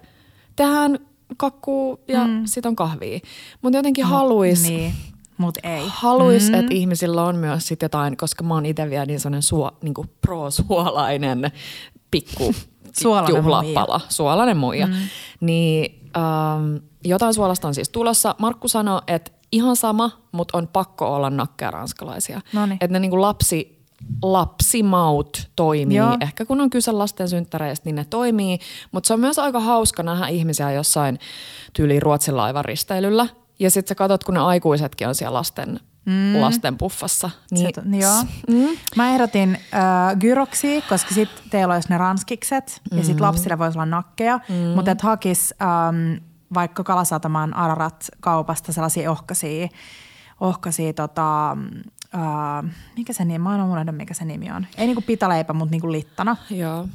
Tehdään 0.56 0.98
kakkuu 1.36 2.00
ja 2.08 2.26
mm. 2.26 2.42
sit 2.44 2.66
on 2.66 2.76
kahvia. 2.76 3.18
Mutta 3.62 3.78
jotenkin 3.78 4.04
haluais, 4.04 4.62
Niin, 4.62 4.94
mut 5.38 5.58
ei. 5.62 5.82
haluais 5.86 6.48
mm. 6.48 6.54
että 6.54 6.74
ihmisillä 6.74 7.22
on 7.22 7.36
myös 7.36 7.68
sit 7.68 7.82
jotain, 7.82 8.16
koska 8.16 8.44
mä 8.44 8.54
oon 8.54 8.66
itse 8.66 8.90
vielä 8.90 9.06
niin 9.06 9.20
sellainen 9.20 9.42
suo, 9.42 9.70
niin 9.82 9.94
pro-suolainen 10.20 11.52
pikku 12.10 12.54
Suolainen 13.00 13.36
juhlapala, 13.36 14.00
suolainen 14.08 14.56
muija. 14.56 14.86
Mm. 14.86 14.94
Niin 15.40 16.10
ähm, 16.16 16.76
jotain 17.04 17.34
suolasta 17.34 17.68
on 17.68 17.74
siis 17.74 17.88
tulossa. 17.88 18.34
Markku 18.38 18.68
sanoi, 18.68 19.00
että 19.06 19.32
ihan 19.52 19.76
sama, 19.76 20.10
mutta 20.32 20.58
on 20.58 20.68
pakko 20.68 21.14
olla 21.14 21.30
nakkeja 21.30 21.70
ranskalaisia. 21.70 22.40
Noniin. 22.52 22.78
Että 22.80 22.92
ne 22.92 22.98
niinku 22.98 23.20
lapsi, 23.20 23.84
lapsimaut 24.22 25.50
toimii. 25.56 25.96
Joo. 25.96 26.16
Ehkä 26.20 26.44
kun 26.44 26.60
on 26.60 26.70
kyse 26.70 26.92
lasten 26.92 27.28
synttäreistä, 27.28 27.84
niin 27.84 27.96
ne 27.96 28.04
toimii. 28.04 28.58
Mutta 28.92 29.06
se 29.06 29.14
on 29.14 29.20
myös 29.20 29.38
aika 29.38 29.60
hauska 29.60 30.02
nähdä 30.02 30.26
ihmisiä 30.26 30.72
jossain 30.72 31.18
tyyliin 31.72 32.02
Ruotsin 32.02 32.36
laivan 32.36 32.64
risteilyllä. 32.64 33.26
Ja 33.58 33.70
sitten 33.70 33.88
sä 33.88 33.94
katsot, 33.94 34.24
kun 34.24 34.34
ne 34.34 34.40
aikuisetkin 34.40 35.08
on 35.08 35.14
siellä 35.14 35.36
lasten, 35.36 35.80
mm. 36.06 36.40
lasten 36.40 36.78
puffassa. 36.78 37.30
Niin, 37.50 37.66
Se, 37.66 37.72
to- 37.72 37.96
joo. 37.96 38.22
Mm. 38.48 38.76
Mä 38.96 39.10
ehdotin 39.10 39.58
äh, 39.74 40.16
gyroksia, 40.18 40.82
koska 40.88 41.14
sitten 41.14 41.44
teillä 41.50 41.74
olisi 41.74 41.88
ne 41.88 41.98
ranskikset 41.98 42.80
ja 42.92 43.04
sitten 43.04 43.22
lapsille 43.22 43.58
voisi 43.58 43.78
olla 43.78 43.86
nakkeja, 43.86 44.40
mm. 44.48 44.54
mutta 44.54 44.90
et 44.90 45.00
hakis 45.00 45.54
ähm, 45.62 46.24
vaikka 46.54 46.84
Kalasatamaan 46.84 47.56
Ararat-kaupasta 47.56 48.72
sellaisia 48.72 49.10
ohkaisia, 49.10 49.68
ohkaisia 50.40 50.92
tota, 50.92 51.50
äh, 52.14 52.70
mikä 52.96 53.12
se 53.12 53.24
nimi, 53.24 53.38
mä 53.38 53.54
en 53.54 53.60
unohda 53.62 53.92
mikä 53.92 54.14
se 54.14 54.24
nimi 54.24 54.50
on. 54.50 54.66
Ei 54.76 54.86
niinku 54.86 55.02
pitaleipä, 55.02 55.52
mutta 55.52 55.70
niinku 55.70 55.92
littana 55.92 56.36
Joo. 56.50 56.88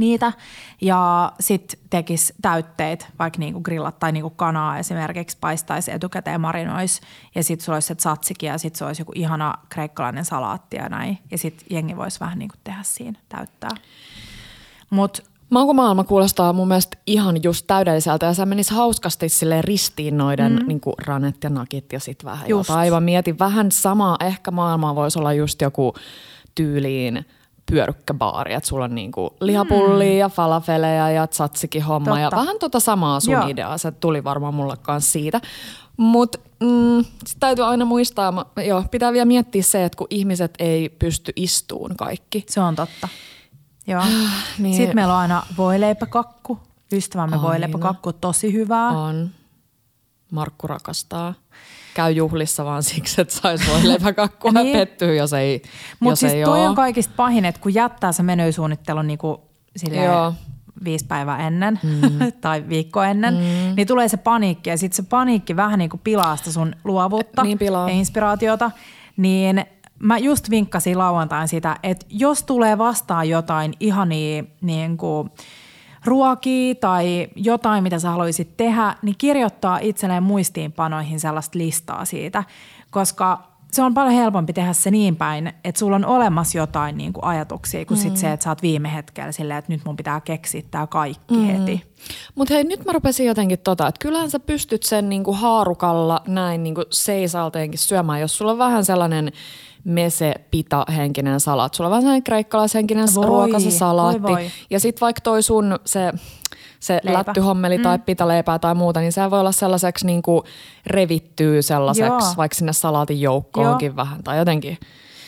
Niitä 0.00 0.32
ja 0.80 1.32
sitten 1.40 1.80
tekisi 1.90 2.34
täytteet, 2.42 3.08
vaikka 3.18 3.38
niinku 3.38 3.60
grillat 3.60 3.98
tai 3.98 4.12
niinku 4.12 4.30
kanaa 4.30 4.78
esimerkiksi 4.78 5.36
paistaisi 5.40 5.90
etukäteen 5.92 6.40
marinois 6.40 7.00
ja 7.34 7.44
sitten 7.44 7.64
sulla 7.64 7.76
olisi 7.76 7.88
se 7.88 7.94
tzatziki 7.94 8.46
ja 8.46 8.58
sitten 8.58 8.78
se 8.78 8.84
olisi 8.84 9.02
joku 9.02 9.12
ihana 9.14 9.54
kreikkalainen 9.68 10.24
salaatti 10.24 10.76
ja 10.76 10.88
näin. 10.88 11.18
Ja 11.30 11.38
sitten 11.38 11.66
jengi 11.70 11.96
voisi 11.96 12.20
vähän 12.20 12.38
niinku 12.38 12.56
tehdä 12.64 12.80
siinä, 12.82 13.18
täyttää. 13.28 13.70
Mutta 14.90 15.22
Makumaailma 15.50 16.04
kuulostaa 16.04 16.52
mun 16.52 16.68
mielestä 16.68 16.98
ihan 17.06 17.42
just 17.42 17.66
täydelliseltä 17.66 18.26
ja 18.26 18.34
se 18.34 18.46
menisi 18.46 18.74
hauskasti 18.74 19.28
sille 19.28 19.62
ristiin 19.62 20.16
noiden 20.16 20.52
mm. 20.52 20.68
niin 20.68 20.80
ranet 21.06 21.44
ja 21.44 21.50
nakit 21.50 21.92
ja 21.92 22.00
sitten 22.00 22.30
vähän 22.30 22.48
Just. 22.48 22.68
jotain. 22.68 22.92
Mä 22.92 23.00
mietin 23.00 23.38
vähän 23.38 23.72
samaa, 23.72 24.16
ehkä 24.20 24.50
maailmaa 24.50 24.94
voisi 24.94 25.18
olla 25.18 25.32
just 25.32 25.60
joku 25.60 25.94
tyyliin 26.54 27.26
pyörykkäbaari, 27.70 28.54
että 28.54 28.68
sulla 28.68 28.84
on 28.84 28.94
niinku 28.94 29.36
lihapullia 29.40 30.18
ja 30.18 30.28
falafeleja 30.28 31.10
ja 31.10 31.26
tzatsikin 31.26 31.82
homma 31.82 32.20
ja 32.20 32.30
Totta. 32.30 32.40
vähän 32.40 32.58
tota 32.58 32.80
samaa 32.80 33.20
sun 33.20 33.32
Joo. 33.34 33.46
ideaa, 33.48 33.78
se 33.78 33.90
tuli 33.92 34.24
varmaan 34.24 34.54
mulle 34.54 34.76
kanssa 34.82 35.12
siitä. 35.12 35.40
Mutta 35.96 36.38
mm, 36.60 37.04
sit 37.26 37.40
täytyy 37.40 37.64
aina 37.64 37.84
muistaa, 37.84 38.32
mä- 38.32 38.44
joo, 38.66 38.84
pitää 38.90 39.12
vielä 39.12 39.24
miettiä 39.24 39.62
se, 39.62 39.84
että 39.84 39.96
kun 39.96 40.06
ihmiset 40.10 40.54
ei 40.58 40.88
pysty 40.88 41.32
istuun 41.36 41.96
kaikki, 41.96 42.44
se 42.48 42.60
on 42.60 42.76
totta. 42.76 43.08
Joo. 43.86 44.02
Niin. 44.58 44.74
Sitten 44.76 44.94
meillä 44.96 45.14
on 45.14 45.20
aina 45.20 45.42
voileipäkakku. 45.58 46.58
Ystävämme 46.92 47.36
Aina. 47.36 47.48
voileipäkakku, 47.48 48.12
tosi 48.12 48.52
hyvää. 48.52 48.88
On. 48.90 49.30
Markku 50.32 50.66
rakastaa. 50.66 51.34
Käy 51.94 52.12
juhlissa 52.12 52.64
vaan 52.64 52.82
siksi, 52.82 53.20
että 53.20 53.34
sais 53.34 53.68
voi 53.68 53.88
leipäkakkua 53.88 54.50
niin. 54.50 54.64
Niin. 54.64 54.78
pettyy, 54.78 55.16
jos 55.16 55.32
ei, 55.32 55.62
Mutta 56.00 56.16
siis 56.16 56.32
ei 56.32 56.44
toi 56.44 56.60
oo. 56.60 56.66
on 56.66 56.74
kaikista 56.74 57.12
pahin, 57.16 57.44
että 57.44 57.60
kun 57.60 57.74
jättää 57.74 58.12
se 58.12 58.22
menysuunnittelun 58.22 59.06
niinku 59.06 59.40
silleen 59.76 60.10
viisi 60.84 61.06
päivää 61.06 61.46
ennen 61.46 61.80
mm. 61.82 62.32
tai 62.40 62.64
viikko 62.68 63.02
ennen, 63.02 63.34
mm. 63.34 63.74
niin 63.76 63.86
tulee 63.86 64.08
se 64.08 64.16
paniikki 64.16 64.70
ja 64.70 64.78
sitten 64.78 64.96
se 64.96 65.08
paniikki 65.10 65.56
vähän 65.56 65.78
niin 65.78 65.90
kuin 65.90 66.00
pilaa 66.04 66.36
sitä 66.36 66.52
sun 66.52 66.76
luovuutta 66.84 67.42
Niin 67.42 67.58
pilaa. 67.58 67.88
ja 67.88 67.94
inspiraatiota. 67.94 68.70
Niin 69.16 69.64
mä 69.98 70.18
just 70.18 70.50
vinkkasin 70.50 70.98
lauantain 70.98 71.48
sitä, 71.48 71.76
että 71.82 72.06
jos 72.08 72.42
tulee 72.42 72.78
vastaan 72.78 73.28
jotain 73.28 73.72
ihania 73.80 74.44
niin 74.60 74.96
kuin 74.96 75.30
ruokia 76.04 76.74
tai 76.74 77.28
jotain, 77.36 77.82
mitä 77.82 77.98
sä 77.98 78.10
haluaisit 78.10 78.56
tehdä, 78.56 78.96
niin 79.02 79.14
kirjoittaa 79.18 79.78
itselleen 79.78 80.22
muistiinpanoihin 80.22 81.20
sellaista 81.20 81.58
listaa 81.58 82.04
siitä, 82.04 82.44
koska 82.90 83.50
se 83.72 83.82
on 83.82 83.94
paljon 83.94 84.14
helpompi 84.14 84.52
tehdä 84.52 84.72
se 84.72 84.90
niin 84.90 85.16
päin, 85.16 85.52
että 85.64 85.78
sulla 85.78 85.96
on 85.96 86.04
olemassa 86.04 86.58
jotain 86.58 86.96
niin 86.96 87.12
kuin 87.12 87.24
ajatuksia, 87.24 87.84
kuin 87.84 87.98
mm. 87.98 88.02
sit 88.02 88.16
se, 88.16 88.32
että 88.32 88.44
sä 88.44 88.50
oot 88.50 88.62
viime 88.62 88.94
hetkellä 88.94 89.32
silleen, 89.32 89.58
että 89.58 89.72
nyt 89.72 89.84
mun 89.84 89.96
pitää 89.96 90.20
keksiä 90.20 90.62
tää 90.70 90.86
kaikki 90.86 91.34
mm. 91.34 91.44
heti. 91.44 91.82
Mutta 92.34 92.54
hei, 92.54 92.64
nyt 92.64 92.84
mä 92.84 92.92
rupesin 92.92 93.26
jotenkin 93.26 93.58
tota, 93.58 93.88
että 93.88 93.98
kyllähän 93.98 94.30
sä 94.30 94.40
pystyt 94.40 94.82
sen 94.82 95.08
niinku 95.08 95.32
haarukalla 95.32 96.22
näin 96.26 96.62
niinku 96.62 96.84
seisalteenkin 96.90 97.78
syömään, 97.78 98.20
jos 98.20 98.38
sulla 98.38 98.52
on 98.52 98.58
vähän 98.58 98.84
sellainen 98.84 99.32
mese 99.84 100.34
pita 100.50 100.84
henkinen 100.96 101.40
salat. 101.40 101.74
Sulla 101.74 101.88
on 101.88 101.90
vähän 101.90 102.02
sellainen 102.02 102.22
kreikkalaishenkinen 102.22 103.08
Voi, 103.14 103.26
ruokasa 103.26 103.70
salaatti. 103.70 104.22
voi, 104.22 104.32
voi. 104.32 104.50
Ja 104.70 104.80
sit 104.80 105.00
vaikka 105.00 105.20
toi 105.20 105.42
sun 105.42 105.78
se, 105.84 106.12
se 106.80 107.00
Leipä. 107.02 107.18
lättyhommeli 107.18 107.78
tai 107.78 107.98
pitaleipää 107.98 108.58
tai 108.58 108.74
muuta, 108.74 109.00
niin 109.00 109.12
se 109.12 109.30
voi 109.30 109.40
olla 109.40 109.52
sellaiseksi 109.52 110.06
niinku 110.06 110.44
revittyy 110.86 111.62
sellaiseksi, 111.62 112.08
Joo. 112.08 112.34
vaikka 112.36 112.54
sinne 112.54 112.72
salaatin 112.72 113.20
joukkoonkin 113.20 113.96
vähän 113.96 114.22
tai 114.22 114.38
jotenkin. 114.38 114.78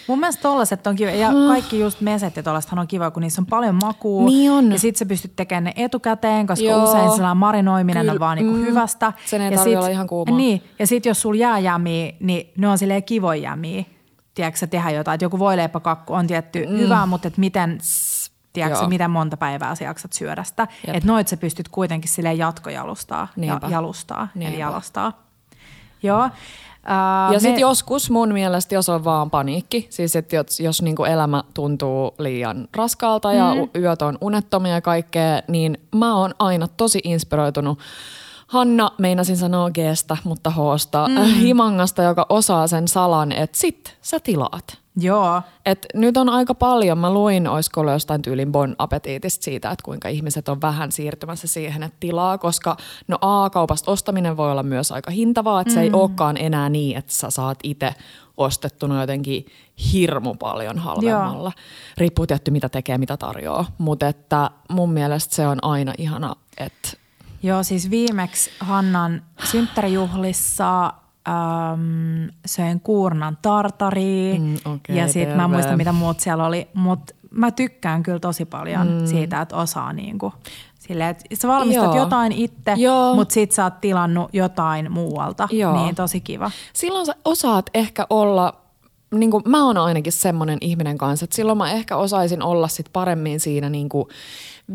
Mun 0.07 0.21
mielestä 0.21 0.43
tollaset 0.43 0.87
on 0.87 0.97
kiva. 0.97 1.11
Ja 1.11 1.31
kaikki 1.49 1.81
just 1.81 2.01
meset 2.01 2.37
ja 2.37 2.43
tollasethan 2.43 2.79
on 2.79 2.87
kiva, 2.87 3.11
kun 3.11 3.21
niissä 3.23 3.43
on 3.43 3.47
paljon 3.47 3.75
makua. 3.75 4.25
Niin 4.25 4.53
on. 4.53 4.73
Ja 4.73 4.79
sit 4.79 4.97
sä 4.97 5.07
pystyt 5.07 5.37
tekemään 5.37 5.65
ne 5.65 5.73
etukäteen, 5.77 6.47
koska 6.47 6.65
Joo. 6.65 6.79
Joo. 6.79 6.89
usein 6.89 7.11
sellainen 7.11 7.37
marinoiminen 7.37 8.01
Kyllä, 8.01 8.13
on 8.13 8.21
vaan 8.21 8.39
niinku 8.39 8.53
mm. 8.53 8.61
hyvästä. 8.61 9.13
Sen 9.27 9.41
ei 9.41 9.51
ja 9.51 9.57
tarvitse 9.57 9.79
olla 9.79 9.89
ihan 9.89 10.07
kuumaa. 10.07 10.37
Niin. 10.37 10.63
Ja 10.79 10.87
sit 10.87 11.07
jos 11.07 11.23
sulla 11.23 11.41
jää 11.41 11.59
jämiä, 11.59 12.13
niin 12.21 12.51
ne 12.59 12.69
on 12.69 12.79
silleen 12.79 13.03
kivoja 13.03 13.43
jämiä. 13.43 13.85
Tiedätkö 14.35 14.67
tehdä 14.67 14.91
jotain, 14.91 15.15
että 15.15 15.25
joku 15.25 15.39
voileipäkakku 15.39 16.15
on 16.15 16.27
tietty 16.27 16.67
mm. 16.67 16.73
hyvä, 16.79 17.07
mutta 17.07 17.29
et 17.29 17.39
miten, 17.39 17.79
tiedätkö, 18.53 18.87
miten 18.87 19.11
monta 19.11 19.37
päivää 19.37 19.75
sä 19.75 19.85
jaksat 19.85 20.13
syödä 20.13 20.45
sitä. 20.45 20.69
Että 20.87 21.07
noit 21.07 21.29
sä 21.29 21.37
pystyt 21.37 21.69
kuitenkin 21.69 22.11
silleen 22.11 22.39
jatkojalustaa 22.39 23.29
ja 23.37 23.61
jalustaa, 23.69 24.29
Niinpä. 24.35 24.53
eli 24.53 24.61
jalostaa. 24.61 25.13
Joo. 26.03 26.25
Uh, 26.25 27.33
Ja 27.33 27.41
sitten 27.41 27.61
joskus 27.61 28.11
mun 28.11 28.33
mielestä, 28.33 28.75
jos 28.75 28.89
on 28.89 29.05
vaan 29.05 29.31
paniikki, 29.31 29.87
siis 29.91 30.17
että 30.17 30.37
jos, 30.37 30.61
jos 30.61 30.83
niinku 30.83 31.05
elämä 31.05 31.45
tuntuu 31.55 32.15
liian 32.19 32.69
raskaalta 32.77 33.33
ja 33.33 33.55
mm. 33.55 33.81
yöt 33.83 34.03
on 34.03 34.19
unettomia 34.21 34.73
ja 34.75 34.81
kaikkea, 34.81 35.43
niin 35.49 35.79
mä 35.95 36.17
oon 36.17 36.35
aina 36.39 36.69
tosi 36.69 37.01
inspiroitunut 37.05 37.79
Hanna, 38.53 38.91
meinasin 38.99 39.37
sanoa 39.37 39.71
Gstä, 39.71 40.17
mutta 40.25 40.51
Hsta, 40.51 41.09
mm. 41.09 41.15
Himangasta, 41.17 42.03
joka 42.03 42.27
osaa 42.29 42.67
sen 42.67 42.89
salan, 42.89 43.33
että 43.33 43.59
sit 43.59 43.97
sä 44.03 44.21
tilaat. 44.21 44.79
Joo. 44.97 45.43
Et 45.67 45.87
nyt 45.95 46.17
on 46.17 46.29
aika 46.29 46.55
paljon, 46.55 46.99
mä 46.99 47.13
luin, 47.13 47.49
olisiko 47.49 47.81
ollut 47.81 47.93
jostain 47.93 48.23
tyylin 48.23 48.53
Bon 48.53 48.77
Appetitista 48.79 49.45
siitä, 49.45 49.71
että 49.71 49.85
kuinka 49.85 50.09
ihmiset 50.09 50.49
on 50.49 50.61
vähän 50.61 50.93
siirtymässä 50.93 51.49
siihen, 51.49 51.83
että 51.83 51.97
tilaa, 52.01 52.39
koska 52.39 52.77
no 53.09 53.19
A-kaupasta 53.21 53.91
ostaminen 53.91 54.37
voi 54.37 54.51
olla 54.51 54.63
myös 54.63 54.93
aika 54.93 55.11
hintavaa, 55.11 55.61
että 55.61 55.71
mm. 55.71 55.75
se 55.75 55.81
ei 55.81 55.91
olekaan 55.93 56.37
enää 56.37 56.69
niin, 56.69 56.97
että 56.97 57.13
sä 57.13 57.31
saat 57.31 57.59
itse 57.63 57.95
ostettuna 58.37 59.01
jotenkin 59.01 59.47
hirmu 59.93 60.35
paljon 60.35 60.79
halvemmalla. 60.79 61.53
Riippuu 61.99 62.27
tietty 62.27 62.51
mitä 62.51 62.69
tekee, 62.69 62.99
mitä 62.99 63.17
tarjoaa, 63.17 63.65
mutta 63.79 64.09
että 64.09 64.51
mun 64.71 64.93
mielestä 64.93 65.35
se 65.35 65.47
on 65.47 65.59
aina 65.65 65.93
ihana, 65.99 66.37
että 66.59 67.02
Joo, 67.43 67.63
siis 67.63 67.91
viimeksi 67.91 68.51
Hannan 68.61 69.23
synttärijuhlissa 69.45 70.85
äm, 70.87 70.93
söin 72.47 72.81
kuurnan 72.81 73.39
tartaria 73.43 74.39
Mm, 74.39 74.55
okei, 74.65 74.97
ja 74.97 75.09
sitten 75.09 75.37
mä 75.37 75.45
en 75.45 75.51
terve. 75.51 75.57
muista 75.57 75.77
mitä 75.77 75.93
muut 75.93 76.21
siellä 76.21 76.47
oli, 76.47 76.69
mutta 76.75 77.15
mä 77.31 77.51
tykkään 77.51 78.03
kyllä 78.03 78.19
tosi 78.19 78.45
paljon 78.45 78.89
mm. 79.01 79.07
siitä, 79.07 79.41
että 79.41 79.57
osaa 79.57 79.93
niinku, 79.93 80.33
silleen, 80.79 81.11
että 81.11 81.25
sä 81.35 81.49
valmistat 81.49 81.85
Joo. 81.85 81.97
jotain 81.97 82.33
itse, 82.33 82.73
Joo. 82.77 83.15
mutta 83.15 83.33
sit 83.33 83.53
sä 83.53 83.65
oot 83.65 83.81
tilannut 83.81 84.31
jotain 84.33 84.93
muualta, 84.93 85.49
Joo. 85.53 85.77
niin 85.85 85.95
tosi 85.95 86.21
kiva. 86.21 86.51
silloin 86.73 87.07
sä 87.07 87.15
osaat 87.25 87.71
ehkä 87.75 88.07
olla, 88.11 88.55
niin 89.15 89.31
kuin 89.31 89.43
mä 89.47 89.65
oon 89.67 89.79
ainakin 89.79 90.13
semmoinen 90.13 90.59
ihminen 90.61 90.99
kanssa, 90.99 91.25
että 91.25 91.37
silloin 91.37 91.59
mä 91.59 91.71
ehkä 91.73 91.97
osaisin 91.97 92.43
olla 92.43 92.69
sit 92.69 92.87
paremmin 92.93 93.41
siinä 93.41 93.69
niin 93.71 93.89
kuin 93.89 94.09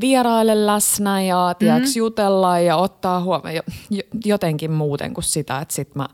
vieraille 0.02 0.66
läsnä 0.66 1.22
ja 1.22 1.56
tiiäks, 1.60 1.80
Mm-hmm. 1.90 1.98
jutella 2.00 2.60
ja 2.60 2.76
ottaa 2.78 3.22
huomioon 3.24 3.56
jo- 3.56 3.62
jo- 3.90 4.04
jotenkin 4.26 4.72
muuten 4.72 5.14
kuin 5.14 5.24
sitä, 5.24 5.60
että 5.60 5.74
sit 5.74 5.96
mä 5.96 6.08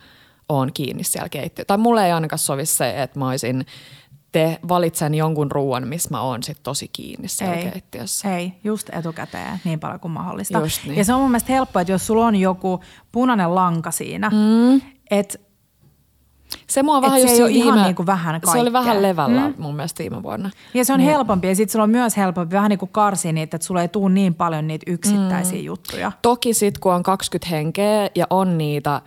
oon 0.49 0.73
kiinni 0.73 1.03
siellä 1.03 1.29
keittiössä. 1.29 1.67
Tai 1.67 1.77
mulle 1.77 2.05
ei 2.05 2.11
ainakaan 2.11 2.39
sovi 2.39 2.65
se, 2.65 3.01
että 3.03 3.19
mä 3.19 3.29
olisin 3.29 3.65
te 4.31 4.59
valitsen 4.67 5.15
jonkun 5.15 5.51
ruoan, 5.51 5.87
missä 5.87 6.09
mä 6.11 6.21
oon 6.21 6.43
sit 6.43 6.57
tosi 6.63 6.87
kiinni 6.93 7.27
siellä 7.27 7.55
Ei, 7.55 7.71
keittiössä. 7.71 8.37
ei, 8.37 8.53
just 8.63 8.89
etukäteen 8.91 9.59
niin 9.63 9.79
paljon 9.79 9.99
kuin 9.99 10.11
mahdollista. 10.11 10.59
Just 10.59 10.83
niin. 10.85 10.97
Ja 10.97 11.05
se 11.05 11.13
on 11.13 11.21
mun 11.21 11.31
mielestä 11.31 11.53
helppoa, 11.53 11.81
että 11.81 11.91
jos 11.91 12.07
sulla 12.07 12.25
on 12.25 12.35
joku 12.35 12.79
punainen 13.11 13.55
lanka 13.55 13.91
siinä, 13.91 14.29
mm. 14.29 14.81
että 15.11 15.37
Se 16.67 16.83
mua 16.83 17.01
vähän 17.01 17.21
se 17.21 17.25
just 17.25 17.35
siinä 17.35 17.49
ihan 17.49 17.73
viime, 17.73 17.85
niinku 17.87 18.05
vähän 18.05 18.41
Se 18.51 18.59
oli 18.59 18.73
vähän 18.73 18.85
kaikkea. 18.87 19.09
levällä 19.09 19.47
mm. 19.47 19.53
mun 19.57 19.75
mielestä 19.75 19.99
viime 20.03 20.23
vuonna. 20.23 20.49
Ja 20.73 20.85
se 20.85 20.93
on 20.93 20.99
Niin. 20.99 21.09
helpompi 21.09 21.47
ja 21.47 21.55
sitten 21.55 21.71
sulla 21.71 21.83
on 21.83 21.89
myös 21.89 22.17
helpompi 22.17 22.55
vähän 22.55 22.69
niin 22.69 22.79
kuin 22.79 22.89
karsia 22.91 23.31
niitä, 23.33 23.57
että 23.57 23.67
sulla 23.67 23.81
ei 23.81 23.87
tule 23.87 24.11
niin 24.13 24.35
paljon 24.35 24.67
niitä 24.67 24.91
yksittäisiä 24.91 25.57
mm. 25.59 25.65
juttuja. 25.65 26.11
Toki 26.21 26.53
sitten 26.53 26.81
kun 26.81 26.93
on 26.93 27.03
20 27.03 27.49
henkeä 27.55 28.09
ja 28.15 28.27
on 28.29 28.57
niitä 28.57 29.01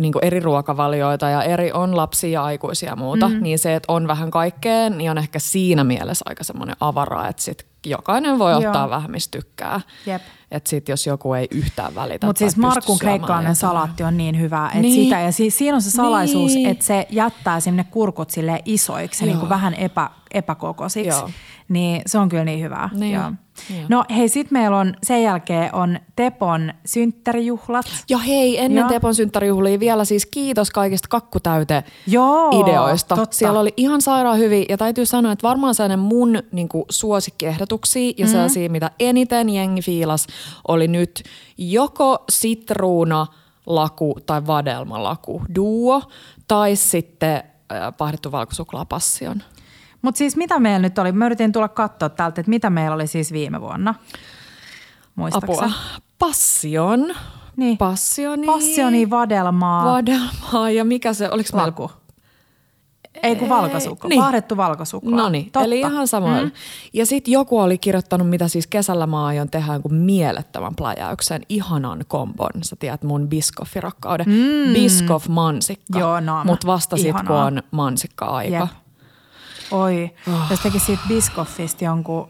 niin 0.00 0.12
eri 0.22 0.40
ruokavalioita 0.40 1.28
ja 1.28 1.42
eri 1.42 1.72
on 1.72 1.96
lapsia 1.96 2.30
ja 2.30 2.44
aikuisia 2.44 2.90
ja 2.90 2.96
muuta, 2.96 3.28
mm. 3.28 3.42
niin 3.42 3.58
se, 3.58 3.74
että 3.74 3.92
on 3.92 4.06
vähän 4.08 4.30
kaikkea, 4.30 4.90
niin 4.90 5.10
on 5.10 5.18
ehkä 5.18 5.38
siinä 5.38 5.84
mielessä 5.84 6.22
aika 6.28 6.44
semmoinen 6.44 6.76
avara, 6.80 7.28
että 7.28 7.42
sit 7.42 7.66
jokainen 7.90 8.38
voi 8.38 8.52
Joo. 8.52 8.60
ottaa 8.60 8.90
vähän 8.90 9.10
mistä 9.10 9.38
tykkää. 9.38 9.80
Jep. 10.06 10.22
Että 10.50 10.70
sitten 10.70 10.92
jos 10.92 11.06
joku 11.06 11.34
ei 11.34 11.48
yhtään 11.50 11.94
välitä 11.94 12.26
Mutta 12.26 12.38
siis 12.38 12.56
Markun 12.56 12.98
kreikkalainen 12.98 13.56
salaatti 13.56 14.02
on 14.02 14.16
niin 14.16 14.40
hyvä, 14.40 14.66
että 14.66 14.78
Niin. 14.78 15.04
sitä, 15.04 15.20
ja 15.20 15.32
siis 15.32 15.58
siinä 15.58 15.74
on 15.74 15.82
se 15.82 15.90
salaisuus, 15.90 16.54
Niin. 16.54 16.68
että 16.68 16.84
se 16.84 17.06
jättää 17.10 17.60
sinne 17.60 17.84
kurkut 17.84 18.30
sille 18.30 18.60
isoiksi, 18.64 19.24
niin 19.26 19.38
kuin 19.38 19.48
vähän 19.48 19.74
epä, 19.74 20.10
epäkokoisiksi. 20.34 21.08
Joo. 21.08 21.30
Niin 21.68 22.02
se 22.06 22.18
on 22.18 22.28
kyllä 22.28 22.44
niin 22.44 22.62
hyvää. 22.62 22.90
Niin. 22.92 23.14
Joo. 23.14 23.32
Joo. 23.70 23.86
No 23.88 24.04
hei, 24.16 24.28
sit 24.28 24.50
meillä 24.50 24.76
on 24.76 24.94
sen 25.02 25.22
jälkeen 25.22 25.74
on 25.74 25.98
Tepon 26.16 26.72
synttärijuhlat. 26.84 27.86
Ja 28.08 28.18
hei, 28.18 28.58
ennen 28.58 28.80
Joo. 28.80 28.88
Tepon 28.88 29.14
synttärijuhlia 29.14 29.80
vielä 29.80 30.04
siis 30.04 30.26
kiitos 30.26 30.70
kaikista 30.70 31.08
kakkutäyte 31.08 31.84
ideoista. 32.60 33.16
totta. 33.16 33.36
Siellä 33.36 33.60
oli 33.60 33.74
ihan 33.76 34.00
sairaan 34.00 34.38
hyvin 34.38 34.66
ja 34.68 34.76
täytyy 34.76 35.06
sanoa, 35.06 35.32
että 35.32 35.48
varmaan 35.48 35.74
sellainen 35.74 35.98
mun 35.98 36.42
niin 36.52 36.68
kuin, 36.68 36.84
suosikkiehdotuksia 36.90 38.12
ja 38.18 38.26
sellaisia, 38.26 38.70
mitä 38.70 38.90
eniten 39.00 39.48
jengi 39.48 39.82
fiilas, 39.82 40.26
oli 40.68 40.88
nyt 40.88 41.22
joko 41.58 42.24
sitruuna 42.30 43.26
laku 43.66 44.16
tai 44.26 44.46
vadelmalaku 44.46 45.42
duo 45.54 46.02
tai 46.48 46.76
sitten 46.76 47.42
äh, 47.72 47.96
pahdettu 47.98 48.32
valkosuklaapassion. 48.32 49.42
Mutta 50.04 50.18
siis 50.18 50.36
mitä 50.36 50.60
meillä 50.60 50.78
nyt 50.78 50.98
oli? 50.98 51.12
Mä 51.12 51.26
yritin 51.26 51.52
tulla 51.52 51.68
katsoa 51.68 52.08
täältä, 52.08 52.40
että 52.40 52.50
mitä 52.50 52.70
meillä 52.70 52.94
oli 52.94 53.06
siis 53.06 53.32
viime 53.32 53.60
vuonna. 53.60 53.94
Muistaaksä? 55.14 55.64
Apua. 55.64 55.70
Passion. 56.18 57.14
Niin. 57.56 57.78
Passioni. 57.78 58.46
Passioni, 58.46 59.10
vadelmaa, 59.10 59.84
Vadelmaa 59.84 60.70
ja 60.70 60.84
mikä 60.84 61.12
se, 61.12 61.30
oliko 61.30 61.48
meillä 61.52 61.66
laku. 61.66 61.90
Ei 63.22 63.36
kun 63.36 63.48
valkosukla, 63.48 64.08
niin. 64.08 64.22
pahdettu 64.22 64.56
valkosuklaa. 64.56 65.16
No 65.16 65.28
niin, 65.28 65.50
eli 65.64 65.80
ihan 65.80 66.08
samoin. 66.08 66.44
Mm. 66.44 66.50
Ja 66.92 67.06
sitten 67.06 67.32
joku 67.32 67.58
oli 67.58 67.78
kirjoittanut, 67.78 68.30
mitä 68.30 68.48
siis 68.48 68.66
kesällä 68.66 69.06
mä 69.06 69.26
aion 69.26 69.50
tehdä 69.50 69.72
jonkun 69.72 69.94
mielettömän 69.94 70.74
pläjäyksen, 70.74 71.42
ihanan 71.48 72.04
kombon. 72.08 72.50
Sä 72.62 72.76
tiedät 72.76 73.02
mun 73.02 73.28
biskoffirakkauden. 73.28 74.26
Mm. 74.28 74.72
Biskoff 74.72 75.28
mansikka. 75.28 75.98
Joo, 75.98 76.20
no, 76.20 76.44
Mut 76.44 76.66
vasta 76.66 76.96
sit, 76.96 77.16
kun 77.26 77.36
on 77.36 77.62
mansikka-aika. 77.70 78.56
Jep. 78.56 78.83
Oi, 79.70 80.10
Ah. 80.32 80.50
jos 80.50 80.60
tekisi 80.60 80.86
siitä 80.86 81.02
biskoffista 81.08 81.84
jonkun 81.84 82.28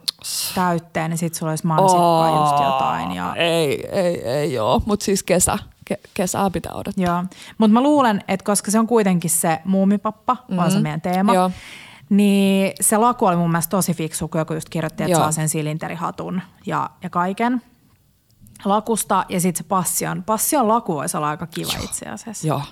täytteen, 0.55 1.11
niin 1.11 1.19
sit 1.19 1.35
sulla 1.35 1.53
olisi 1.53 1.67
mansikkaa 1.67 2.31
oh, 2.31 2.41
just 2.51 2.65
jotain. 2.65 3.13
Ja, 3.13 3.35
Ei, 3.35 3.89
ei, 3.93 4.29
ei 4.29 4.53
joo. 4.53 4.83
Mutta 4.87 5.05
siis 5.05 5.23
kesä. 5.23 5.59
Ke- 5.95 6.01
kesää 6.15 6.51
pitää 6.51 6.73
odottaa. 6.73 7.05
joo. 7.05 7.25
Mutta 7.59 7.73
mä 7.73 7.81
luulen, 7.83 8.25
että 8.29 8.45
koska 8.45 8.71
se 8.71 8.79
on 8.79 8.87
kuitenkin 8.87 9.31
se 9.31 9.61
muumipappa, 9.65 10.35
mm-hmm. 10.35 10.59
on 10.59 10.71
se 10.71 10.79
meidän 10.81 11.01
teema, 11.01 11.35
Joo. 11.35 11.51
niin 12.11 12.73
se 12.81 12.97
laku 12.97 13.27
oli 13.27 13.37
mun 13.37 13.51
mielestä 13.51 13.71
tosi 13.71 13.95
fiksu, 13.95 14.29
kun 14.29 14.39
joku 14.39 14.55
just 14.55 14.69
kirjoitti, 14.69 15.03
että 15.03 15.13
Joo. 15.13 15.21
saa 15.21 15.33
sen 15.33 15.49
silinterihatun 15.49 16.43
ja, 16.67 16.91
ja 17.03 17.11
kaiken 17.11 17.63
lakusta. 18.65 19.25
Ja 19.29 19.41
sitten 19.41 19.65
se 19.65 19.69
passion. 19.69 20.23
Passion 20.23 20.69
laku 20.69 20.95
voisi 20.95 21.17
olla 21.17 21.29
aika 21.29 21.47
kiva 21.47 21.73
itse 21.83 22.07
asiassa. 22.09 22.47
Joo. 22.47 22.63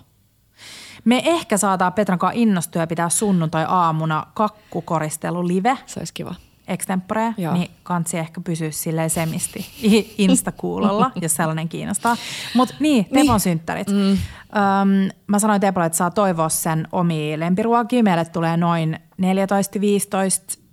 Me 1.04 1.22
ehkä 1.24 1.56
saataan 1.56 1.92
Petran 1.92 2.18
kanssa 2.18 2.40
innostua 2.40 2.82
ja 2.82 2.86
pitää 2.86 3.08
sunnuntai-aamuna 3.08 4.26
kakkukoristelu 4.34 5.48
live 5.48 5.78
Se 5.86 6.00
olisi 6.00 6.14
kiva. 6.14 6.34
extempore, 6.68 7.34
Joo. 7.38 7.54
niin 7.54 7.70
kansi 7.82 8.18
ehkä 8.18 8.40
pysyä 8.40 8.70
silleen 8.70 9.10
semisti 9.10 9.66
instakuulolla, 10.18 11.10
jos 11.22 11.34
sellainen 11.34 11.68
kiinnostaa. 11.68 12.16
Mutta 12.54 12.74
niin, 12.80 13.04
Tepon 13.04 13.26
Niin. 13.26 13.40
synttärit. 13.40 13.88
Mm. 13.88 14.10
Öm, 14.10 14.18
mä 15.26 15.38
sanoin 15.38 15.60
Tepolle, 15.60 15.86
että 15.86 15.98
saa 15.98 16.10
toivoa 16.10 16.48
sen 16.48 16.88
omia 16.92 17.38
lempiruokia. 17.40 18.02
Meille 18.02 18.24
tulee 18.24 18.56
noin 18.56 18.98
14-15 19.22 19.24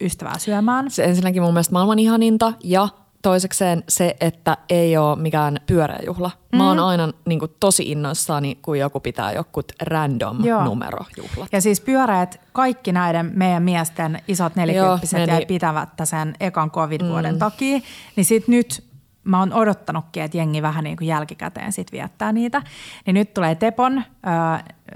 ystävää 0.02 0.38
syömään. 0.40 0.92
Se 0.92 1.04
ensinnäkin 1.04 1.42
mun 1.42 1.54
mielestä 1.54 1.74
maailman 1.74 2.00
ihaninta 2.00 2.54
ja 2.64 2.88
toisekseen 3.22 3.84
se, 3.89 4.15
että 4.22 4.57
ei 4.70 4.97
ole 4.97 5.15
mikään 5.15 5.57
pyöreä 5.65 5.99
juhla. 6.05 6.32
Mä 6.55 6.67
oon 6.67 6.80
aina 6.80 7.09
niin 7.26 7.39
kuin, 7.39 7.51
tosi 7.59 7.91
innoissani, 7.91 8.55
kun 8.61 8.80
joku 8.80 8.99
pitää 8.99 9.32
jokut 9.32 9.72
random 9.82 10.45
Joo. 10.45 10.63
numerojuhlat. 10.63 11.49
Ja 11.51 11.61
siis 11.61 11.82
pyöreät, 11.82 12.41
kaikki 12.53 12.91
näiden 12.91 13.32
meidän 13.36 13.63
miesten 13.63 14.22
isot 14.28 14.55
nelikymppiset 14.55 15.28
jäi 15.28 15.45
pitämättä 15.45 16.05
sen 16.05 16.36
ekan 16.39 16.72
covid-vuoden 16.72 17.36
mm. 17.36 17.39
takia. 17.39 17.80
Niin 18.15 18.26
sit 18.26 18.47
nyt 18.47 18.89
mä 19.24 19.39
oon 19.39 19.53
odottanutkin, 19.53 20.24
että 20.24 20.38
jengi 20.38 20.61
vähän 20.61 20.84
niin 20.84 20.97
kuin 20.97 21.07
jälkikäteen 21.07 21.72
sit 21.72 21.91
viettää 21.91 22.32
niitä. 22.32 22.61
Niin 23.05 23.13
nyt 23.13 23.34
tulee 23.34 23.55
Tepon 23.55 23.97
ö, 23.97 24.03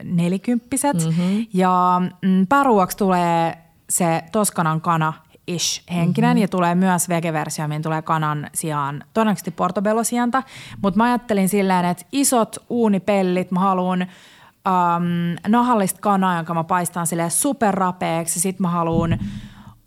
nelikymppiset 0.04 1.06
mm-hmm. 1.06 1.46
ja 1.54 2.02
mm, 2.22 2.48
pääruuaksi 2.48 2.98
tulee 2.98 3.58
se 3.90 4.24
Toskanan 4.32 4.82
kana 4.82 5.14
ish 5.48 5.84
henkinen 5.94 6.30
mm-hmm. 6.30 6.42
ja 6.42 6.48
tulee 6.48 6.76
myös 6.76 7.10
vegeversio, 7.10 7.68
mihin 7.68 7.82
tulee 7.82 8.02
kanan 8.02 8.50
sijaan 8.54 9.04
todennäköisesti 9.14 9.52
portobello-sianta. 9.52 10.44
Mutta 10.82 10.98
mä 10.98 11.04
ajattelin 11.04 11.50
silleen, 11.50 11.86
että 11.86 12.06
isot 12.12 12.56
uunipellit, 12.70 13.52
mä 13.52 13.60
haluan 13.60 14.02
um, 14.02 15.38
nahallista 15.48 16.00
kanaa, 16.02 16.36
jonka 16.36 16.54
mä 16.54 16.64
paistan 16.64 17.08
sille 17.08 17.30
superrapeeksi. 17.30 18.40
Sitten 18.40 18.62
mä 18.62 18.70
haluan 18.70 19.20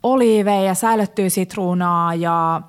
oliiveja, 0.03 0.75
säilyttyä 0.75 1.29
sitruunaa 1.29 2.15
ja 2.15 2.63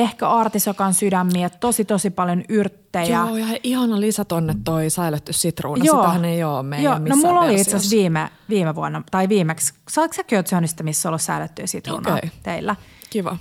ehkä 0.00 0.28
artisokan 0.28 0.94
sydämiä, 0.94 1.50
tosi 1.50 1.84
tosi 1.84 2.10
paljon 2.10 2.44
yrttejä. 2.48 3.16
Joo, 3.26 3.36
ja 3.36 3.46
ihana 3.62 4.00
lisä 4.00 4.24
tonne 4.24 4.54
toi 4.64 4.90
säilytty 4.90 5.32
sitruuna. 5.32 5.84
Joo. 5.84 5.96
Sitähän 5.96 6.24
ei 6.24 6.44
ole 6.44 6.62
meidän 6.62 6.84
Joo, 6.84 6.98
no 6.98 7.16
mulla 7.16 7.40
oli 7.40 7.60
itse 7.60 7.76
asiassa 7.76 7.96
viime, 7.96 8.28
viime 8.48 8.74
vuonna, 8.74 9.02
tai 9.10 9.28
viimeksi, 9.28 9.74
saatko 9.88 10.14
säkin 10.14 10.38
oot 10.38 10.46
missä 10.82 11.08
on 11.08 11.10
ollut 11.10 11.22
säilyttyä 11.22 11.66
sitruunaa 11.66 12.16
Okei. 12.16 12.30
teillä? 12.42 12.76
Kiva. 13.10 13.36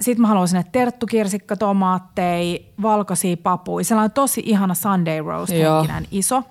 Sitten 0.00 0.22
mä 0.22 0.28
haluan 0.28 0.48
sinne 0.48 0.64
terttukirsikka, 0.72 1.56
tomaatteja, 1.56 2.58
valkoisia 2.82 3.36
papuja. 3.36 3.84
Sellainen 3.84 4.12
tosi 4.14 4.42
ihana 4.44 4.74
Sunday 4.74 5.22
roast 5.22 5.52
henkinen 5.52 6.06
iso. 6.10 6.42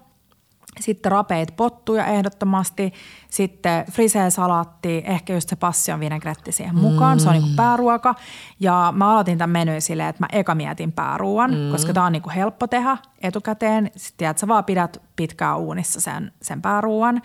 Sitten 0.80 1.12
rapeet 1.12 1.54
pottuja 1.58 2.06
ehdottomasti. 2.06 2.94
Sitten 3.30 3.86
frisee-salaatti, 3.92 5.04
ehkä 5.06 5.34
just 5.34 5.50
se 5.50 5.56
passion 5.56 6.00
vinegretti 6.00 6.52
siihen 6.52 6.76
mukaan. 6.76 7.18
Mm. 7.18 7.20
Se 7.20 7.30
on 7.30 7.34
niinku 7.34 7.50
pääruoka. 7.56 8.16
Ja 8.60 8.94
mä 8.96 9.12
aloitin 9.12 9.38
tämän 9.38 9.50
menyn 9.50 9.82
silleen, 9.82 10.10
että 10.10 10.24
mä 10.24 10.28
eka 10.32 10.56
mietin 10.56 10.92
pääruuan, 10.92 11.52
mm. 11.52 11.72
koska 11.72 11.94
tää 11.94 12.04
on 12.04 12.12
niinku 12.12 12.32
helppo 12.36 12.68
tehdä 12.68 12.98
etukäteen. 13.22 13.92
Sitten 13.96 14.28
että 14.30 14.42
sä 14.42 14.48
vaan 14.48 14.66
pidät 14.66 15.02
pitkään 15.16 15.58
uunissa 15.58 16.02
sen, 16.02 16.32
sen 16.42 16.62
pääruuan. 16.62 17.22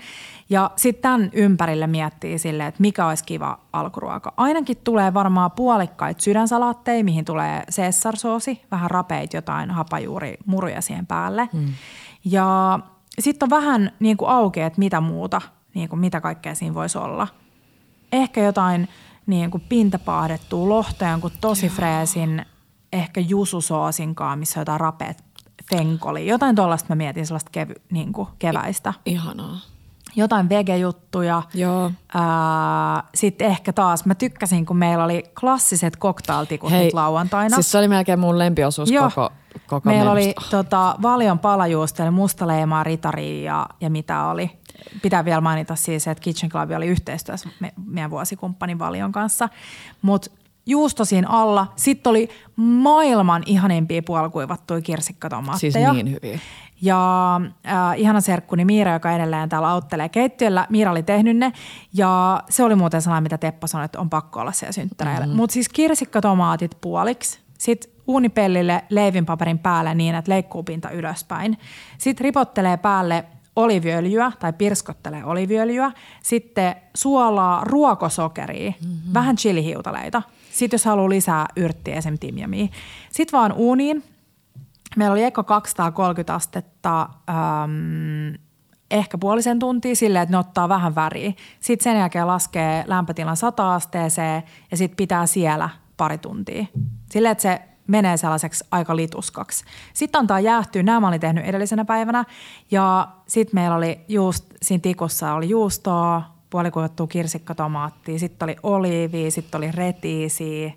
Ja 0.51 0.71
sitten 0.77 1.03
tämän 1.03 1.31
ympärille 1.33 1.87
miettii 1.87 2.39
silleen, 2.39 2.69
että 2.69 2.81
mikä 2.81 3.07
olisi 3.07 3.25
kiva 3.25 3.59
alkuruoka. 3.73 4.33
Ainakin 4.37 4.77
tulee 4.85 5.15
varmaan 5.15 5.51
puolikkaita 5.51 6.23
sydänsalaatteja, 6.23 7.05
mihin 7.05 7.25
tulee 7.25 7.63
cessarsoosi, 7.71 8.63
vähän 8.71 8.91
rapeit, 8.91 9.35
jotain 9.35 9.71
hapajuurimuruja 9.71 10.81
siihen 10.81 11.07
päälle. 11.07 11.49
Mm. 11.53 11.67
Ja 12.25 12.79
sitten 13.23 13.47
on 13.47 13.51
vähän 13.51 13.93
niin 14.01 14.17
kuin 14.17 14.29
auki, 14.31 14.61
että 14.61 14.79
mitä 14.79 15.01
muuta, 15.01 15.41
niin 15.75 15.89
kuin 15.89 16.01
mitä 16.01 16.21
kaikkea 16.21 16.55
siinä 16.55 16.75
voisi 16.75 16.99
olla. 16.99 17.29
Ehkä 18.13 18.43
jotain 18.43 18.89
niin 19.27 19.51
kuin 19.51 19.63
pintapaahdettua 19.69 20.69
lohta, 20.69 21.05
jonkun 21.05 21.31
tosi 21.41 21.69
freesin, 21.69 22.47
ehkä 22.93 23.21
jususoosinkaan, 23.21 24.39
missä 24.39 24.61
on 24.61 24.63
jotain 24.63 24.81
rapeat 24.81 25.25
fenkoli. 25.71 26.27
Jotain 26.27 26.57
tuollaista 26.57 26.87
mä 26.89 26.95
mietin, 26.95 27.27
sellaista 27.27 27.51
kevy, 27.51 27.75
niin 27.91 28.13
kuin 28.13 28.29
keväistä. 28.39 28.95
Ihanaa. 29.07 29.61
Jotain 30.17 30.49
vegejuttuja. 30.49 31.43
Joo. 31.55 31.91
Sitten 33.15 33.47
ehkä 33.47 33.73
taas, 33.73 34.05
mä 34.05 34.15
tykkäsin, 34.15 34.67
kun 34.67 34.77
meillä 34.77 35.05
oli 35.05 35.23
klassiset 35.41 35.99
cocktailtikut 35.99 36.73
nyt 36.73 36.95
lauantaina. 36.95 37.55
Siis 37.55 37.71
se 37.71 37.79
oli 37.79 37.89
melkein 37.89 38.19
mun 38.19 38.39
lempiosuus 38.39 38.91
Joo. 38.91 39.11
koko, 39.11 39.31
koko 39.67 39.89
Meillä 39.89 40.13
oli 40.13 40.35
tota, 40.51 40.97
valion 41.03 41.39
palajuusta, 41.39 42.03
eli 42.03 42.11
mustaleimaa, 42.11 42.85
ritaria 42.85 43.45
ja, 43.45 43.67
ja 43.81 43.91
mitä 43.91 44.25
oli. 44.25 44.51
Pitää 45.03 45.25
vielä 45.25 45.41
mainita 45.41 45.77
siis, 45.77 46.09
että 46.09 46.23
Kitchen 46.23 46.51
Club 46.51 46.71
oli 46.77 46.87
yhteistyössä 46.87 47.49
me, 47.61 47.73
meidän 47.87 48.11
vuosikumppanin 48.11 48.79
valion 48.79 49.13
kanssa. 49.13 49.49
Mutta 50.03 50.31
juusto 50.67 51.05
siinä 51.05 51.29
alla. 51.29 51.73
Sitten 51.77 52.11
oli 52.11 52.29
maailman 52.57 53.43
ihanimpia 53.47 54.03
puolikuivattuja 54.03 54.81
kirsikkatomaatteja. 54.81 55.73
Siis 55.73 55.93
niin 55.93 56.11
hyviä. 56.11 56.39
Ja 56.83 57.35
äh, 57.67 58.01
ihana 58.01 58.21
serkkuni 58.21 58.65
Miira, 58.65 58.93
joka 58.93 59.13
edelleen 59.13 59.49
täällä 59.49 59.69
auttelee 59.69 60.09
keittiöllä. 60.09 60.67
Miira 60.71 60.91
oli 60.91 61.03
tehnyt 61.03 61.37
ne 61.37 61.53
ja 61.95 62.43
se 62.49 62.65
oli 62.65 62.75
muuten 62.75 63.03
sellainen, 63.03 63.23
mitä 63.23 63.39
Teppo 63.39 63.67
sanoi, 63.67 63.85
että 63.85 64.01
on 64.01 64.11
pakko 64.11 64.41
olla 64.41 64.53
siellä 64.53 64.73
synttäreillä. 64.73 65.27
Mm-hmm. 65.27 65.37
Mutta 65.37 65.55
siis 65.55 65.69
kirsikkatomaatit 65.69 66.77
puoliksi, 66.81 67.41
sitten 67.59 67.93
uunipellille 68.07 68.85
leivinpaperin 68.89 69.59
päälle 69.59 69.95
niin, 69.95 70.15
että 70.15 70.31
leikkuupinta 70.31 70.91
ylöspäin. 70.91 71.59
Sitten 71.99 72.25
ripottelee 72.25 72.77
päälle 72.77 73.25
oliviöljyä 73.57 74.33
tai 74.39 74.53
pirskottelee 74.53 75.25
oliviöljyä, 75.25 75.93
sitten 76.23 76.75
suolaa, 76.95 77.65
ruokosokeria, 77.65 78.71
mm-hmm. 78.71 79.15
vähän 79.15 79.37
chilihiutaleita. 79.37 80.23
Sitten 80.53 80.75
jos 80.75 80.85
haluaa 80.85 81.09
lisää 81.09 81.47
yrttiä, 81.57 81.95
esim. 81.95 82.19
timjamia. 82.19 82.67
Sitten 83.13 83.39
vaan 83.39 83.53
uuniin. 83.53 84.03
Meillä 84.97 85.13
oli 85.13 85.23
eka 85.23 85.45
230 85.45 86.35
astetta, 86.35 87.09
ähm, 87.29 88.35
ehkä 88.91 89.19
puolisen 89.19 89.59
tuntia 89.59 89.97
silleen, 89.97 90.23
että 90.23 90.33
ne 90.33 90.39
ottaa 90.39 90.69
vähän 90.69 90.95
väriä. 90.95 91.33
Sitten 91.61 91.85
sen 91.85 91.99
jälkeen 91.99 92.27
laskee 92.27 92.85
lämpötilan 92.87 93.37
100 93.37 93.75
asteeseen 93.75 94.43
ja 94.71 94.77
sitten 94.77 94.97
pitää 94.97 95.27
siellä 95.27 95.69
pari 95.97 96.19
tuntia. 96.19 96.67
Silleen, 97.11 97.33
että 97.33 97.43
se 97.43 97.63
menee 97.87 98.17
sellaiseksi 98.17 98.65
aika 98.71 98.97
lituskaksi. 98.97 99.65
Sitten 99.93 100.19
antaa 100.19 100.41
jäähtyä. 100.41 100.83
Nämä 100.83 101.01
mä 101.01 101.09
olin 101.09 101.21
tehnyt 101.21 101.45
edellisenä 101.45 101.85
päivänä. 101.85 102.25
Ja 102.71 103.09
sitten 103.27 103.55
meillä 103.55 103.77
oli 103.77 104.01
just, 104.09 104.45
siinä 104.63 104.81
tikussa 104.81 105.35
oli 105.35 105.49
juustoa, 105.49 106.23
puolikuivattua 106.51 107.07
kirsikkatomaattia, 107.07 108.19
sitten 108.19 108.47
oli 108.47 108.57
oliivi, 108.63 109.31
sitten 109.31 109.59
oli 109.59 109.71
retiisiä. 109.71 110.73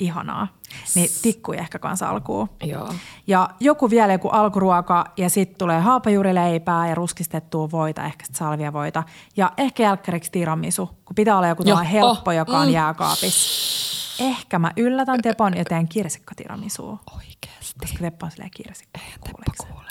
Ihanaa. 0.00 0.48
Niin 0.94 1.10
tikku 1.22 1.52
ehkä 1.52 1.78
kanssa 1.78 2.08
alkuun. 2.08 2.48
Joo. 2.62 2.94
Ja 3.26 3.50
joku 3.60 3.90
vielä 3.90 4.12
joku 4.12 4.28
alkuruoka 4.28 5.04
ja 5.16 5.30
sitten 5.30 5.58
tulee 5.58 5.80
haapajuurileipää 5.80 6.88
ja 6.88 6.94
ruskistettua 6.94 7.70
voita, 7.70 8.04
ehkä 8.04 8.24
salviavoita. 8.32 9.02
Ja 9.36 9.52
ehkä 9.56 9.82
jälkkäriksi 9.82 10.30
tiramisu, 10.30 10.86
kun 10.86 11.14
pitää 11.14 11.36
olla 11.36 11.48
joku 11.48 11.64
tällainen 11.64 11.92
helppo, 11.92 12.30
oh, 12.30 12.36
joka 12.36 12.58
on 12.58 12.66
mm. 12.66 12.72
jääkaapissa. 12.72 14.24
Ehkä 14.24 14.58
mä 14.58 14.70
yllätän 14.76 15.22
Tepon 15.22 15.56
ja 15.56 15.64
teen 15.64 15.88
kirsikkatiramisua. 15.88 16.98
Oikeesti. 17.16 17.80
Koska 17.80 17.98
Teppo 17.98 18.26
on 18.26 18.30
silleen 18.30 18.50
kirsikka. 18.56 19.00
Eihän 19.00 19.20
Teppo 19.24 19.64
kuule. 19.66 19.90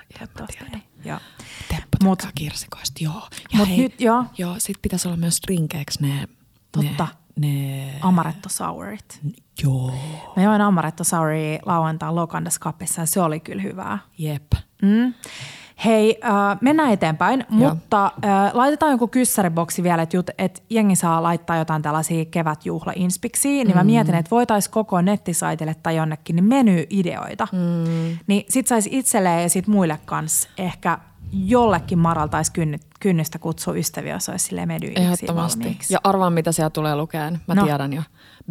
Ei. 0.74 0.82
Joo. 1.06 1.20
Teppo 1.70 1.98
Mut- 2.04 2.18
tykkää 2.18 2.32
kirsikoista, 2.36 3.04
joo. 3.04 3.28
Ja 3.54 3.58
Mut 3.58 3.68
hei, 3.70 3.78
nyt- 3.78 4.02
joo. 4.02 4.24
Joo, 4.38 4.56
sit 4.58 4.78
pitäisi 4.82 5.08
olla 5.08 5.18
myös 5.18 5.40
drinkeiksi 5.48 6.02
ne... 6.02 6.28
Totta. 6.72 7.04
Ne, 7.04 7.10
ne 7.36 7.94
Amaretto 8.02 8.50
sourit. 8.50 9.20
joo. 9.64 9.94
Mä 10.36 10.44
join 10.44 10.62
amaretto 10.62 11.04
souria 11.04 11.60
lauantain 11.66 12.16
Lokandas 12.16 12.60
Cupissa 12.60 13.02
ja 13.02 13.06
se 13.06 13.22
oli 13.22 13.40
kyllä 13.40 13.62
hyvää. 13.62 14.00
Jep. 14.18 14.44
Mm. 14.82 15.14
Hei, 15.86 16.20
äh, 16.26 16.58
mennään 16.62 16.92
eteenpäin, 16.94 17.46
Joo. 17.50 17.74
mutta 17.74 18.06
äh, 18.06 18.52
laitetaan 18.54 18.92
joku 18.92 19.08
kyssäriboksi 19.08 19.84
vielä, 19.84 20.02
että, 20.02 20.18
jut, 20.18 20.30
että 20.38 20.62
jengi 20.70 20.96
saa 20.96 21.24
laittaa 21.24 21.58
jotain 21.58 21.82
tällaisia 21.82 22.26
kevätjuhlainspiksiä, 22.26 23.64
niin 23.64 23.78
mä 23.78 23.84
mietin, 23.84 24.16
että 24.16 24.32
voitaisiin 24.32 24.74
koko 24.74 25.02
nettisaitille 25.02 25.76
tai 25.84 25.96
jonnekin 25.96 26.36
niin 26.36 26.44
menyideoita. 26.46 27.48
Mm. 27.52 28.18
Niin 28.28 28.46
sit 28.50 28.68
saisi 28.68 28.90
itselleen 28.94 29.44
ja 29.44 29.50
sit 29.50 29.68
muille 29.68 30.00
kanssa 30.06 30.50
ehkä 30.58 30.98
jollekin 31.34 32.00
maraltaisi 32.00 32.52
kynnystä 33.00 33.40
kutsua 33.40 33.74
ystäviä, 33.74 34.14
jos 34.14 34.30
olisi 34.30 34.56
menyideoiksi 34.66 35.02
Ehdottomasti. 35.04 35.60
valmiiksi. 35.64 35.94
Ja 35.94 36.00
arvaan, 36.04 36.34
mitä 36.34 36.52
siellä 36.52 36.70
tulee 36.70 36.96
lukeen. 36.96 37.34
Mä 37.48 37.56
No. 37.56 37.62
no. 37.62 37.66
tiedän 37.68 37.94
jo. 37.94 38.02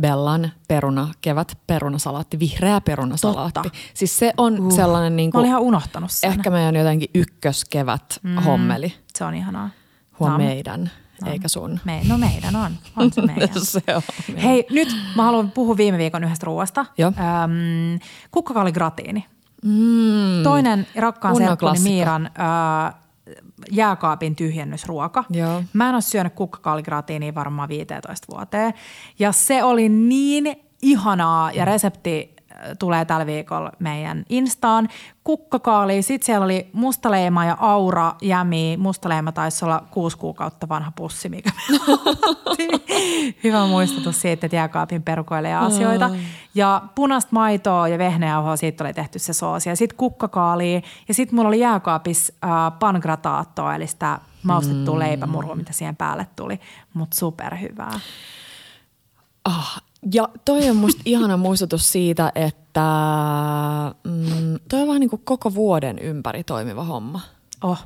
Bellan 0.00 0.52
peruna, 0.68 1.08
kevät 1.20 1.58
perunasalaatti, 1.66 2.38
vihreä 2.38 2.80
perunasalaatti. 2.80 3.60
Totta. 3.62 3.78
Siis 3.94 4.18
se 4.18 4.32
on 4.36 4.60
uh. 4.60 4.72
sellainen 4.72 5.16
niin 5.16 5.28
Mä 5.28 5.32
kuin, 5.32 5.38
olin 5.40 5.48
ihan 5.48 5.62
unohtanut 5.62 6.10
sen. 6.10 6.30
ehkä 6.30 6.50
meidän 6.50 6.76
jotenkin 6.76 7.08
ykköskevät 7.14 8.20
mm. 8.22 8.36
hommeli. 8.36 8.94
Se 9.14 9.24
on 9.24 9.34
ihanaa. 9.34 9.70
Huom 10.20 10.30
Nam. 10.30 10.40
meidän, 10.42 10.90
eikä 11.26 11.48
sun. 11.48 11.80
Me, 11.84 12.00
no 12.08 12.18
meidän 12.18 12.56
on. 12.56 12.72
On 12.96 13.12
se 13.12 13.22
meidän. 13.36 13.48
se 13.64 13.82
on. 13.96 14.02
meidän. 14.28 14.42
Hei, 14.42 14.66
nyt 14.70 14.88
mä 15.16 15.22
haluan 15.22 15.50
puhua 15.50 15.76
viime 15.76 15.98
viikon 15.98 16.24
yhdestä 16.24 16.46
ruoasta. 16.46 16.86
Öm, 17.00 17.98
kukkakaaligratiini. 18.30 19.24
Mm. 19.64 20.42
Toinen 20.42 20.86
rakkaan 20.96 21.36
serkkuni. 21.36 21.78
Miiran 21.78 22.26
ö, 22.26 23.07
jääkaapin 23.70 24.36
tyhjennysruoka. 24.36 25.24
Joo. 25.30 25.62
Mä 25.72 25.88
en 25.88 25.94
ole 25.94 26.00
syönyt 26.00 26.34
kukkakaaligratiiniä 26.34 27.34
varmaan 27.34 27.68
15 27.68 28.26
vuoteen. 28.32 28.74
Ja 29.18 29.32
se 29.32 29.64
oli 29.64 29.88
niin 29.88 30.56
ihanaa 30.82 31.52
ja 31.52 31.64
resepti 31.64 32.37
tulee 32.78 33.04
tällä 33.04 33.26
viikolla 33.26 33.72
meidän 33.78 34.24
Instaan. 34.28 34.88
Kukkakaali, 35.24 36.02
sitten 36.02 36.26
siellä 36.26 36.44
oli 36.44 36.70
mustaleima 36.72 37.44
ja 37.44 37.56
aura 37.60 38.14
jämi. 38.22 38.76
Mustaleima 38.76 39.32
taisi 39.32 39.64
olla 39.64 39.84
kuusi 39.90 40.18
kuukautta 40.18 40.68
vanha 40.68 40.92
pussi, 40.96 41.28
mikä. 41.28 41.50
Hyvä 43.44 43.66
muistutus 43.66 44.20
siitä, 44.20 44.46
että 44.46 44.56
jääkaapin 44.56 45.02
perukoilee 45.02 45.56
asioita. 45.56 46.10
Ja 46.54 46.82
punaista 46.94 47.28
maitoa 47.32 47.88
ja 47.88 47.98
vehnäjauhoa, 47.98 48.56
siitä 48.56 48.84
oli 48.84 48.94
tehty 48.94 49.18
se 49.18 49.32
soosi. 49.32 49.68
Ja 49.68 49.76
sitten 49.76 49.96
kukkakaalia. 49.96 50.80
Ja 51.08 51.14
sitten 51.14 51.36
mulla 51.36 51.48
oli 51.48 51.60
jääkaapissa 51.60 52.32
äh, 52.44 52.78
pangrataattoa, 52.78 53.74
eli 53.74 53.86
sitä 53.86 54.18
maustettua 54.42 54.94
mm. 54.94 55.00
leipämurua, 55.00 55.54
mitä 55.54 55.72
siihen 55.72 55.96
päälle 55.96 56.26
tuli. 56.36 56.60
Mutta 56.94 57.16
superhyvää. 57.16 58.00
Ah, 59.48 59.82
ja 60.12 60.28
toi 60.44 60.70
on 60.70 60.76
musta 60.76 61.02
ihana 61.14 61.36
muistutus 61.36 61.92
siitä, 61.92 62.32
että 62.34 62.80
mm, 64.04 64.58
toi 64.68 64.80
on 64.80 64.88
vähän 64.88 65.00
niin 65.00 65.10
kuin 65.10 65.22
koko 65.24 65.54
vuoden 65.54 65.98
ympäri 65.98 66.44
toimiva 66.44 66.84
homma. 66.84 67.20
Oh. 67.62 67.78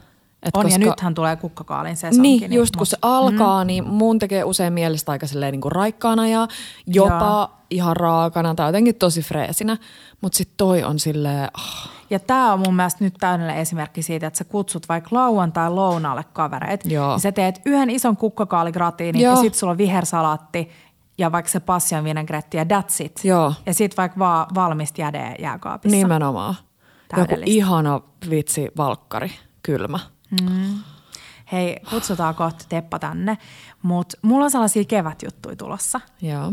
Et 0.42 0.56
on, 0.56 0.66
ja 0.66 0.78
koska- 0.78 0.78
nythän 0.90 1.14
tulee 1.14 1.36
kukkakaalin 1.36 1.96
sesonki. 1.96 2.20
Niin, 2.20 2.52
just 2.52 2.76
kun 2.76 2.86
se 2.86 2.96
alkaa, 3.02 3.64
mm. 3.64 3.66
niin 3.66 3.84
mun 3.88 4.18
tekee 4.18 4.44
usein 4.44 4.72
mielestä 4.72 5.12
aika 5.12 5.26
silleen 5.26 5.52
niin 5.52 5.60
kuin 5.60 5.72
raikkaana 5.72 6.28
ja 6.28 6.48
jopa 6.86 7.48
Joo. 7.50 7.58
ihan 7.70 7.96
raakana 7.96 8.54
tai 8.54 8.68
jotenkin 8.68 8.94
tosi 8.94 9.22
freesinä. 9.22 9.76
Mutta 10.20 10.36
sitten 10.36 10.54
toi 10.56 10.82
on 10.82 10.98
silleen, 10.98 11.48
ah, 11.54 11.90
Ja 12.10 12.18
tämä 12.18 12.52
on 12.52 12.58
mun 12.58 12.76
mielestä 12.76 13.04
nyt 13.04 13.14
täydellinen 13.20 13.60
esimerkki 13.60 14.02
siitä, 14.02 14.26
että 14.26 14.38
sä 14.38 14.44
kutsut 14.44 14.88
vaikka 14.88 15.08
lauantai 15.12 15.70
lounaalle 15.70 16.24
kavereet. 16.32 16.84
Joo. 16.84 17.12
Ja 17.12 17.18
sä 17.18 17.32
teet 17.32 17.60
yhden 17.64 17.90
ison 17.90 18.16
kukkakaaligratiinin 18.16 19.22
Joo. 19.22 19.34
ja 19.34 19.40
sitten 19.40 19.58
sulla 19.58 19.70
on 19.70 19.78
vihersalaatti 19.78 20.70
ja 21.18 21.32
vaikka 21.32 21.50
se 21.50 21.60
passion 21.60 22.04
vinaigrette 22.04 22.58
ja 22.58 22.64
that's 22.64 23.04
it. 23.04 23.20
Joo. 23.24 23.54
Ja 23.66 23.74
sitten 23.74 23.96
vaikka 23.96 24.18
vaan 24.18 24.46
valmista 24.54 25.00
jäde 25.00 25.36
jääkaapissa. 25.38 25.96
nimenomaan. 25.96 26.54
Joku 27.16 27.34
ihana 27.44 28.00
vitsi 28.30 28.68
valkkari, 28.76 29.32
kylmä. 29.62 29.98
Hei, 31.52 31.76
kutsutaan 31.90 32.34
kohta 32.34 32.64
Teppa 32.68 32.98
tänne. 32.98 33.38
Mutta 33.82 34.18
mulla 34.22 34.44
on 34.44 34.50
sellaisia 34.50 34.84
kevätjuttuja 34.84 35.56
tulossa, 35.56 36.00
Joo. 36.22 36.52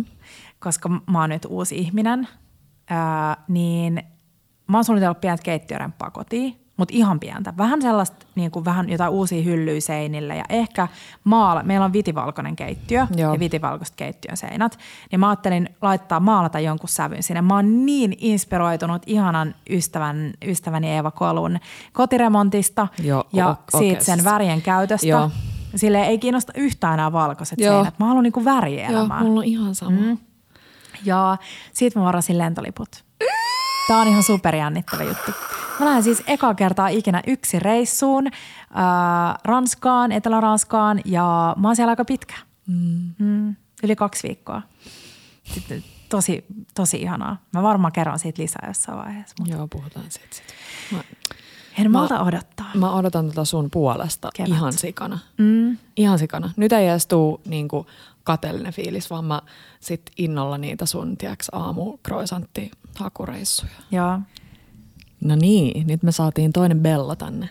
koska 0.59 0.89
mä 0.89 1.21
oon 1.21 1.29
nyt 1.29 1.45
uusi 1.45 1.77
ihminen. 1.77 2.27
Ää, 2.89 3.43
niin 3.47 4.03
mä 4.67 4.77
oon 4.77 4.85
suunnitellut 4.85 5.21
pienet 5.21 5.43
keittiöremppaa 5.43 6.11
kotiin, 6.11 6.65
mutta 6.79 6.93
ihan 6.97 7.19
pientä. 7.19 7.53
Vähän 7.57 7.81
sellaista, 7.81 8.25
niin 8.35 8.51
kuin 8.51 8.65
vähän 8.65 8.89
jotain 8.89 9.11
uusia 9.11 9.43
hyllyjä 9.43 9.81
seinille 9.81 10.35
ja 10.37 10.43
ehkä 10.49 10.87
maala. 11.23 11.63
Meillä 11.63 11.85
on 11.85 11.93
vitivalkoinen 11.93 12.55
keittiö 12.55 13.07
Joo. 13.15 13.33
ja 13.33 13.39
vitivalkoiset 13.39 13.95
keittiön 13.95 14.37
seinät. 14.37 14.79
Niin 15.11 15.19
mä 15.19 15.29
ajattelin 15.29 15.69
laittaa 15.81 16.19
maalata 16.19 16.59
jonkun 16.59 16.89
sävyn 16.89 17.23
sinne. 17.23 17.41
Mä 17.41 17.55
oon 17.55 17.85
niin 17.85 18.15
inspiroitunut 18.19 19.01
ihanan 19.05 19.55
ystävän, 19.69 20.33
ystäväni 20.45 20.89
Eeva 20.89 21.11
Kolun 21.11 21.59
kotiremontista 21.93 22.87
Joo, 23.03 23.23
ja 23.33 23.49
o- 23.73 23.77
siitä 23.79 24.03
sen 24.03 24.23
värjen 24.23 24.61
käytöstä. 24.61 25.07
Joo. 25.07 25.31
Sille 25.75 26.01
ei 26.01 26.17
kiinnosta 26.17 26.53
yhtään 26.55 26.93
enää 26.93 27.11
valkoiset 27.11 27.59
Joo. 27.59 27.73
seinät. 27.73 27.99
Mä 27.99 28.05
haluan 28.05 28.23
niinku 28.23 28.39
Joo, 28.39 28.55
värielämää. 28.55 29.23
mulla 29.23 29.39
on 29.39 29.45
ihan 29.45 29.75
sama. 29.75 29.91
Mm. 30.01 30.17
Ja 31.05 31.37
siitä 31.73 31.99
mä 31.99 32.05
varasin 32.05 32.37
lentoliput. 32.37 32.89
Tämä 33.87 34.01
on 34.01 34.07
ihan 34.07 34.23
superjännittävä 34.23 35.03
juttu. 35.03 35.31
Mä 35.79 35.85
lähden 35.85 36.03
siis 36.03 36.23
eka 36.27 36.53
kertaa 36.53 36.87
ikinä 36.87 37.21
yksi 37.27 37.59
reissuun 37.59 38.27
ää, 38.73 39.35
Ranskaan, 39.43 40.11
Etelä-Ranskaan 40.11 41.01
ja 41.05 41.55
mä 41.57 41.67
oon 41.67 41.75
siellä 41.75 41.91
aika 41.91 42.05
pitkä. 42.05 42.35
Mm. 42.67 43.13
Mm, 43.19 43.55
yli 43.83 43.95
kaksi 43.95 44.27
viikkoa. 44.27 44.61
Sitten 45.43 45.83
tosi, 46.09 46.45
tosi 46.75 46.97
ihanaa. 47.01 47.37
Mä 47.53 47.63
varmaan 47.63 47.91
kerron 47.93 48.19
siitä 48.19 48.41
lisää 48.41 48.65
jossain 48.67 48.97
vaiheessa. 48.97 49.35
Mutta 49.39 49.55
Joo, 49.55 49.67
puhutaan 49.67 50.05
siitä 50.09 50.35
sit. 50.35 50.45
Mä, 50.91 50.99
en 51.77 51.91
malta 51.91 52.19
odottaa. 52.23 52.71
mä 52.73 52.93
odotan 52.93 53.27
tota 53.27 53.45
sun 53.45 53.69
puolesta 53.71 54.29
Kevät. 54.35 54.49
ihan 54.49 54.73
sikana. 54.73 55.19
Mm. 55.37 55.77
Ihan 55.97 56.19
sikana. 56.19 56.51
Nyt 56.55 56.71
ei 56.71 56.87
edes 56.87 57.07
tuu 57.07 57.41
niinku 57.45 57.87
kateellinen 58.23 58.73
fiilis, 58.73 59.09
vaan 59.09 59.25
mä 59.25 59.41
sit 59.79 60.01
innolla 60.17 60.57
niitä 60.57 60.85
sun, 60.85 61.17
tiedäks, 61.17 61.49
aamu 61.51 61.97
hakureissuja. 62.95 63.71
Joo. 63.91 64.19
No 65.21 65.35
niin, 65.35 65.87
nyt 65.87 66.03
me 66.03 66.11
saatiin 66.11 66.53
toinen 66.53 66.79
Bella 66.79 67.15
tänne. 67.15 67.49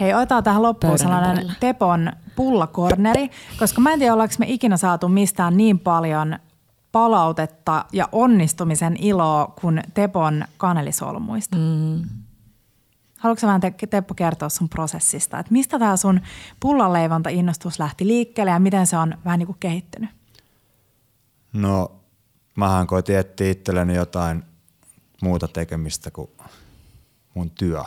Hei, 0.00 0.14
otetaan 0.14 0.44
tähän 0.44 0.62
loppuun 0.62 0.98
sellainen 0.98 1.30
ympärillä. 1.30 1.54
Tepon 1.60 2.12
pullakorneri, 2.36 3.30
koska 3.58 3.80
mä 3.80 3.92
en 3.92 3.98
tiedä, 3.98 4.12
ollaanko 4.12 4.34
me 4.38 4.46
ikinä 4.48 4.76
saatu 4.76 5.08
mistään 5.08 5.56
niin 5.56 5.78
paljon 5.78 6.38
palautetta 6.92 7.84
ja 7.92 8.08
onnistumisen 8.12 8.96
iloa 9.00 9.54
kuin 9.60 9.82
Tepon 9.94 10.44
kanelisolmuista. 10.56 11.56
Mm. 11.56 12.02
Haluatko 13.18 13.40
sä 13.40 13.46
vähän 13.46 13.60
Te- 13.60 13.74
Teppo 13.90 14.14
kertoa 14.14 14.48
sun 14.48 14.68
prosessista, 14.68 15.38
että 15.38 15.52
mistä 15.52 15.78
tämä 15.78 15.96
sun 15.96 16.20
pullanleivonta-innostus 16.60 17.78
lähti 17.78 18.06
liikkeelle 18.06 18.50
ja 18.50 18.58
miten 18.58 18.86
se 18.86 18.96
on 18.96 19.14
vähän 19.24 19.38
niin 19.38 19.46
kuin 19.46 19.56
kehittynyt? 19.60 20.10
No, 21.52 21.92
mähän 22.56 22.86
koitin 22.86 23.18
etsiä 23.18 23.50
itselleni 23.50 23.94
jotain 23.94 24.42
muuta 25.22 25.48
tekemistä 25.48 26.10
kuin 26.10 26.30
mun 27.36 27.50
työ. 27.50 27.82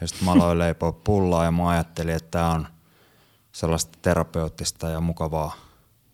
Ja 0.00 0.08
sitten 0.08 0.24
mä 0.24 0.32
aloin 0.32 0.58
leipoa 0.58 0.92
pullaa 0.92 1.44
ja 1.44 1.50
mä 1.50 1.68
ajattelin, 1.68 2.14
että 2.14 2.30
tämä 2.30 2.50
on 2.50 2.66
sellaista 3.52 3.98
terapeuttista 4.02 4.88
ja 4.88 5.00
mukavaa 5.00 5.56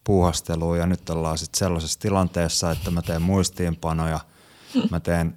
puuhastelua. 0.05 0.77
Ja 0.77 0.87
nyt 0.87 1.11
ollaan 1.11 1.39
sitten 1.39 1.59
sellaisessa 1.59 2.01
tilanteessa, 2.01 2.71
että 2.71 2.91
mä 2.91 3.03
teen 3.03 3.23
muistiinpanoja, 3.23 4.21
mä 4.91 5.01
teen 5.01 5.37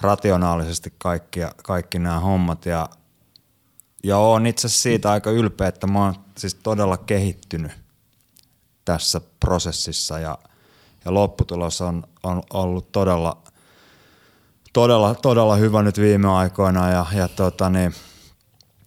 rationaalisesti 0.00 0.94
kaikki, 0.98 1.40
kaikki 1.62 1.98
nämä 1.98 2.20
hommat 2.20 2.66
ja, 2.66 2.88
ja 4.04 4.18
oon 4.18 4.46
itse 4.46 4.68
siitä 4.68 5.10
aika 5.10 5.30
ylpeä, 5.30 5.68
että 5.68 5.86
mä 5.86 6.04
oon 6.04 6.14
siis 6.38 6.54
todella 6.54 6.96
kehittynyt 6.96 7.72
tässä 8.84 9.20
prosessissa 9.40 10.18
ja, 10.18 10.38
ja 11.04 11.14
lopputulos 11.14 11.80
on, 11.80 12.04
on 12.22 12.42
ollut 12.52 12.92
todella, 12.92 13.42
todella, 14.76 15.14
todella 15.14 15.56
hyvä 15.56 15.82
nyt 15.82 16.00
viime 16.00 16.28
aikoina 16.28 16.90
ja, 16.90 17.06
ja 17.12 17.28
tota 17.28 17.70
niin, 17.70 17.94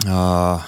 uh, 0.06 0.62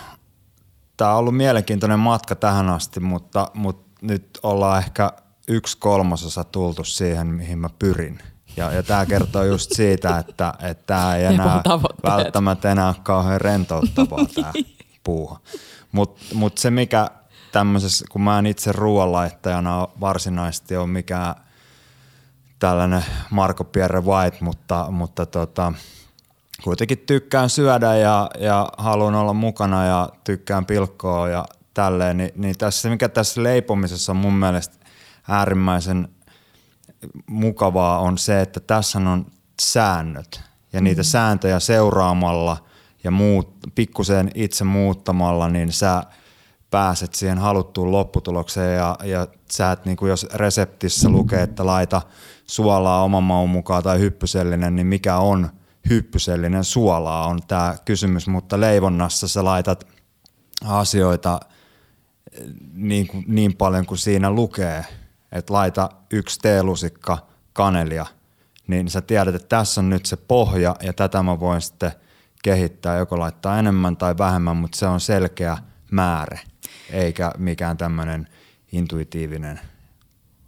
tämä 0.97 1.11
on 1.11 1.17
ollut 1.17 1.38
mielenkiintoinen 1.38 1.99
matka 1.99 2.36
tähän 2.36 2.69
asti, 2.69 2.99
mutta, 2.99 3.47
mutta 3.53 3.99
nyt 4.01 4.39
ollaan 4.43 4.78
ehkä 4.78 5.13
yksi 5.47 5.78
kolmasosa 5.78 6.43
tultu 6.43 6.84
siihen, 6.84 7.28
mihin 7.28 7.57
mä 7.57 7.69
pyrin. 7.80 8.19
Ja, 8.57 8.72
ja 8.72 8.84
tämä 8.84 9.05
kertoo 9.05 9.43
just 9.43 9.72
siitä, 9.74 10.17
että 10.17 10.53
tämä 10.86 11.15
ei 11.15 11.26
enää 11.34 11.61
välttämättä 12.03 12.72
enää 12.72 12.88
ole 12.88 12.95
kauhean 13.03 13.41
rentouttavaa 13.41 14.26
tämä 14.36 14.53
puuha. 15.03 15.39
Mutta 15.91 16.22
mut 16.34 16.57
se 16.57 16.72
mikä 16.72 17.07
tämmöisessä, 17.51 18.05
kun 18.11 18.22
mä 18.22 18.39
en 18.39 18.45
itse 18.45 18.72
ruoanlaittajana 18.72 19.88
varsinaisesti 19.99 20.78
ole 20.78 20.88
mikään 20.88 21.36
tällainen 22.62 23.05
Marko 23.30 23.64
Pierre 23.64 24.01
White, 24.01 24.38
mutta, 24.41 24.88
mutta 24.91 25.26
tota, 25.26 25.74
kuitenkin 26.64 26.97
tykkään 26.97 27.49
syödä 27.49 27.95
ja, 27.95 28.30
ja 28.39 28.70
haluan 28.78 29.16
olla 29.16 29.34
mukana 29.34 29.86
ja 29.86 30.09
tykkään 30.24 30.66
pilkkoa 30.66 31.30
ja 31.30 31.45
tälleen, 31.74 32.18
niin, 32.18 32.32
niin 32.36 32.57
tässä, 32.57 32.89
mikä 32.89 33.09
tässä 33.09 33.43
leipomisessa 33.43 34.12
on 34.12 34.16
mun 34.16 34.34
mielestä 34.34 34.76
äärimmäisen 35.28 36.07
mukavaa 37.28 37.99
on 37.99 38.18
se, 38.18 38.41
että 38.41 38.59
tässä 38.59 38.99
on 38.99 39.26
säännöt 39.62 40.41
ja 40.74 40.82
niitä 40.82 41.01
mm. 41.01 41.05
sääntöjä 41.05 41.59
seuraamalla 41.59 42.57
ja 43.03 43.12
muut, 43.12 43.57
pikkusen 43.76 44.32
itse 44.36 44.64
muuttamalla, 44.64 45.49
niin 45.49 45.72
sä 45.72 46.03
pääset 46.72 47.13
siihen 47.13 47.38
haluttuun 47.38 47.91
lopputulokseen 47.91 48.78
ja, 48.78 48.97
ja 49.03 49.28
sä 49.51 49.72
et, 49.72 49.86
niin 49.86 49.97
kuin 49.97 50.09
jos 50.09 50.28
reseptissä 50.34 51.09
lukee, 51.09 51.41
että 51.41 51.65
laita 51.65 52.01
suolaa 52.45 53.03
oman 53.03 53.24
maun 53.24 53.49
mukaan 53.49 53.84
tai 53.84 53.99
hyppysellinen, 53.99 54.76
niin 54.76 54.88
mikä 54.88 55.17
on 55.17 55.49
hyppysellinen 55.89 56.63
suolaa 56.63 57.28
on 57.28 57.39
tämä 57.47 57.76
kysymys, 57.86 58.28
mutta 58.28 58.59
leivonnassa 58.59 59.28
sä 59.28 59.43
laitat 59.43 59.88
asioita 60.65 61.39
niin, 62.74 63.07
kuin, 63.07 63.26
niin 63.28 63.55
paljon 63.55 63.86
kuin 63.86 63.97
siinä 63.97 64.32
lukee, 64.32 64.86
että 65.32 65.53
laita 65.53 65.89
yksi 66.11 66.39
teelusikka 66.39 67.17
kanelia, 67.53 68.05
niin 68.67 68.89
sä 68.89 69.01
tiedät, 69.01 69.36
että 69.36 69.47
tässä 69.47 69.82
on 69.82 69.89
nyt 69.89 70.05
se 70.05 70.17
pohja 70.17 70.76
ja 70.82 70.93
tätä 70.93 71.24
mä 71.24 71.39
voin 71.39 71.61
sitten 71.61 71.91
kehittää, 72.43 72.97
joko 72.97 73.19
laittaa 73.19 73.59
enemmän 73.59 73.97
tai 73.97 74.17
vähemmän, 74.17 74.57
mutta 74.57 74.78
se 74.78 74.88
on 74.88 74.99
selkeä 74.99 75.57
määrä, 75.91 76.39
eikä 76.89 77.31
mikään 77.37 77.77
tämmöinen 77.77 78.27
intuitiivinen– 78.71 79.59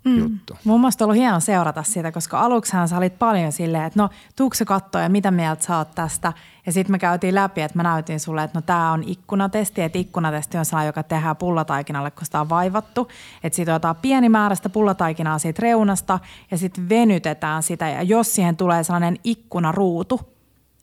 mm. 0.04 0.20
juttu. 0.20 0.58
Mun 0.64 0.80
mielestä 0.80 1.04
on 1.04 1.06
ollut 1.06 1.22
hieno 1.22 1.40
seurata 1.40 1.84
sitä, 1.84 2.12
koska 2.12 2.40
aluksihan 2.40 2.88
sä 2.88 2.98
olit 2.98 3.20
paljon 3.20 3.52
silleen, 3.52 3.84
että 3.84 4.00
no 4.00 4.10
tuukse 4.36 4.58
se 4.58 4.66
katsoa 4.66 5.02
ja 5.02 5.10
mitä 5.10 5.32
mieltä 5.32 5.64
sä 5.64 5.78
oot 5.78 5.96
tästä. 5.96 6.34
Ja 6.66 6.72
sitten 6.72 6.92
me 6.92 7.00
käytiin 7.00 7.36
läpi, 7.36 7.62
että 7.62 7.80
mä 7.80 7.84
näytin 7.84 8.20
sulle, 8.20 8.44
että 8.44 8.58
no 8.58 8.62
tää 8.62 8.92
on 8.92 9.04
ikkunatesti, 9.04 9.82
että 9.82 9.98
ikkunatesti 9.98 10.58
on 10.58 10.66
sellainen, 10.66 10.88
joka 10.88 11.04
tehdään 11.04 11.38
pullataikinalle, 11.38 12.12
kun 12.12 12.26
sitä 12.26 12.42
on 12.42 12.50
vaivattu. 12.50 13.08
Että 13.44 13.56
siitä 13.56 13.76
otetaan 13.76 13.96
pieni 13.96 14.30
määrä 14.30 14.56
sitä 14.56 14.70
pullataikinaa 14.70 15.40
siitä 15.40 15.62
reunasta 15.62 16.20
ja 16.52 16.58
sitten 16.58 16.90
venytetään 16.90 17.64
sitä. 17.64 17.90
Ja 17.90 18.04
jos 18.04 18.36
siihen 18.36 18.58
tulee 18.58 18.84
sellainen 18.84 19.18
ikkunaruutu, 19.24 20.22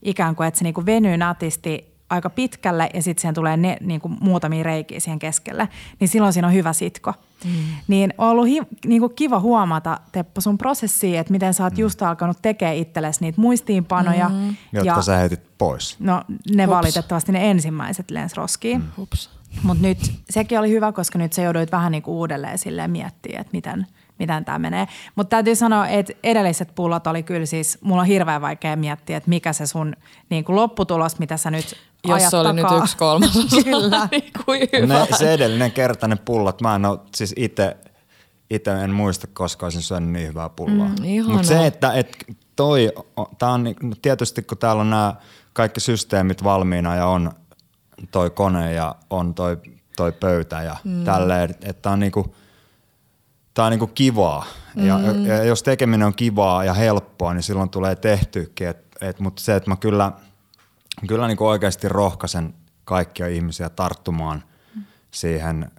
ikään 0.03 0.37
kuin, 0.37 0.47
että 0.47 0.59
se 0.59 0.65
niinku 0.65 0.87
venyy 0.87 1.17
nätisti 1.17 1.90
aika 2.11 2.31
pitkälle 2.31 2.91
ja 2.95 3.03
sitten 3.03 3.21
siihen 3.21 3.35
tulee 3.35 3.57
ne, 3.57 3.77
niin 3.81 4.01
kuin 4.01 4.17
muutamia 4.21 4.63
reikiä 4.63 5.01
siihen 5.01 5.19
keskelle, 5.19 5.69
niin 6.01 6.09
silloin 6.09 6.33
siinä 6.33 6.49
on 6.49 6.55
hyvä 6.55 6.73
sitko. 6.73 7.15
Mm. 7.45 7.51
Niin 7.89 8.15
on 8.19 8.29
ollut 8.29 8.47
hi, 8.47 8.61
niin 8.87 9.01
kuin 9.01 9.15
kiva 9.15 9.41
huomata, 9.41 10.01
Teppo, 10.13 10.41
sun 10.41 10.59
prosessia, 10.59 11.21
että 11.21 11.33
miten 11.33 11.55
sä 11.55 11.65
oot 11.65 11.73
mm. 11.73 11.79
just 11.79 12.03
alkanut 12.03 12.39
tekemään 12.43 12.77
itsellesi 12.77 13.21
niitä 13.21 13.41
muistiinpanoja. 13.41 14.29
Mm. 14.29 14.57
Jotka 14.73 14.87
ja, 14.87 15.03
sä 15.03 15.17
heitit 15.17 15.41
pois. 15.59 15.97
No 16.01 16.23
ne 16.55 16.65
Hups. 16.65 16.77
valitettavasti 16.77 17.33
ne 17.33 17.51
ensimmäiset 17.51 18.11
lens 18.11 18.35
roskiin. 18.35 18.79
Mm. 18.81 19.07
Mutta 19.63 19.83
nyt 19.83 19.99
sekin 20.31 20.59
oli 20.59 20.71
hyvä, 20.71 20.93
koska 20.93 21.19
nyt 21.19 21.33
sä 21.33 21.43
jouduit 21.43 21.73
vähän 21.73 21.93
niin 21.93 22.03
kuin 22.03 22.15
uudelleen 22.15 22.59
silleen 22.59 22.91
miettiä, 22.91 23.41
että 23.41 23.53
miten– 23.53 23.87
miten 24.21 24.45
tämä 24.45 24.59
menee. 24.59 24.89
Mutta 25.15 25.31
täytyy 25.31 25.55
sanoa, 25.55 25.89
että 25.89 26.13
edelliset 26.25 26.75
pullot 26.75 27.07
oli 27.07 27.23
kyllä 27.23 27.47
siis, 27.47 27.79
mulla 27.81 28.01
on 28.01 28.07
hirveän 28.07 28.41
vaikea 28.41 28.77
miettiä, 28.77 29.17
että 29.17 29.29
mikä 29.29 29.53
se 29.53 29.67
sun 29.67 29.97
niin 30.31 30.45
kuin 30.45 30.57
lopputulos, 30.57 31.19
mitä 31.19 31.37
sä 31.37 31.51
nyt 31.51 31.77
Jos 32.09 32.31
se 32.31 32.37
oli 32.37 32.57
takaa. 32.57 32.75
nyt 32.75 32.83
yksi 32.83 32.97
kolmasosa, 32.97 33.63
kyllä. 33.65 34.09
niin 34.11 34.31
kuin 34.45 34.61
hyvä. 34.73 34.99
Ne, 34.99 35.17
se 35.17 35.33
edellinen 35.33 35.73
kerta 35.73 36.09
ne 36.09 36.17
pullot, 36.17 36.61
mä 36.61 36.75
en 36.75 36.85
ole 36.85 36.99
siis 37.15 37.35
itse 37.37 37.77
itse 38.51 38.71
en 38.71 38.91
muista 38.91 39.27
koska 39.27 39.67
olisin 39.67 39.83
syönyt 39.83 40.11
niin 40.11 40.29
hyvää 40.29 40.49
pulloa. 40.49 40.89
Mm, 40.89 41.33
Mutta 41.33 41.49
se, 41.49 41.67
että 41.67 41.93
et 41.93 42.27
toi, 42.57 42.93
tää 43.39 43.51
on 43.51 43.65
no 43.65 43.93
tietysti 44.03 44.43
kun 44.43 44.59
täällä 44.59 44.81
on 44.81 44.91
nämä 44.91 45.15
kaikki 45.53 45.81
systeemit 45.81 46.45
valmiina 46.45 46.97
ja 46.97 47.07
on 47.07 47.33
toi 48.11 48.31
kone 48.31 48.73
ja 48.73 48.95
on 49.11 49.35
toi, 49.35 49.59
toi 49.97 50.13
pöytä 50.13 50.63
ja 50.63 50.77
mm. 50.85 51.05
tälleen, 51.05 51.55
että 51.63 51.91
on 51.91 52.01
niinku– 52.01 52.35
tämä 53.55 53.67
on 53.67 53.71
niinku 53.71 53.87
kivaa. 53.87 54.45
Mm. 54.77 54.87
Ja, 54.87 54.99
ja 55.27 55.45
jos 55.45 55.63
tekeminen 55.63 56.07
on 56.07 56.15
kivaa 56.15 56.65
ja 56.65 56.75
helppoa, 56.75 57.35
niin 57.35 57.43
silloin 57.43 57.71
tulee 57.71 57.97
tehtykin. 57.97 58.69
Et, 58.69 58.97
et, 59.01 59.21
mutta 59.21 59.43
se, 59.43 59.57
että 59.57 59.71
mä 59.71 59.77
kyllä, 59.77 60.13
kyllä 61.09 61.27
niinku 61.27 61.47
oikeasti 61.47 61.89
rohkaisen 61.89 62.55
kaikkia 62.85 63.27
ihmisiä 63.27 63.69
tarttumaan 63.69 64.43
mm. 64.75 64.83
siihen 65.11 65.71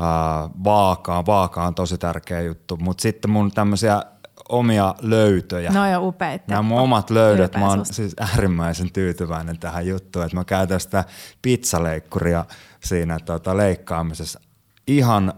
ää, 0.00 0.48
vaakaan. 0.64 1.26
Vaaka 1.26 1.66
on 1.66 1.74
tosi 1.74 1.98
tärkeä 1.98 2.40
juttu. 2.40 2.76
Mutta 2.76 3.02
sitten 3.02 3.30
mun 3.30 3.50
tämmöisiä 3.50 4.02
omia 4.48 4.94
löytöjä. 5.00 5.70
No 5.70 5.86
ja 5.86 6.00
upeita. 6.00 6.44
Nämä 6.48 6.62
mun 6.62 6.80
omat 6.80 7.10
löydöt, 7.10 7.56
mä 7.56 7.68
oon 7.68 7.86
siis 7.86 8.14
äärimmäisen 8.20 8.92
tyytyväinen 8.92 9.58
tähän 9.58 9.86
juttuun, 9.86 10.24
että 10.24 10.36
mä 10.36 10.44
käytän 10.44 10.80
sitä 10.80 11.04
pizzaleikkuria 11.42 12.44
siinä 12.84 13.18
tota, 13.18 13.56
leikkaamisessa. 13.56 14.40
Ihan 14.86 15.32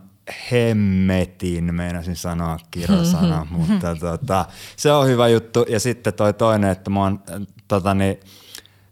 hemmetin, 0.53 1.75
meinasin 1.75 2.17
sanoa 2.17 2.59
kirosana, 2.71 3.47
mutta 3.51 3.97
tota, 3.97 4.45
se 4.77 4.93
on 4.93 5.07
hyvä 5.07 5.29
juttu. 5.29 5.65
Ja 5.69 5.81
sitten 5.81 6.15
toi 6.15 6.35
toinen, 6.35 6.71
että 6.71 6.91
mä 6.91 7.01
oon 7.01 7.21
tota, 7.69 7.95
niin, 7.95 8.21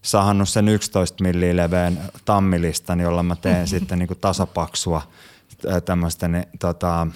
sahannut 0.02 0.48
sen 0.48 0.68
11 0.68 1.24
milliä 1.24 1.56
leveän 1.56 1.98
tammilistan, 2.24 3.00
jolla 3.00 3.22
mä 3.22 3.36
teen 3.36 3.68
sitten 3.74 3.98
niinku 3.98 4.14
tasapaksua 4.14 5.02
tämmöistä 5.84 6.28
niin, 6.28 6.46
tota, 6.60 7.06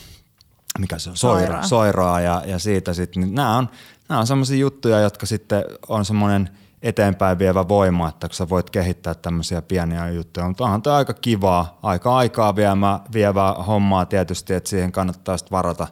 mikä 0.78 0.98
se 0.98 1.10
on, 1.10 1.16
soira, 1.16 1.62
soiraa 1.62 2.20
ja, 2.20 2.42
ja 2.46 2.58
siitä 2.58 2.94
sitten, 2.94 3.22
niin 3.22 3.34
nämä 3.34 3.56
on, 3.56 3.68
nämä 4.08 4.20
on 4.20 4.26
semmoisia 4.26 4.56
juttuja, 4.56 5.00
jotka 5.00 5.26
sitten 5.26 5.64
on 5.88 6.04
semmoinen– 6.04 6.50
eteenpäin 6.85 7.39
vievä 7.39 7.68
voima, 7.68 8.09
että 8.09 8.28
kun 8.28 8.35
sä 8.35 8.49
voit 8.49 8.70
kehittää 8.70 9.14
tämmöisiä 9.14 9.62
pieniä 9.62 10.09
juttuja. 10.09 10.49
Mutta 10.49 10.64
onhan 10.64 10.82
tämä 10.82 10.97
aika 10.97 11.14
kivaa, 11.14 11.78
aika 11.82 12.16
aikaa 12.16 12.57
viemä, 12.57 13.01
vievää 13.12 13.53
hommaa 13.53 14.07
tietysti, 14.07 14.55
että 14.55 14.70
siihen 14.70 14.93
kannattaa 14.93 15.37
sitten 15.37 15.57
varata, 15.57 15.87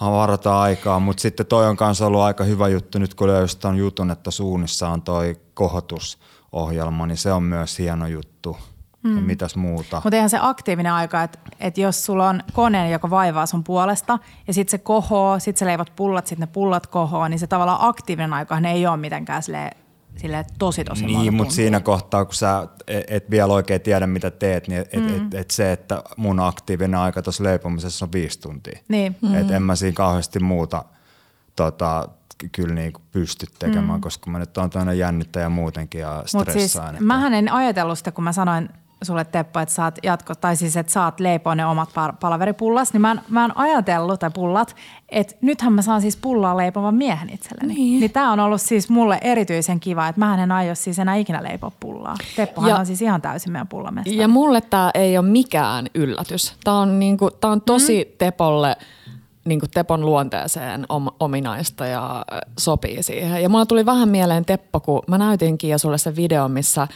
varata 0.00 0.60
aikaa. 0.60 1.00
Mutta 1.00 1.20
sitten 1.20 1.46
toi 1.46 1.66
on 1.66 1.76
kanssa 1.76 2.06
ollut 2.06 2.20
aika 2.20 2.44
hyvä 2.44 2.68
juttu 2.68 2.98
nyt, 2.98 3.14
kun 3.14 3.28
löysit 3.28 3.64
on 3.64 3.76
jutun, 3.76 4.10
että 4.10 4.30
suunnissa 4.30 4.88
on 4.88 5.02
toi 5.02 5.36
kohotusohjelma, 5.54 7.06
niin 7.06 7.16
se 7.16 7.32
on 7.32 7.42
myös 7.42 7.78
hieno 7.78 8.06
juttu. 8.06 8.56
Mm. 9.02 9.16
Ja 9.16 9.22
mitäs 9.22 9.56
muuta. 9.56 10.00
Mutta 10.04 10.16
eihän 10.16 10.30
se 10.30 10.38
aktiivinen 10.40 10.92
aika, 10.92 11.22
että 11.22 11.38
et 11.60 11.78
jos 11.78 12.04
sulla 12.04 12.28
on 12.28 12.42
kone, 12.52 12.90
joka 12.90 13.10
vaivaa 13.10 13.46
sun 13.46 13.64
puolesta 13.64 14.18
ja 14.46 14.54
sitten 14.54 14.70
se 14.70 14.78
kohoo, 14.78 15.38
sitten 15.38 15.58
sä 15.58 15.66
leivot 15.66 15.92
pullat, 15.96 16.26
sitten 16.26 16.48
ne 16.48 16.52
pullat 16.52 16.86
kohoo, 16.86 17.28
niin 17.28 17.38
se 17.38 17.46
tavallaan 17.46 17.78
aktiivinen 17.80 18.32
aika 18.32 18.60
ne 18.60 18.72
ei 18.72 18.86
ole 18.86 18.96
mitenkään 18.96 19.42
sille 19.42 19.70
tosi 20.58 20.84
tosi 20.84 21.06
Niin, 21.06 21.34
mutta 21.34 21.54
siinä 21.54 21.80
kohtaa, 21.80 22.24
kun 22.24 22.34
sä 22.34 22.68
et, 22.86 23.04
et 23.08 23.30
vielä 23.30 23.52
oikein 23.52 23.80
tiedä, 23.80 24.06
mitä 24.06 24.30
teet, 24.30 24.68
niin 24.68 24.80
et, 24.80 25.02
mm. 25.02 25.16
et, 25.16 25.34
et 25.34 25.50
se, 25.50 25.72
että 25.72 26.02
mun 26.16 26.40
aktiivinen 26.40 27.00
aika 27.00 27.22
tuossa 27.22 27.44
leipomisessa 27.44 28.04
on 28.04 28.12
viisi 28.12 28.40
tuntia. 28.40 28.78
Niin. 28.88 29.16
Mm. 29.22 29.34
Et 29.34 29.50
en 29.50 29.62
mä 29.62 29.76
siinä 29.76 29.94
kauheasti 29.94 30.40
muuta 30.40 30.84
tota, 31.56 32.08
kyllä 32.52 32.74
niin 32.74 32.92
kuin 32.92 33.02
pysty 33.10 33.46
tekemään, 33.58 33.98
mm. 33.98 34.02
koska 34.02 34.30
mä 34.30 34.38
nyt 34.38 34.58
oon 34.58 34.70
toinen 34.70 34.98
jännittäjä 34.98 35.48
muutenkin 35.48 36.00
ja 36.00 36.22
stressaan. 36.26 36.86
Mut 36.86 36.98
siis, 36.98 37.06
mähän 37.06 37.34
en 37.34 37.52
ajatellut 37.52 37.98
sitä, 37.98 38.12
kun 38.12 38.24
mä 38.24 38.32
sanoin 38.32 38.68
sulle 39.02 39.24
Teppo, 39.24 39.60
että 39.60 39.74
saat 39.74 39.98
jatko, 40.02 40.34
tai 40.34 40.56
siis 40.56 40.76
että 40.76 40.92
saat 40.92 41.20
leipoa 41.20 41.54
ne 41.54 41.66
omat 41.66 41.88
par- 41.88 42.16
palaveripullas, 42.20 42.92
niin 42.92 43.00
mä 43.00 43.10
en, 43.10 43.20
mä 43.28 43.44
en 43.44 43.56
ajatellut, 43.56 44.20
tai 44.20 44.30
pullat, 44.34 44.76
että 45.08 45.34
nythän 45.40 45.72
mä 45.72 45.82
saan 45.82 46.00
siis 46.00 46.16
pullaa 46.16 46.56
leipovan 46.56 46.94
miehen 46.94 47.30
itselleni. 47.30 47.74
Niin. 47.74 48.00
niin 48.00 48.12
tää 48.12 48.30
on 48.30 48.40
ollut 48.40 48.60
siis 48.60 48.90
mulle 48.90 49.18
erityisen 49.22 49.80
kiva, 49.80 50.08
että 50.08 50.18
mä 50.18 50.42
en 50.42 50.52
aio 50.52 50.74
siis 50.74 50.98
enää 50.98 51.14
ikinä 51.14 51.42
leipoa 51.42 51.72
pullaa. 51.80 52.14
Teppohan 52.36 52.70
Ja- 52.70 52.76
on 52.76 52.86
siis 52.86 53.02
ihan 53.02 53.22
täysin 53.22 53.52
meidän 53.52 53.68
pullamestari. 53.68 54.16
Ja 54.16 54.28
mulle 54.28 54.60
tämä 54.60 54.90
ei 54.94 55.18
ole 55.18 55.26
mikään 55.26 55.86
yllätys. 55.94 56.54
Tämä 56.64 56.78
on, 56.78 56.98
niinku, 56.98 57.30
tää 57.30 57.50
on 57.50 57.60
tosi 57.60 58.04
mm. 58.04 58.14
Tepolle, 58.18 58.76
niinku 59.44 59.66
Tepon 59.74 60.06
luonteeseen 60.06 60.86
om, 60.88 61.06
ominaista 61.20 61.86
ja 61.86 62.24
äh, 62.32 62.38
sopii 62.58 63.02
siihen. 63.02 63.42
Ja 63.42 63.48
mulla 63.48 63.66
tuli 63.66 63.86
vähän 63.86 64.08
mieleen 64.08 64.44
Teppo, 64.44 64.80
kun 64.80 65.02
mä 65.06 65.18
näytinkin 65.18 65.70
jo 65.70 65.78
sulle 65.78 65.98
se 65.98 66.16
video, 66.16 66.48
missä 66.48 66.88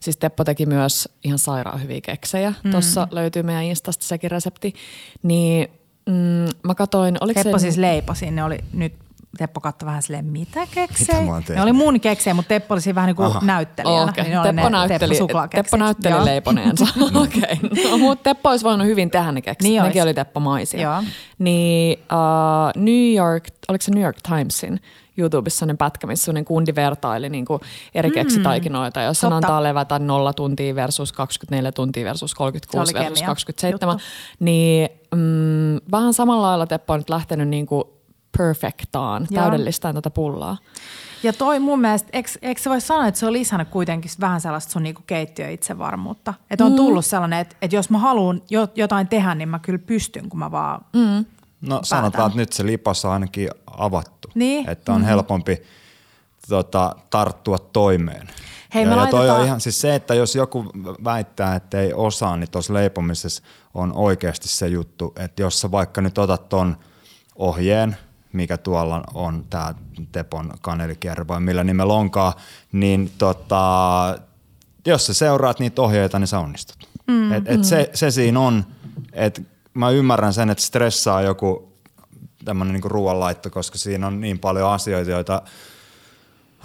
siis 0.00 0.16
Teppo 0.16 0.44
teki 0.44 0.66
myös 0.66 1.08
ihan 1.24 1.38
sairaan 1.38 1.82
hyviä 1.82 2.00
keksejä. 2.00 2.54
Mm. 2.64 2.70
Tuossa 2.70 3.08
löytyy 3.10 3.42
meidän 3.42 3.64
Instasta 3.64 4.04
sekin 4.04 4.30
resepti. 4.30 4.74
Niin 5.22 5.68
mm, 6.06 6.48
mä 6.62 6.74
katoin, 6.76 7.16
oliko 7.20 7.42
Teppo 7.42 7.58
se... 7.58 7.62
siis 7.62 7.76
leiposi, 7.76 8.30
ne 8.30 8.44
oli 8.44 8.58
nyt 8.72 8.92
Teppo 9.38 9.60
katsoi 9.60 9.86
vähän 9.86 10.02
silleen, 10.02 10.24
mitä 10.24 10.66
keksejä? 10.74 11.20
Mitä 11.20 11.54
ne 11.54 11.62
oli 11.62 11.72
mun 11.72 12.00
keksejä, 12.00 12.34
mutta 12.34 12.48
Teppo 12.48 12.74
oli 12.74 12.80
siinä 12.80 12.94
vähän 12.94 13.06
niin 13.06 13.16
kuin 13.16 13.26
Aha. 13.26 13.40
näyttelijänä. 13.44 14.10
Okei, 14.10 14.24
Niin 14.24 14.42
Teppo, 14.42 14.68
ne 14.68 14.70
näytteli, 14.70 15.14
suklaakeksit. 15.16 15.64
Teppo 15.64 15.76
näytteli 15.76 16.14
Joo. 16.14 16.24
leiponeensa. 16.24 16.86
Okei, 17.22 17.90
no, 17.90 17.98
mutta 17.98 18.22
Teppo 18.22 18.48
olisi 18.48 18.64
voinut 18.64 18.86
hyvin 18.86 19.10
tehdä 19.10 19.32
ne 19.32 19.42
keksit. 19.42 19.62
Niin 19.62 19.82
Nekin 19.82 20.02
ois. 20.02 20.06
oli 20.06 20.14
Teppo-maisia. 20.14 20.80
Joo. 20.80 21.02
Niin 21.38 21.98
uh, 21.98 22.82
New 22.82 23.14
York, 23.14 23.44
oliko 23.68 23.82
se 23.82 23.90
New 23.90 24.02
York 24.04 24.16
Timesin 24.28 24.80
YouTubessa 25.20 25.58
sellainen 25.58 25.78
pätkä, 25.78 26.06
missä 26.06 26.24
sellainen 26.24 26.44
kundi 26.44 26.74
vertaili 26.74 27.28
niin 27.28 27.44
kuin 27.44 27.60
eri 27.94 28.10
keksitaikinoita, 28.10 29.02
jossa 29.02 29.26
Mm. 29.28 29.32
Totta. 29.34 29.46
antaa 29.46 29.62
levätä 29.62 29.98
0 29.98 30.32
tuntia 30.32 30.74
versus 30.74 31.12
24 31.12 31.72
tuntia 31.72 32.04
versus 32.04 32.34
36 32.34 32.90
Se 32.92 32.98
oli 32.98 33.04
versus 33.04 33.18
kemia 33.18 33.26
27. 33.26 33.92
juttu. 33.92 34.06
Niin 34.40 34.88
mm, 35.14 35.76
vähän 35.92 36.14
samalla 36.14 36.46
lailla 36.46 36.66
Teppo 36.66 36.92
on 36.92 37.00
nyt 37.00 37.10
lähtenyt 37.10 37.48
niin 37.48 37.66
kuin 37.66 37.84
perfectaan, 38.38 39.26
Joo. 39.30 39.42
täydellistään 39.42 39.94
tätä 39.94 40.10
pullaa. 40.10 40.56
Ja 41.22 41.32
toi 41.32 41.58
mun 41.60 41.80
mielestä, 41.80 42.08
eikö, 42.12 42.30
eikö 42.42 42.60
se 42.60 42.70
voi 42.70 42.80
sanoa, 42.80 43.06
että 43.06 43.20
se 43.20 43.26
on 43.26 43.32
lisännyt 43.32 43.68
kuitenkin 43.68 44.10
vähän 44.20 44.40
sellaista 44.40 44.72
sun 44.72 44.82
niinku 44.82 45.02
keittiöitsevarmuutta? 45.06 46.34
Että 46.50 46.64
on 46.64 46.76
tullut 46.76 47.04
sellainen, 47.06 47.38
että, 47.38 47.56
että 47.62 47.76
jos 47.76 47.90
mä 47.90 47.98
haluan 47.98 48.42
jo, 48.50 48.68
jotain 48.74 49.08
tehdä, 49.08 49.34
niin 49.34 49.48
mä 49.48 49.58
kyllä 49.58 49.78
pystyn, 49.78 50.28
kun 50.28 50.38
mä 50.38 50.50
vaan... 50.50 50.84
Mm. 50.92 51.24
No 51.60 51.80
sanotaan, 51.82 52.26
että 52.26 52.36
nyt 52.36 52.52
se 52.52 52.66
lipas 52.66 53.04
on 53.04 53.12
ainakin 53.12 53.50
avattu. 53.66 54.28
Niin. 54.34 54.70
Että 54.70 54.92
on 54.92 55.04
helpompi 55.04 55.62
tota, 56.48 56.96
tarttua 57.10 57.58
toimeen. 57.58 58.28
Hei, 58.74 58.84
ja, 58.84 58.90
me 58.90 58.96
ja 58.96 59.06
toi 59.06 59.30
on 59.30 59.44
ihan, 59.44 59.60
siis 59.60 59.80
se, 59.80 59.94
että 59.94 60.14
jos 60.14 60.34
joku 60.34 60.64
väittää, 61.04 61.54
että 61.54 61.80
ei 61.80 61.92
osaa, 61.92 62.36
niin 62.36 62.50
tuossa 62.50 62.74
leipomisessa 62.74 63.42
on 63.74 63.92
oikeasti 63.96 64.48
se 64.48 64.68
juttu, 64.68 65.12
että 65.16 65.42
jos 65.42 65.60
sä 65.60 65.70
vaikka 65.70 66.00
nyt 66.00 66.18
otat 66.18 66.48
ton 66.48 66.76
ohjeen, 67.36 67.96
mikä 68.32 68.58
tuolla 68.58 69.04
on 69.14 69.44
tämä 69.50 69.74
Tepon 70.12 70.52
kanelikierre 70.60 71.28
vai 71.28 71.40
millä 71.40 71.64
nimellä 71.64 71.94
onkaan, 71.94 72.32
niin 72.72 73.12
tota, 73.18 74.18
jos 74.86 75.06
sä 75.06 75.14
seuraat 75.14 75.60
niitä 75.60 75.82
ohjeita, 75.82 76.18
niin 76.18 76.26
sä 76.26 76.38
onnistut. 76.38 76.88
Mm, 77.06 77.32
et, 77.32 77.48
et 77.48 77.64
se, 77.64 77.90
se 77.94 78.10
siinä 78.10 78.40
on, 78.40 78.64
että 79.12 79.42
mä 79.80 79.90
ymmärrän 79.90 80.32
sen, 80.32 80.50
että 80.50 80.64
stressaa 80.64 81.22
joku 81.22 81.72
tämmöinen 82.44 82.72
niinku 82.72 82.88
ruoanlaitto, 82.88 83.50
koska 83.50 83.78
siinä 83.78 84.06
on 84.06 84.20
niin 84.20 84.38
paljon 84.38 84.70
asioita, 84.70 85.10
joita 85.10 85.42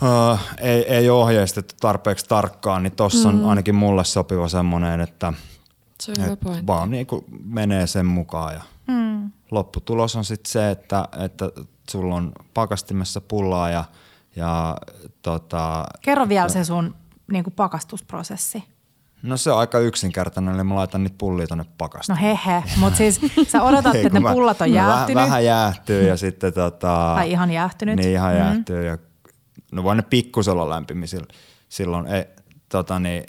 uh, 0.02 0.40
ei, 0.58 0.94
ei 0.94 1.10
ohjeistettu 1.10 1.76
tarpeeksi 1.80 2.26
tarkkaan, 2.26 2.84
niin 2.84 2.96
tossa 2.96 3.30
on 3.30 3.46
ainakin 3.46 3.76
mulle 3.76 4.04
sopiva 4.04 4.48
semmoinen, 4.48 5.02
että 5.02 5.34
Se 6.02 6.14
on 6.18 6.34
et 6.34 6.68
vaan 6.68 6.92
niinku 6.92 7.26
menee 7.44 7.88
sen 7.88 8.06
mukaan 8.06 8.54
ja 8.54 8.62
Mm. 8.88 9.32
lopputulos 9.52 10.16
on 10.16 10.26
sitten 10.26 10.52
se, 10.52 10.72
että, 10.72 11.08
että 11.26 11.52
sulla 11.92 12.16
on 12.16 12.32
pakastimessa 12.54 13.22
pullaa 13.22 13.70
ja, 13.70 13.86
ja 14.36 14.78
tota, 15.22 15.86
Kerro 16.02 16.30
vielä 16.30 16.50
se 16.50 16.64
sun 16.64 16.96
niinku 17.32 17.52
pakastusprosessi. 17.52 18.64
No 19.26 19.38
se 19.38 19.52
on 19.52 19.60
aika 19.60 19.80
yksinkertainen, 19.80 20.56
eli 20.56 20.64
mä 20.64 20.76
laitan 20.76 21.04
niitä 21.04 21.16
pullia 21.18 21.48
tonne 21.48 21.66
pakastimeen. 21.78 22.22
No 22.22 22.28
hehe, 22.46 22.64
mutta 22.78 22.98
siis 22.98 23.22
sä 23.48 23.64
odotat, 23.64 23.96
että 23.96 24.10
ne 24.10 24.20
mä- 24.20 24.34
pullat 24.34 24.62
on 24.62 24.74
jäähtynyt. 24.74 25.16
Vähän, 25.16 25.28
vähän 25.30 25.46
jäähtyy 25.46 26.08
ja 26.08 26.18
sitten 26.18 26.54
tota... 26.54 27.14
Tai 27.16 27.32
ihan 27.32 27.52
jäähtynyt. 27.52 27.96
Niin 27.96 28.12
ihan 28.12 28.32
Mm. 28.34 28.38
jäähtyy 28.40 28.86
ja 28.86 28.98
no 29.72 29.84
voi 29.84 29.96
ne 29.96 30.02
pikkusella 30.02 30.80
sil- 31.12 31.36
silloin. 31.70 32.08
Ei, 32.08 32.26
tota 32.70 33.00
niin, 33.00 33.24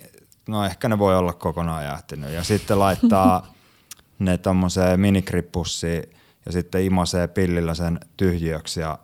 no 0.49 0.64
ehkä 0.64 0.88
ne 0.88 0.99
voi 0.99 1.16
olla 1.16 1.32
kokonaan 1.32 1.84
jäähtynyt 1.84 2.30
ja 2.30 2.44
sitten 2.44 2.78
laittaa 2.78 3.47
ne 4.18 4.38
tommoseen 4.38 5.01
minikrippussiin 5.01 6.03
ja 6.47 6.53
sitten 6.53 6.84
imasee 6.84 7.28
pillillä 7.28 7.74
sen 7.74 8.01
tyhjiöksi 8.16 8.80
ja 8.80 8.99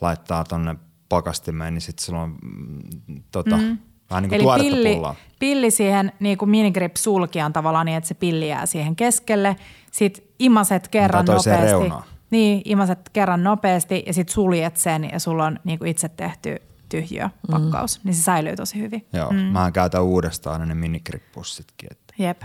laittaa 0.00 0.44
tonne 0.44 0.76
pakastimeen, 1.08 1.74
niin 1.74 1.82
sitten 1.82 2.04
sulla 2.06 2.22
on 2.22 2.36
mm, 2.42 3.22
tota, 3.32 3.56
mm. 3.56 3.78
Vähän 4.10 4.22
niin 4.22 4.42
kuin 4.42 4.60
Eli 4.60 4.70
pilli, 4.70 4.98
pilli 5.38 5.70
siihen 5.70 6.12
niin 6.20 6.38
kuin 6.38 6.48
minigrip 6.48 6.96
sulkijan 6.96 7.52
tavallaan 7.52 7.86
niin, 7.86 7.98
että 7.98 8.08
se 8.08 8.14
pilli 8.14 8.48
jää 8.48 8.66
siihen 8.66 8.96
keskelle. 8.96 9.56
Sitten 9.92 10.24
imaset 10.38 10.88
kerran 10.88 11.24
nopeasti. 11.24 11.50
reunaan. 11.50 12.02
Niin, 12.30 12.62
imaset 12.64 13.08
kerran 13.12 13.44
nopeasti 13.44 14.02
ja 14.06 14.14
sitten 14.14 14.34
suljet 14.34 14.76
sen 14.76 15.08
ja 15.12 15.20
sulla 15.20 15.44
on 15.44 15.58
niin 15.64 15.78
kuin 15.78 15.90
itse 15.90 16.08
tehty 16.08 16.56
tyhjiöpakkaus. 16.88 17.98
Mm. 17.98 18.08
Niin 18.08 18.14
se 18.14 18.22
säilyy 18.22 18.56
tosi 18.56 18.78
hyvin. 18.78 19.06
Joo, 19.12 19.30
mm. 19.30 19.38
mä 19.38 19.70
käytän 19.70 20.02
uudestaan 20.02 20.52
aina 20.52 20.66
ne 20.66 20.74
minikrippusitkin. 20.74 21.88
Että. 21.90 22.14
Jep. 22.18 22.42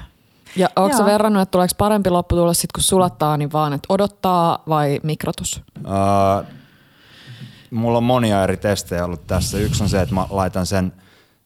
Ja 0.56 0.70
onko 0.76 0.98
Joo. 0.98 1.06
verrannut, 1.06 1.42
että 1.42 1.52
tuleeko 1.52 1.74
parempi 1.78 2.10
lopputulos 2.10 2.62
sit 2.62 2.72
kun 2.72 2.84
sulattaa, 2.84 3.38
niin 3.38 3.52
vaan 3.52 3.74
että 3.74 3.86
odottaa 3.90 4.64
vai 4.70 5.00
mikrotus? 5.04 5.62
Uh, 5.78 6.48
mulla 7.72 7.98
on 7.98 8.04
monia 8.04 8.44
eri 8.44 8.58
testejä 8.58 9.06
ollut 9.06 9.28
tässä. 9.28 9.58
Yksi 9.58 9.84
on 9.84 9.90
se, 9.90 10.02
että 10.02 10.16
mä 10.16 10.26
laitan 10.30 10.66
sen 10.66 10.94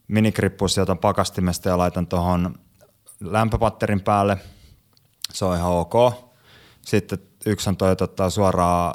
minikrippus, 0.07 0.77
otan 0.77 0.97
pakastimesta 0.97 1.69
ja 1.69 1.77
laitan 1.77 2.07
tuohon 2.07 2.55
lämpöpatterin 3.19 4.01
päälle. 4.01 4.37
Se 5.33 5.45
on 5.45 5.57
ihan 5.57 5.71
ok. 5.71 5.93
Sitten 6.81 7.19
yksi 7.45 7.69
on 7.69 7.77
toi, 7.77 7.91
että 7.91 8.03
ottaa 8.03 8.29
suoraan 8.29 8.93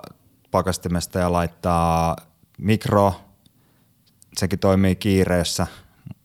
pakastimesta 0.51 1.19
ja 1.19 1.33
laittaa 1.33 2.17
mikro. 2.59 3.15
Sekin 4.37 4.59
toimii 4.59 4.97
kiireessä, 4.97 5.67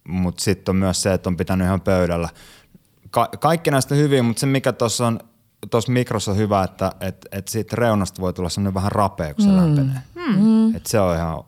mutta 0.07 0.43
sitten 0.43 0.71
on 0.71 0.75
myös 0.75 1.01
se, 1.01 1.13
että 1.13 1.29
on 1.29 1.37
pitänyt 1.37 1.65
ihan 1.65 1.81
pöydällä. 1.81 2.29
Ka- 3.09 3.29
kaikki 3.39 3.71
näistä 3.71 3.95
hyviä, 3.95 4.23
mutta 4.23 4.39
se 4.39 4.45
mikä 4.45 4.73
tuossa 4.73 5.07
on 5.07 5.19
tuossa 5.69 5.91
mikrossa 5.91 6.31
on 6.31 6.37
hyvä, 6.37 6.63
että 6.63 6.91
et, 6.99 7.27
et 7.31 7.47
siitä 7.47 7.75
reunasta 7.75 8.21
voi 8.21 8.33
tulla 8.33 8.49
semmoinen 8.49 8.73
vähän 8.73 8.91
rapea, 8.91 9.33
kun 9.33 9.45
se 9.45 9.51
mm. 9.51 9.57
lämpenee. 9.57 10.01
Mm. 10.15 10.75
Et 10.75 10.85
se 10.85 10.99
on 10.99 11.15
ihan 11.15 11.43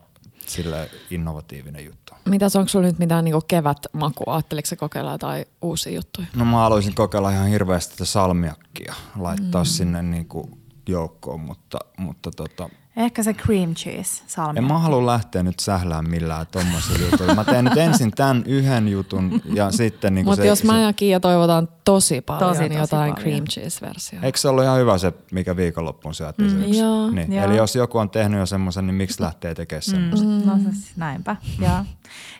sille 0.46 0.90
innovatiivinen 1.10 1.84
juttu. 1.84 1.99
Mitäs, 2.30 2.56
onko 2.56 2.68
sulla 2.68 2.86
nyt 2.86 2.98
mitään 2.98 3.24
niinku 3.24 3.40
kevätmakua? 3.48 4.34
Ajatteliko 4.34 4.68
kokeilla 4.78 5.12
jotain 5.12 5.44
uusia 5.62 5.92
juttuja? 5.92 6.26
No 6.36 6.44
mä 6.44 6.56
haluaisin 6.56 6.94
kokeilla 6.94 7.30
ihan 7.30 7.48
hirveästi 7.48 7.92
tätä 7.92 8.04
salmiakkia, 8.04 8.94
laittaa 9.18 9.62
mm. 9.62 9.66
sinne 9.66 10.02
niinku 10.02 10.58
joukkoon, 10.88 11.40
mutta, 11.40 11.78
mutta 11.98 12.30
tota, 12.30 12.68
Ehkä 12.96 13.22
se 13.22 13.34
cream 13.34 13.74
cheese 13.74 14.22
salmi. 14.26 14.58
en 14.58 14.64
mä 14.64 14.78
halua 14.78 15.06
lähteä 15.06 15.42
nyt 15.42 15.58
sählään 15.60 16.10
millään 16.10 16.46
tommosilla 16.50 17.06
jutuilla. 17.10 17.34
Mä 17.34 17.44
teen 17.44 17.64
nyt 17.64 17.76
ensin 17.76 18.10
tämän 18.10 18.42
yhden 18.46 18.88
jutun 18.88 19.42
ja 19.54 19.70
sitten 19.70 20.14
niinku 20.14 20.30
Mutta 20.30 20.42
se, 20.42 20.48
jos 20.48 20.64
mä 20.64 20.80
ja 20.80 20.92
Kiia 20.92 21.20
toivotaan 21.20 21.68
tosi 21.84 22.20
paljon, 22.20 22.48
Tosi, 22.50 22.60
niin 22.60 22.72
tosi 22.72 22.80
jotain 22.80 23.14
paljon. 23.14 23.28
cream 23.28 23.44
cheese-versio. 23.44 24.18
Eikö 24.22 24.38
se 24.38 24.48
ollut 24.48 24.64
ihan 24.64 24.78
hyvä 24.78 24.98
se, 24.98 25.12
mikä 25.32 25.56
viikonloppuun 25.56 26.14
syötiin? 26.14 26.52
Mm, 26.52 26.72
joo. 26.72 27.10
niin. 27.10 27.32
Joo. 27.32 27.44
Eli 27.44 27.56
jos 27.56 27.76
joku 27.76 27.98
on 27.98 28.10
tehnyt 28.10 28.40
jo 28.40 28.46
semmoisen, 28.46 28.86
niin 28.86 28.94
miksi 28.94 29.22
lähtee 29.22 29.54
tekemään 29.54 29.82
semmoista? 29.82 30.26
Mm. 30.26 30.42
No 30.46 30.58
siis 30.72 30.96
näinpä, 30.96 31.36
joo. 31.60 31.84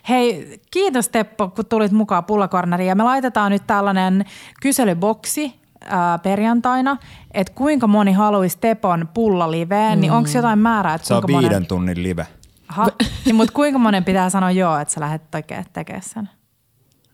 Hei, 0.09 0.59
kiitos 0.71 1.09
Teppo, 1.09 1.47
kun 1.47 1.65
tulit 1.65 1.91
mukaan 1.91 2.25
Pullakorneriin. 2.25 2.87
Ja 2.89 2.95
me 2.95 3.03
laitetaan 3.03 3.51
nyt 3.51 3.67
tällainen 3.67 4.25
kyselyboksi 4.61 5.60
ää, 5.85 6.19
perjantaina, 6.19 6.97
että 7.33 7.53
kuinka 7.53 7.87
moni 7.87 8.11
haluaisi 8.11 8.57
Tepon 8.61 9.09
pullaliveen, 9.13 9.97
mm. 9.97 10.01
niin 10.01 10.11
onko 10.11 10.29
jotain 10.35 10.59
määrää, 10.59 10.95
että 10.95 11.07
Se 11.07 11.13
on 11.13 11.21
kuinka 11.21 11.39
viiden 11.41 11.55
monen... 11.55 11.67
tunnin 11.67 12.03
live. 12.03 12.27
Aha, 12.69 12.87
niin, 13.25 13.35
mutta 13.35 13.53
kuinka 13.53 13.79
monen 13.79 14.03
pitää 14.03 14.29
sanoa 14.29 14.51
joo, 14.51 14.77
että 14.77 14.93
sä 14.93 15.01
lähdet 15.01 15.31
tekemään 15.31 15.65
tekee 15.73 16.01
sen? 16.01 16.29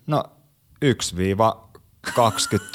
No 0.07 0.23
1-20 0.85 0.89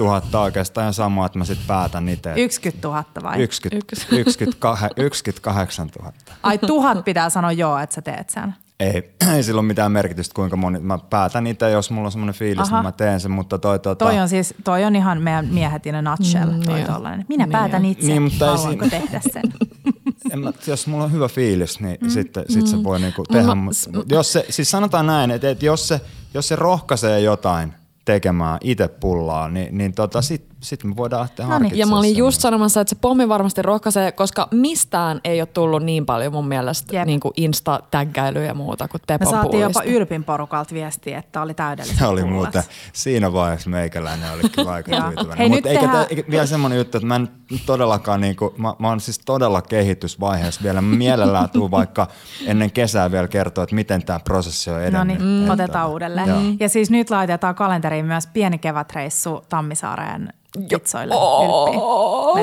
000 0.00 0.40
oikeastaan 0.40 0.82
ihan 0.82 0.94
sama, 0.94 1.26
että 1.26 1.38
mä 1.38 1.44
sitten 1.44 1.66
päätän 1.66 2.08
itse. 2.08 2.32
90 2.36 2.88
000 2.88 3.04
vai? 3.22 3.38
90, 3.38 3.96
98 4.10 4.90
98 4.96 5.88
000. 5.98 6.12
Ai 6.42 6.58
tuhat 6.58 7.04
pitää 7.04 7.30
sanoa 7.30 7.52
joo, 7.52 7.78
että 7.78 7.94
sä 7.94 8.02
teet 8.02 8.30
sen. 8.30 8.54
Ei, 8.80 9.14
ei 9.36 9.42
sillä 9.42 9.58
ole 9.60 9.66
mitään 9.66 9.92
merkitystä, 9.92 10.34
kuinka 10.34 10.56
moni. 10.56 10.78
Mä 10.80 10.98
päätän 11.10 11.46
itse, 11.46 11.70
jos 11.70 11.90
mulla 11.90 12.06
on 12.08 12.12
semmoinen 12.12 12.34
fiilis, 12.34 12.68
Aha. 12.68 12.76
niin 12.76 12.84
mä 12.86 12.92
teen 12.92 13.20
sen, 13.20 13.30
mutta 13.30 13.58
toi, 13.58 13.78
tota, 13.78 14.04
Toi 14.04 14.18
on 14.18 14.28
siis, 14.28 14.54
toi 14.64 14.84
on 14.84 14.96
ihan 14.96 15.22
meidän 15.22 15.46
miehet 15.46 15.86
in 15.86 15.94
a 15.94 16.02
nutshell, 16.02 16.50
Mm, 16.50 16.60
toi 16.62 16.74
niin 16.74 16.86
tollainen. 16.86 17.26
Minä 17.28 17.44
Niin 17.44 17.52
päätän 17.52 17.84
itse, 17.84 18.06
Niin, 18.06 18.22
mutta 18.22 18.44
ei 18.44 18.50
haluanko 18.56 18.84
siinä- 18.88 19.00
tehdä 19.06 19.20
sen. 19.32 19.42
en 20.32 20.38
mä, 20.40 20.52
jos 20.66 20.86
mulla 20.86 21.04
on 21.04 21.12
hyvä 21.12 21.28
fiilis, 21.28 21.80
niin 21.80 21.98
mm. 22.00 22.08
sitten 22.08 22.44
sit 22.48 22.66
se 22.66 22.84
voi 22.84 23.00
niinku 23.00 23.22
tehdä. 23.32 23.54
Mut, 23.54 23.74
mut 23.94 24.10
jos 24.10 24.32
se, 24.32 24.46
siis 24.50 24.70
sanotaan 24.70 25.06
näin, 25.06 25.30
että, 25.30 25.50
että 25.50 25.66
jos, 25.66 25.88
se, 25.88 26.00
jos 26.34 26.48
se 26.48 26.56
rohkaisee 26.56 27.20
jotain 27.20 27.72
tekemään 28.04 28.58
itse 28.64 28.88
pullaa, 28.88 29.48
niin, 29.48 29.78
niin 29.78 29.92
tota, 29.92 30.20
sitten 30.62 30.90
sit 30.90 30.94
me 30.94 30.96
voidaan 30.96 31.20
lähteä 31.20 31.46
No 31.46 31.58
niin. 31.58 31.78
Ja 31.78 31.86
mä 31.86 31.98
olin 31.98 32.16
just 32.16 32.40
sanomassa, 32.40 32.80
että 32.80 32.88
se 32.94 32.98
pommi 33.00 33.28
varmasti 33.28 33.62
rohkaisee, 33.62 34.12
koska 34.12 34.48
mistään 34.50 35.20
ei 35.24 35.40
ole 35.40 35.46
tullut 35.46 35.82
niin 35.82 36.06
paljon 36.06 36.32
mun 36.32 36.48
mielestä 36.48 36.96
Jep. 36.96 37.06
niin 37.06 37.20
kuin 37.20 37.32
insta-tägkäilyä 37.36 38.42
ja 38.44 38.54
muuta 38.54 38.88
kuin 38.88 39.00
Me 39.00 39.04
Tepon 39.06 39.30
saatiin 39.32 39.60
jopa 39.60 39.72
pullista. 39.80 39.96
Ylpin 39.98 40.24
porukalta 40.24 40.74
viestiä, 40.74 41.18
että 41.18 41.42
oli 41.42 41.54
täydellistä 41.54 41.98
Se 41.98 42.06
oli 42.06 42.24
muuten, 42.24 42.62
siinä 42.92 43.32
vaiheessa 43.32 43.70
meikäläinen 43.70 44.32
oli 44.32 44.42
kyllä 44.48 44.70
aika 44.72 44.90
tyytyväinen. 44.90 45.38
Hei, 45.38 45.52
eikä, 45.54 45.68
tehdään- 45.80 46.06
te, 46.06 46.14
eikä 46.16 46.30
vielä 46.30 46.46
semmoinen 46.46 46.78
juttu, 46.78 46.98
että 46.98 47.06
mä 47.06 47.16
en 47.16 47.28
todellakaan, 47.66 48.20
niinku, 48.20 48.54
mä, 48.58 48.74
mä 48.78 48.88
oon 48.88 49.00
siis 49.00 49.18
todella 49.18 49.62
kehitysvaiheessa 49.62 50.60
vielä. 50.62 50.80
Mä 50.80 50.96
mielellään 50.96 51.50
tuun 51.50 51.70
vaikka 51.80 52.08
ennen 52.46 52.70
kesää 52.70 53.10
vielä 53.10 53.28
kertoa, 53.28 53.64
että 53.64 53.74
miten 53.74 54.04
tämä 54.04 54.20
prosessi 54.20 54.70
on 54.70 54.76
No 54.76 54.82
edennyt. 54.82 55.18
niin, 55.18 55.40
Että- 55.40 55.52
otetaan 55.52 55.90
uudelleen. 55.90 56.28
Joo. 56.28 56.40
Ja 56.60 56.68
siis 56.68 56.90
nyt 56.90 57.10
laitetaan 57.10 57.54
kalenteriin 57.54 58.04
myös 58.06 58.26
pieni 58.26 58.58
kevätreissu 58.58 59.44
Tammisaareen 59.48 60.32
pitsoille. 60.68 61.14
Oh. 61.16 61.68
Ylppi. 61.68 61.78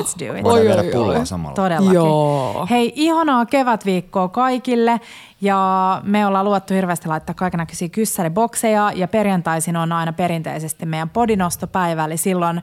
Let's 0.00 0.26
do 0.28 0.34
it. 0.34 0.44
Voidaan 0.44 0.60
Oi, 0.60 0.64
viedä 0.64 0.98
oi, 0.98 1.04
pullaa 1.04 1.18
oi. 1.18 1.26
samalla. 1.26 1.54
Todellakin. 1.54 1.94
Joo. 1.94 2.66
Hei, 2.70 2.92
ihanaa 2.96 3.46
kevätviikkoa 3.46 4.28
kaikille. 4.28 5.00
Ja 5.40 6.00
me 6.04 6.26
ollaan 6.26 6.44
luottu 6.44 6.74
hirveästi 6.74 7.08
laittaa 7.08 7.34
kaikenlaisia 7.34 7.88
kyssäribokseja. 7.88 8.92
Ja 8.94 9.08
perjantaisin 9.08 9.76
on 9.76 9.92
aina 9.92 10.12
perinteisesti 10.12 10.86
meidän 10.86 11.10
podinostopäivä. 11.10 12.04
Eli 12.04 12.16
silloin 12.16 12.62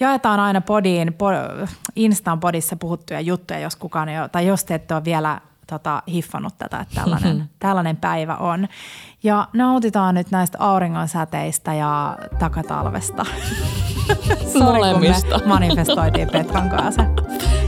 jaetaan 0.00 0.40
aina 0.40 0.60
podiin, 0.60 1.14
po, 1.14 1.26
Instan 1.96 2.40
podissa 2.40 2.76
puhuttuja 2.76 3.20
juttuja, 3.20 3.60
jos 3.60 3.76
kukaan 3.76 4.08
ei 4.08 4.20
ole, 4.20 4.28
tai 4.28 4.46
jos 4.46 4.64
te 4.64 4.74
ette 4.74 4.94
ole 4.94 5.04
vielä 5.04 5.40
tota, 5.66 6.02
hiffannut 6.08 6.54
tätä, 6.58 6.80
että 6.80 6.94
tällainen, 6.94 7.50
tällainen 7.58 7.96
päivä 7.96 8.36
on. 8.36 8.68
Ja 9.22 9.48
nautitaan 9.52 10.14
nyt 10.14 10.30
näistä 10.30 10.58
auringon 10.60 11.08
säteistä 11.08 11.74
ja 11.74 12.18
takatalvesta. 12.38 13.26
Kun 14.52 14.64
Molemmista. 14.64 15.38
me 15.38 15.46
manifestoitiin 15.46 16.28
Petran 16.30 16.70
kanssa. 16.70 17.04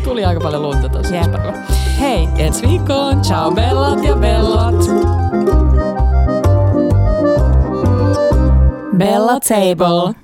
Tuli 0.05 0.25
aika 0.25 0.41
paljon 0.41 0.63
lunta 0.63 0.89
Jep. 1.15 1.33
päivä. 1.33 1.53
Hei, 2.01 2.29
Ensi 2.39 2.69
viikkoon. 2.69 3.21
Ciao 3.23 3.51
bellat 3.51 4.05
ja 4.05 4.17
bellat. 4.17 4.75
Bella 8.97 9.41
Table. 9.41 10.15